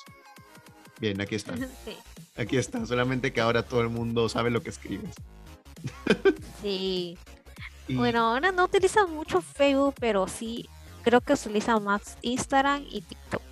Bien, 1.00 1.20
aquí 1.20 1.34
está. 1.34 1.54
Aquí 2.36 2.56
está, 2.56 2.86
solamente 2.86 3.32
que 3.32 3.40
ahora 3.40 3.64
todo 3.64 3.80
el 3.80 3.88
mundo 3.88 4.28
sabe 4.28 4.50
lo 4.50 4.62
que 4.62 4.70
escribes. 4.70 5.16
Sí. 6.62 7.18
Bueno, 7.88 8.32
ahora 8.32 8.50
no 8.50 8.64
utilizan 8.64 9.12
mucho 9.12 9.40
Facebook, 9.40 9.94
pero 10.00 10.26
sí 10.26 10.68
creo 11.06 11.20
que 11.20 11.36
se 11.36 11.48
utiliza 11.48 11.78
más 11.78 12.18
Instagram 12.22 12.84
y 12.90 13.00
TikTok. 13.00 13.42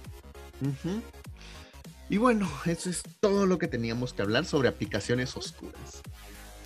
Y 2.10 2.16
bueno, 2.18 2.50
eso 2.66 2.90
es 2.90 3.04
todo 3.20 3.46
lo 3.46 3.58
que 3.58 3.68
teníamos 3.68 4.12
que 4.12 4.22
hablar 4.22 4.44
sobre 4.44 4.66
aplicaciones 4.66 5.36
oscuras. 5.36 6.02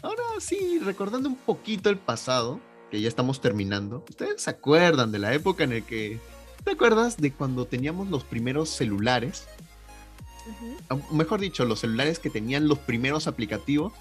Ahora 0.01 0.23
sí, 0.41 0.79
recordando 0.83 1.29
un 1.29 1.37
poquito 1.37 1.91
el 1.91 1.99
pasado, 1.99 2.59
que 2.91 3.03
ya 3.03 3.09
estamos 3.09 3.43
terminando, 3.43 4.03
¿ustedes 4.09 4.41
se 4.41 4.49
acuerdan 4.49 5.13
de 5.13 5.19
la 5.19 5.35
época 5.35 5.65
en 5.65 5.75
la 5.75 5.81
que 5.83 6.19
¿Te 6.65 6.71
acuerdas 6.71 7.19
de 7.19 7.33
cuando 7.33 7.67
teníamos 7.67 8.09
los 8.09 8.25
primeros 8.25 8.71
celulares? 8.71 9.47
Mejor 11.13 11.41
dicho, 11.41 11.67
los 11.67 11.81
celulares 11.81 12.19
que 12.19 12.31
tenían 12.31 12.67
los 12.67 12.79
primeros 12.79 13.27
aplicativos, 13.27 13.93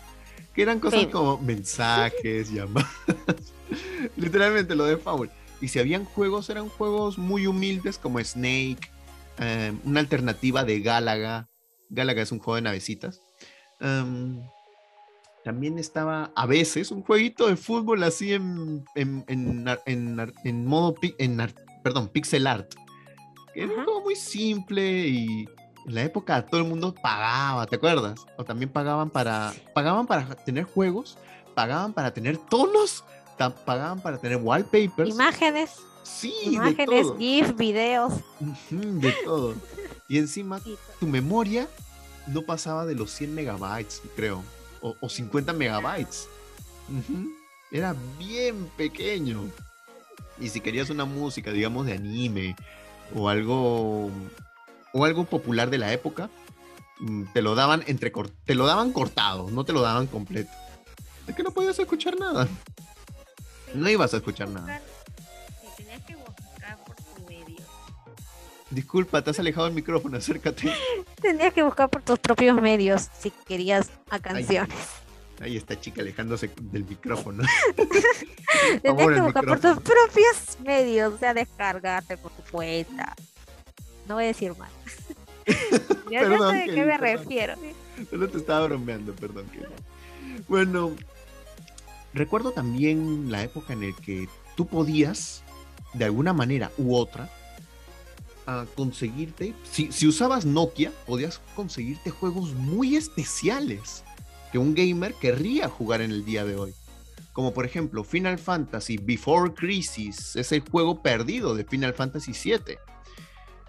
que 0.55 0.61
eran 0.61 0.79
cosas 0.79 1.07
como 1.07 1.37
mensajes, 1.37 2.49
llamadas. 2.53 2.87
Literalmente 4.15 4.73
lo 4.73 4.85
de 4.85 4.95
Foul. 4.95 5.29
Y 5.61 5.69
si 5.69 5.79
habían 5.79 6.05
juegos, 6.05 6.49
eran 6.49 6.69
juegos 6.69 7.17
muy 7.17 7.47
humildes 7.47 7.97
como 7.97 8.19
Snake, 8.19 8.91
em, 9.39 9.79
una 9.83 9.99
alternativa 9.99 10.63
de 10.63 10.81
Gálaga. 10.81 11.49
Gálaga 11.89 12.21
es 12.21 12.31
un 12.31 12.39
juego 12.39 12.55
de 12.55 12.61
navecitas. 12.63 13.21
Em, 13.79 14.41
también 15.43 15.79
estaba 15.79 16.31
a 16.35 16.45
veces 16.45 16.91
un 16.91 17.03
jueguito 17.03 17.47
de 17.47 17.55
fútbol 17.55 18.03
así 18.03 18.33
en, 18.33 18.83
en, 18.95 19.23
en, 19.27 20.65
modo, 20.65 20.95
en, 21.17 21.37
perdón, 21.83 22.09
pixel 22.09 22.47
art. 22.47 22.73
era 23.55 23.67
un 23.67 23.83
juego 23.85 24.01
muy 24.01 24.15
simple 24.15 25.07
y 25.07 25.47
en 25.87 25.95
la 25.95 26.03
época 26.03 26.45
todo 26.45 26.59
el 26.59 26.67
mundo 26.67 26.93
pagaba, 26.93 27.65
¿te 27.65 27.77
acuerdas? 27.77 28.25
O 28.35 28.43
también 28.43 28.69
pagaban 28.69 29.09
para, 29.09 29.53
pagaban 29.73 30.05
para 30.05 30.35
tener 30.35 30.65
juegos, 30.65 31.17
pagaban 31.55 31.93
para 31.93 32.13
tener 32.13 32.37
tonos, 32.37 33.05
pagaban 33.37 34.01
para 34.01 34.17
tener 34.17 34.37
wallpapers. 34.37 35.09
Imágenes. 35.09 35.75
Sí, 36.03 36.33
Imágenes, 36.43 37.07
GIF, 37.17 37.55
videos. 37.55 38.13
de 38.69 39.13
todo. 39.25 39.55
Y 40.07 40.17
encima 40.17 40.61
tu 40.99 41.07
memoria 41.07 41.67
no 42.27 42.43
pasaba 42.43 42.85
de 42.85 42.95
los 42.95 43.11
100 43.11 43.35
megabytes, 43.35 44.01
creo, 44.15 44.43
o, 44.81 45.09
50 45.09 45.53
megabytes. 45.53 46.27
Era 47.71 47.95
bien 48.17 48.69
pequeño. 48.77 49.41
Y 50.39 50.49
si 50.49 50.61
querías 50.61 50.89
una 50.89 51.05
música, 51.05 51.51
digamos, 51.51 51.85
de 51.85 51.93
anime 51.93 52.55
o 53.13 53.27
algo 53.29 54.09
o 54.93 55.05
algo 55.05 55.25
popular 55.25 55.69
de 55.69 55.77
la 55.77 55.91
época, 55.91 56.29
mm, 56.99 57.25
te 57.33 57.41
lo 57.41 57.55
daban 57.55 57.83
entre 57.87 58.11
te 58.45 58.55
lo 58.55 58.65
daban 58.65 58.93
cortado, 58.93 59.49
no 59.51 59.63
te 59.65 59.73
lo 59.73 59.81
daban 59.81 60.07
completo. 60.07 60.51
Es 61.27 61.35
que 61.35 61.43
no 61.43 61.51
podías 61.51 61.77
escuchar 61.77 62.17
nada. 62.17 62.47
No 63.73 63.89
ibas 63.89 64.13
a 64.13 64.17
escuchar 64.17 64.49
nada. 64.49 64.81
Tenías 65.75 66.03
que 66.03 66.15
buscar 66.15 66.77
por 66.85 66.95
tu 66.95 67.25
medio. 67.27 67.57
Disculpa, 68.69 69.21
te 69.21 69.29
has 69.29 69.39
alejado 69.39 69.65
del 69.65 69.75
micrófono, 69.75 70.17
acércate. 70.17 70.71
Tenías 71.21 71.53
que 71.53 71.63
buscar 71.63 71.89
por 71.89 72.01
tus 72.01 72.19
propios 72.19 72.59
medios 72.61 73.09
si 73.17 73.31
querías 73.31 73.89
a 74.09 74.19
canciones. 74.19 74.75
Ahí 75.39 75.55
está 75.55 75.79
chica 75.79 76.01
alejándose 76.01 76.49
del 76.59 76.83
micrófono. 76.85 77.43
Tenías 78.81 79.07
que 79.09 79.21
buscar 79.21 79.45
por 79.45 79.59
tus 79.59 79.79
propios 79.81 80.57
medios, 80.63 81.13
o 81.13 81.17
sea, 81.17 81.33
descargarte 81.33 82.17
por 82.17 82.31
tu 82.31 82.43
cuenta. 82.51 83.15
No 84.07 84.15
voy 84.15 84.23
a 84.23 84.27
decir 84.27 84.55
más. 84.57 84.71
ya 86.11 86.21
sé 86.21 86.55
de 86.55 86.65
qué 86.73 86.85
me 86.85 86.97
refiero. 86.97 87.55
Solo 88.09 88.29
te 88.29 88.37
estaba 88.37 88.65
bromeando, 88.67 89.13
perdón. 89.13 89.45
Bueno, 90.47 90.95
recuerdo 92.13 92.51
también 92.51 93.31
la 93.31 93.43
época 93.43 93.73
en 93.73 93.81
la 93.81 93.95
que 93.95 94.27
tú 94.55 94.67
podías, 94.67 95.43
de 95.93 96.05
alguna 96.05 96.33
manera 96.33 96.71
u 96.77 96.95
otra, 96.95 97.29
conseguirte, 98.75 99.53
si, 99.69 99.91
si, 99.91 100.07
usabas 100.07 100.45
Nokia, 100.45 100.91
podías 101.05 101.41
conseguirte 101.55 102.11
juegos 102.11 102.53
muy 102.53 102.95
especiales 102.95 104.03
que 104.51 104.57
un 104.57 104.73
gamer 104.73 105.13
querría 105.15 105.67
jugar 105.67 106.01
en 106.01 106.11
el 106.11 106.23
día 106.23 106.45
de 106.45 106.55
hoy. 106.55 106.73
Como 107.33 107.53
por 107.53 107.65
ejemplo 107.65 108.03
Final 108.03 108.39
Fantasy 108.39 108.97
Before 108.97 109.53
Crisis, 109.53 110.35
es 110.35 110.51
el 110.51 110.61
juego 110.61 111.01
perdido 111.01 111.55
de 111.55 111.65
Final 111.65 111.93
Fantasy 111.93 112.31
VII. 112.31 112.77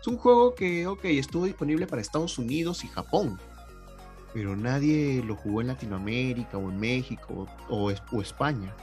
Es 0.00 0.06
un 0.06 0.16
juego 0.16 0.54
que, 0.54 0.86
ok, 0.86 1.04
estuvo 1.06 1.44
disponible 1.44 1.86
para 1.86 2.00
Estados 2.00 2.38
Unidos 2.38 2.84
y 2.84 2.88
Japón, 2.88 3.38
pero 4.32 4.56
nadie 4.56 5.22
lo 5.24 5.36
jugó 5.36 5.60
en 5.60 5.68
Latinoamérica 5.68 6.58
o 6.58 6.70
en 6.70 6.78
México 6.78 7.48
o, 7.68 7.90
España. 8.20 8.74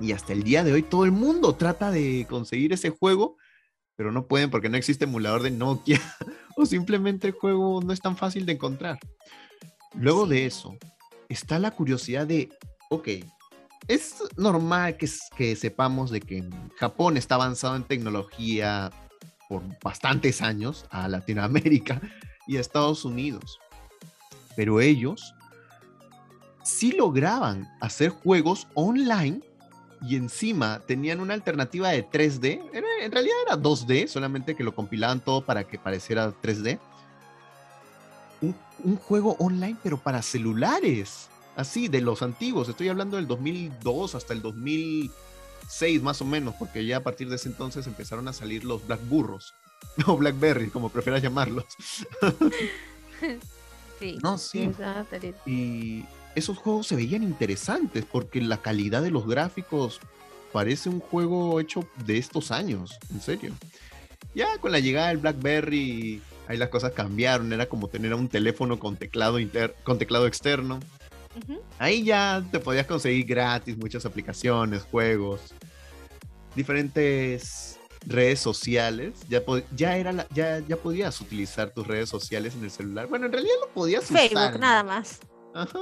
Y 0.00 0.12
hasta 0.12 0.32
el 0.32 0.42
día 0.42 0.64
de 0.64 0.72
hoy 0.72 0.82
todo 0.82 1.04
el 1.04 1.12
mundo 1.12 1.54
trata 1.54 1.90
de 1.90 2.26
conseguir 2.28 2.72
ese 2.72 2.90
juego, 2.90 3.36
pero 3.96 4.12
no 4.12 4.26
pueden 4.26 4.50
porque 4.50 4.68
no 4.68 4.76
existe 4.76 5.04
emulador 5.04 5.42
de 5.42 5.50
Nokia 5.50 6.00
o 6.56 6.66
simplemente 6.66 7.28
el 7.28 7.34
juego 7.34 7.80
no 7.82 7.92
es 7.92 8.00
tan 8.00 8.16
fácil 8.16 8.46
de 8.46 8.52
encontrar. 8.52 8.98
Luego 9.94 10.26
de 10.26 10.46
eso, 10.46 10.76
está 11.28 11.58
la 11.58 11.70
curiosidad 11.70 12.26
de, 12.26 12.48
ok, 12.90 13.08
es 13.88 14.22
normal 14.36 14.96
que, 14.96 15.08
que 15.36 15.56
sepamos 15.56 16.10
de 16.10 16.20
que 16.20 16.44
Japón 16.76 17.16
está 17.16 17.34
avanzado 17.34 17.76
en 17.76 17.84
tecnología 17.84 18.90
por 19.48 19.62
bastantes 19.82 20.40
años 20.40 20.86
a 20.90 21.08
Latinoamérica 21.08 22.00
y 22.46 22.56
a 22.56 22.60
Estados 22.60 23.04
Unidos. 23.04 23.58
Pero 24.56 24.80
ellos 24.80 25.34
sí 26.62 26.92
lograban 26.92 27.68
hacer 27.80 28.10
juegos 28.10 28.68
online 28.74 29.40
y 30.00 30.16
encima 30.16 30.80
tenían 30.80 31.20
una 31.20 31.34
alternativa 31.34 31.90
de 31.90 32.08
3D. 32.08 32.60
en 32.72 33.12
realidad 33.12 33.36
era 33.46 33.56
2D, 33.56 34.08
solamente 34.08 34.56
que 34.56 34.64
lo 34.64 34.74
compilaban 34.74 35.20
todo 35.20 35.44
para 35.44 35.64
que 35.64 35.78
pareciera 35.78 36.32
3D. 36.42 36.78
Un, 38.40 38.96
juego 38.96 39.36
online, 39.38 39.76
pero 39.82 39.98
para 39.98 40.20
celulares. 40.22 41.28
Así, 41.54 41.86
de 41.86 42.00
los 42.00 42.22
antiguos. 42.22 42.68
Estoy 42.68 42.88
hablando 42.88 43.16
del 43.16 43.28
2002 43.28 44.16
hasta 44.16 44.32
el 44.32 44.42
2000 44.42 45.12
seis 45.68 46.02
más 46.02 46.20
o 46.20 46.24
menos, 46.24 46.54
porque 46.58 46.84
ya 46.84 46.98
a 46.98 47.02
partir 47.02 47.28
de 47.28 47.36
ese 47.36 47.48
entonces 47.48 47.86
empezaron 47.86 48.26
a 48.28 48.32
salir 48.32 48.64
los 48.64 48.84
Black 48.86 49.00
Burros, 49.08 49.54
o 50.06 50.16
Blackberry, 50.16 50.68
como 50.68 50.88
prefieras 50.88 51.22
llamarlos. 51.22 51.66
sí. 54.02 54.18
No, 54.22 54.38
sí. 54.38 54.70
Y 55.46 56.04
esos 56.34 56.58
juegos 56.58 56.86
se 56.86 56.96
veían 56.96 57.22
interesantes 57.22 58.04
porque 58.10 58.40
la 58.40 58.58
calidad 58.58 59.02
de 59.02 59.10
los 59.10 59.26
gráficos 59.26 60.00
parece 60.52 60.88
un 60.88 61.00
juego 61.00 61.60
hecho 61.60 61.86
de 62.04 62.18
estos 62.18 62.50
años, 62.50 62.98
en 63.10 63.20
serio. 63.20 63.54
Ya 64.34 64.58
con 64.58 64.72
la 64.72 64.80
llegada 64.80 65.08
del 65.08 65.18
BlackBerry, 65.18 66.20
ahí 66.48 66.56
las 66.56 66.68
cosas 66.68 66.92
cambiaron, 66.92 67.52
era 67.52 67.66
como 67.66 67.88
tener 67.88 68.14
un 68.14 68.28
teléfono 68.28 68.78
con 68.78 68.96
teclado, 68.96 69.38
inter 69.38 69.74
con 69.84 69.98
teclado 69.98 70.26
externo. 70.26 70.80
Ahí 71.78 72.04
ya 72.04 72.44
te 72.50 72.58
podías 72.58 72.86
conseguir 72.86 73.24
gratis 73.24 73.76
muchas 73.78 74.04
aplicaciones, 74.04 74.82
juegos, 74.82 75.54
diferentes 76.54 77.78
redes 78.06 78.40
sociales. 78.40 79.14
Ya, 79.28 79.42
ya, 79.74 79.96
era 79.96 80.26
ya, 80.30 80.60
ya 80.60 80.76
podías 80.76 81.20
utilizar 81.20 81.70
tus 81.70 81.86
redes 81.86 82.08
sociales 82.08 82.54
en 82.54 82.64
el 82.64 82.70
celular. 82.70 83.06
Bueno, 83.06 83.26
en 83.26 83.32
realidad 83.32 83.54
lo 83.60 83.68
podías 83.72 84.04
usar. 84.04 84.18
Facebook, 84.18 84.60
nada 84.60 84.82
más. 84.82 85.20
Ajá. 85.54 85.80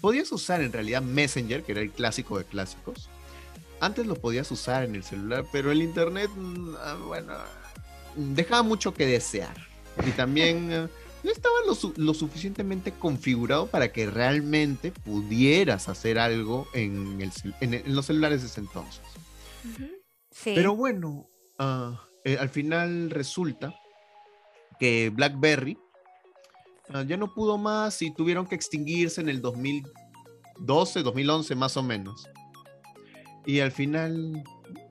Podías 0.00 0.30
usar 0.32 0.60
en 0.60 0.72
realidad 0.72 1.02
Messenger, 1.02 1.62
que 1.62 1.72
era 1.72 1.80
el 1.80 1.90
clásico 1.90 2.38
de 2.38 2.44
clásicos. 2.44 3.08
Antes 3.80 4.06
lo 4.06 4.14
podías 4.14 4.50
usar 4.50 4.84
en 4.84 4.94
el 4.94 5.04
celular, 5.04 5.44
pero 5.52 5.70
el 5.70 5.82
internet, 5.82 6.30
mm, 6.34 6.74
ah, 6.78 6.96
bueno, 7.06 7.34
dejaba 8.16 8.62
mucho 8.62 8.94
que 8.94 9.06
desear. 9.06 9.56
Y 10.06 10.10
también 10.12 10.68
no 11.22 11.30
estaba 11.30 11.54
lo, 11.96 12.14
suficientemente 12.14 12.92
configurado 12.92 13.66
para 13.66 13.92
que 13.92 14.06
realmente 14.06 14.92
pudieras 14.92 15.88
hacer 15.88 16.18
algo 16.18 16.68
en, 16.72 17.18
los 17.86 18.06
celulares 18.06 18.42
de 18.42 18.48
ese 18.48 18.60
entonces. 18.60 19.02
Pero 20.44 20.76
bueno, 20.76 21.28
ah, 21.58 22.00
eh, 22.24 22.36
al 22.38 22.48
final 22.48 23.10
resulta 23.10 23.74
que 24.78 25.10
BlackBerry 25.10 25.78
ah, 26.90 27.02
ya 27.02 27.16
no 27.16 27.32
pudo 27.34 27.58
más 27.58 28.00
y 28.02 28.12
tuvieron 28.12 28.46
que 28.46 28.54
extinguirse 28.54 29.20
en 29.20 29.28
el 29.28 29.40
2012, 29.40 31.02
2011 31.02 31.54
más 31.54 31.76
o 31.76 31.82
menos. 31.82 32.28
Y 33.44 33.60
al 33.60 33.70
final, 33.70 34.44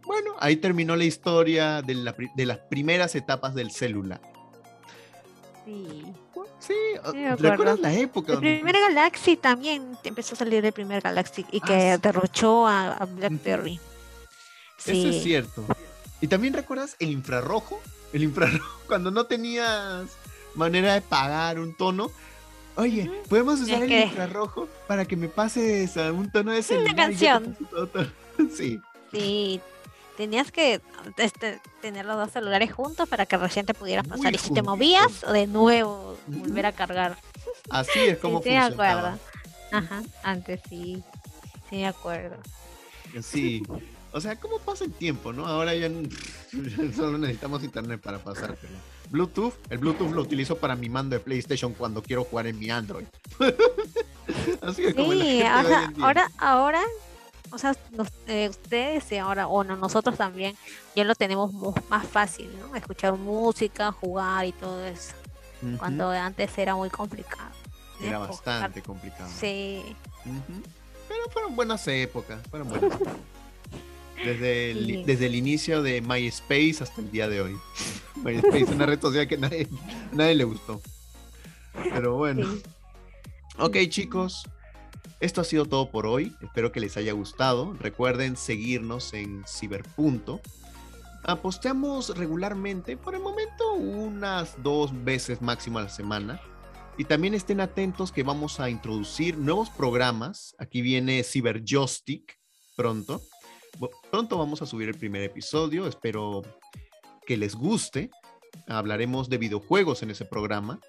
bueno, 0.06 0.36
ahí 0.40 0.56
terminó 0.56 0.96
la 0.96 1.04
historia 1.04 1.82
de, 1.82 2.14
de 2.36 2.46
las 2.46 2.60
primeras 2.70 3.16
etapas 3.16 3.54
del 3.54 3.72
celular. 3.72 4.22
Sí. 5.66 6.06
Sí, 6.60 6.74
¿recuerdas 7.38 7.80
la 7.80 7.94
época? 7.94 8.34
El 8.34 8.40
primer 8.40 8.74
Galaxy 8.74 9.36
también 9.36 9.98
empezó 10.04 10.34
a 10.34 10.38
salir 10.38 10.66
el 10.66 10.74
primer 10.74 11.02
Galaxy 11.02 11.46
y 11.52 11.60
que 11.60 11.92
ah, 11.92 11.98
derrochó 11.98 12.68
a, 12.68 13.06
Blackberry. 13.06 13.80
Eso 14.80 15.10
es 15.10 15.24
cierto. 15.24 15.66
¿Y 16.22 16.28
también 16.28 16.54
recuerdas 16.54 16.96
el 17.00 17.12
infrarrojo? 17.12 17.80
El 18.14 18.24
infrarrojo, 18.24 18.82
cuando 18.88 19.12
no 19.12 19.26
tenías 19.26 20.10
manera 20.56 20.94
de 20.94 21.02
pagar 21.02 21.60
un 21.60 21.76
tono. 21.76 22.12
Oye, 22.78 23.10
¿podemos 23.30 23.62
usar 23.62 23.84
el 23.84 23.92
infrarrojo 23.92 24.68
para 24.88 25.06
que 25.06 25.16
me 25.16 25.30
pases 25.30 25.96
a 25.98 26.12
un 26.12 26.30
tono 26.30 26.52
de 26.52 26.62
celular? 26.62 26.94
Una 26.94 26.96
canción. 26.96 27.58
Sí. 28.54 28.82
Sí, 29.14 29.62
tenías 30.18 30.52
que 30.52 30.82
este, 31.16 31.62
tener 31.82 32.06
los 32.06 32.18
dos 32.18 32.32
celulares 32.32 32.74
juntos 32.74 33.08
para 33.08 33.26
que 33.26 33.38
recién 33.38 33.66
te 33.66 33.74
pudieras 33.74 34.06
pasar. 34.06 34.36
y 34.36 34.38
si 34.38 34.54
te 34.54 34.62
movías, 34.62 35.22
de 35.22 35.48
nuevo 35.48 36.18
volver 36.28 36.66
a 36.66 36.74
cargar. 36.74 37.18
Así 37.70 38.00
es 38.08 38.18
como 38.18 38.42
sí, 38.42 38.50
funcionaba. 38.50 38.68
Sí, 38.70 38.78
me 38.78 38.84
acuerdo. 38.84 39.20
Ajá, 39.72 40.04
antes 40.24 40.62
sí. 40.70 41.04
Sí, 41.70 41.78
me 41.78 41.88
acuerdo. 41.88 42.38
Sí. 43.22 43.64
O 44.16 44.22
sea, 44.22 44.38
¿cómo 44.38 44.60
pasa 44.60 44.86
el 44.86 44.94
tiempo, 44.94 45.34
no? 45.34 45.46
Ahora 45.46 45.76
ya 45.76 45.90
solo 46.96 47.18
necesitamos 47.18 47.66
internet 47.66 48.00
para 48.00 48.18
pasártelo. 48.18 48.78
Bluetooth, 49.10 49.54
el 49.70 49.78
Bluetooth 49.78 50.12
lo 50.12 50.22
utilizo 50.22 50.56
para 50.56 50.78
mi 50.78 50.88
mando 50.88 51.18
de 51.18 51.20
PlayStation 51.20 51.74
cuando 51.74 52.02
quiero 52.02 52.24
jugar 52.24 52.48
en 52.48 52.58
mi 52.58 52.70
Android. 52.70 53.08
Así 54.62 54.86
es 54.86 54.96
como 54.96 55.14
la 55.14 55.26
gente 55.26 55.48
ahora, 56.00 56.32
ahora 56.38 56.82
o 57.52 57.58
sea, 57.58 57.76
eh, 58.28 58.48
ustedes 58.50 59.12
ahora, 59.20 59.48
o 59.50 59.66
no, 59.66 59.76
nosotros 59.76 60.18
también, 60.18 60.56
ya 60.96 61.04
lo 61.04 61.14
tenemos 61.14 61.52
más 61.90 62.08
fácil, 62.08 62.50
¿no? 62.58 62.74
Escuchar 62.74 63.18
música, 63.18 63.92
jugar 63.92 64.46
y 64.46 64.54
todo 64.54 64.86
eso. 64.86 65.14
Cuando 65.78 66.10
antes 66.10 66.58
era 66.58 66.74
muy 66.74 66.90
complicado. 66.90 67.52
Era 68.02 68.20
bastante 68.20 68.82
complicado. 68.82 69.30
Sí. 69.38 69.84
Pero 71.10 71.30
fueron 71.32 71.54
buenas 71.54 71.86
épocas, 71.90 72.40
fueron 72.50 72.70
buenas. 72.70 72.98
Desde 74.24 74.72
el, 74.72 75.06
desde 75.06 75.26
el 75.26 75.36
inicio 75.36 75.84
de 75.84 76.02
MySpace 76.02 76.78
hasta 76.82 77.02
el 77.02 77.12
día 77.12 77.28
de 77.28 77.42
hoy. 77.42 77.58
MySpace, 78.24 78.66
una 78.66 78.86
red 78.86 79.00
social 79.00 79.28
que 79.28 79.38
nadie, 79.38 79.68
nadie 80.12 80.36
le 80.36 80.44
gustó. 80.44 80.82
Pero 81.74 82.16
bueno. 82.16 82.48
Ok, 83.58 83.78
chicos. 83.90 84.48
Esto 85.20 85.42
ha 85.42 85.44
sido 85.44 85.66
todo 85.66 85.90
por 85.90 86.06
hoy. 86.06 86.36
Espero 86.42 86.72
que 86.72 86.80
les 86.80 86.98
haya 86.98 87.14
gustado. 87.14 87.74
Recuerden 87.80 88.36
seguirnos 88.36 89.14
en 89.14 89.44
Ciberpunto. 89.48 90.42
Aposteamos 91.24 92.16
regularmente, 92.18 92.98
por 92.98 93.16
el 93.16 93.22
momento, 93.22 93.74
unas 93.74 94.62
dos 94.62 94.92
veces 95.04 95.42
máximo 95.42 95.80
a 95.80 95.84
la 95.84 95.90
semana. 95.90 96.40
Y 96.98 97.06
también 97.06 97.34
estén 97.34 97.62
atentos 97.62 98.12
que 98.12 98.24
vamos 98.24 98.60
a 98.60 98.70
introducir 98.70 99.38
nuevos 99.38 99.70
programas. 99.70 100.56
Aquí 100.60 100.82
viene 100.82 101.24
Cyberjoystick 101.24 102.38
pronto. 102.76 103.22
Pronto 104.12 104.38
vamos 104.38 104.62
a 104.62 104.66
subir 104.66 104.90
el 104.90 104.96
primer 104.96 105.24
episodio. 105.24 105.88
Espero 105.88 106.42
que 107.26 107.38
les 107.38 107.56
guste. 107.56 108.10
Hablaremos 108.68 109.30
de 109.30 109.38
videojuegos 109.38 110.04
en 110.04 110.12
ese 110.12 110.26
programa. 110.26 110.80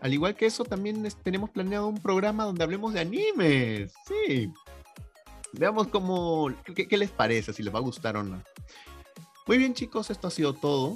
Al 0.00 0.14
igual 0.14 0.36
que 0.36 0.46
eso, 0.46 0.64
también 0.64 1.06
tenemos 1.22 1.50
planeado 1.50 1.88
un 1.88 2.00
programa 2.00 2.44
donde 2.44 2.62
hablemos 2.62 2.94
de 2.94 3.00
animes. 3.00 3.92
Sí. 4.06 4.52
Veamos 5.52 5.88
cómo, 5.88 6.52
qué, 6.74 6.86
qué, 6.86 6.96
les 6.96 7.10
parece, 7.10 7.52
si 7.52 7.62
les 7.62 7.74
va 7.74 7.78
a 7.78 7.82
gustar 7.82 8.16
o 8.16 8.22
no. 8.22 8.42
Muy 9.46 9.58
bien, 9.58 9.74
chicos, 9.74 10.10
esto 10.10 10.28
ha 10.28 10.30
sido 10.30 10.52
todo. 10.52 10.94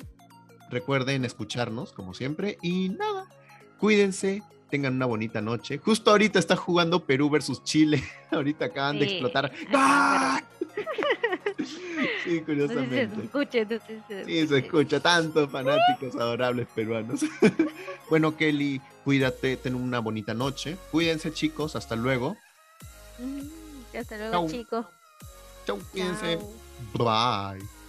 Recuerden 0.70 1.24
escucharnos, 1.24 1.92
como 1.92 2.14
siempre. 2.14 2.58
Y 2.62 2.90
nada, 2.90 3.26
cuídense, 3.78 4.42
tengan 4.70 4.94
una 4.94 5.06
bonita 5.06 5.40
noche. 5.40 5.78
Justo 5.78 6.10
ahorita 6.10 6.38
está 6.38 6.54
jugando 6.54 7.04
Perú 7.04 7.28
versus 7.28 7.64
Chile. 7.64 8.02
ahorita 8.30 8.66
acaban 8.66 8.98
de 8.98 9.06
explotar. 9.06 9.52
¡Ah! 9.74 10.42
Sí, 12.24 12.40
curiosamente. 12.40 13.16
se 13.16 13.22
escucha, 13.24 13.58
sí, 14.26 14.46
se 14.46 14.58
escucha. 14.58 15.00
Tantos 15.00 15.50
fanáticos 15.50 16.14
adorables 16.16 16.66
peruanos. 16.74 17.20
bueno, 18.10 18.36
Kelly, 18.36 18.80
cuídate, 19.04 19.56
ten 19.56 19.74
una 19.74 19.98
bonita 20.00 20.34
noche. 20.34 20.76
Cuídense, 20.90 21.32
chicos. 21.32 21.76
Hasta 21.76 21.96
luego. 21.96 22.36
Hasta 23.98 24.16
luego, 24.18 24.48
chicos. 24.48 24.86
Chau, 25.66 25.78
cuídense. 25.92 26.38
Bye. 26.94 27.81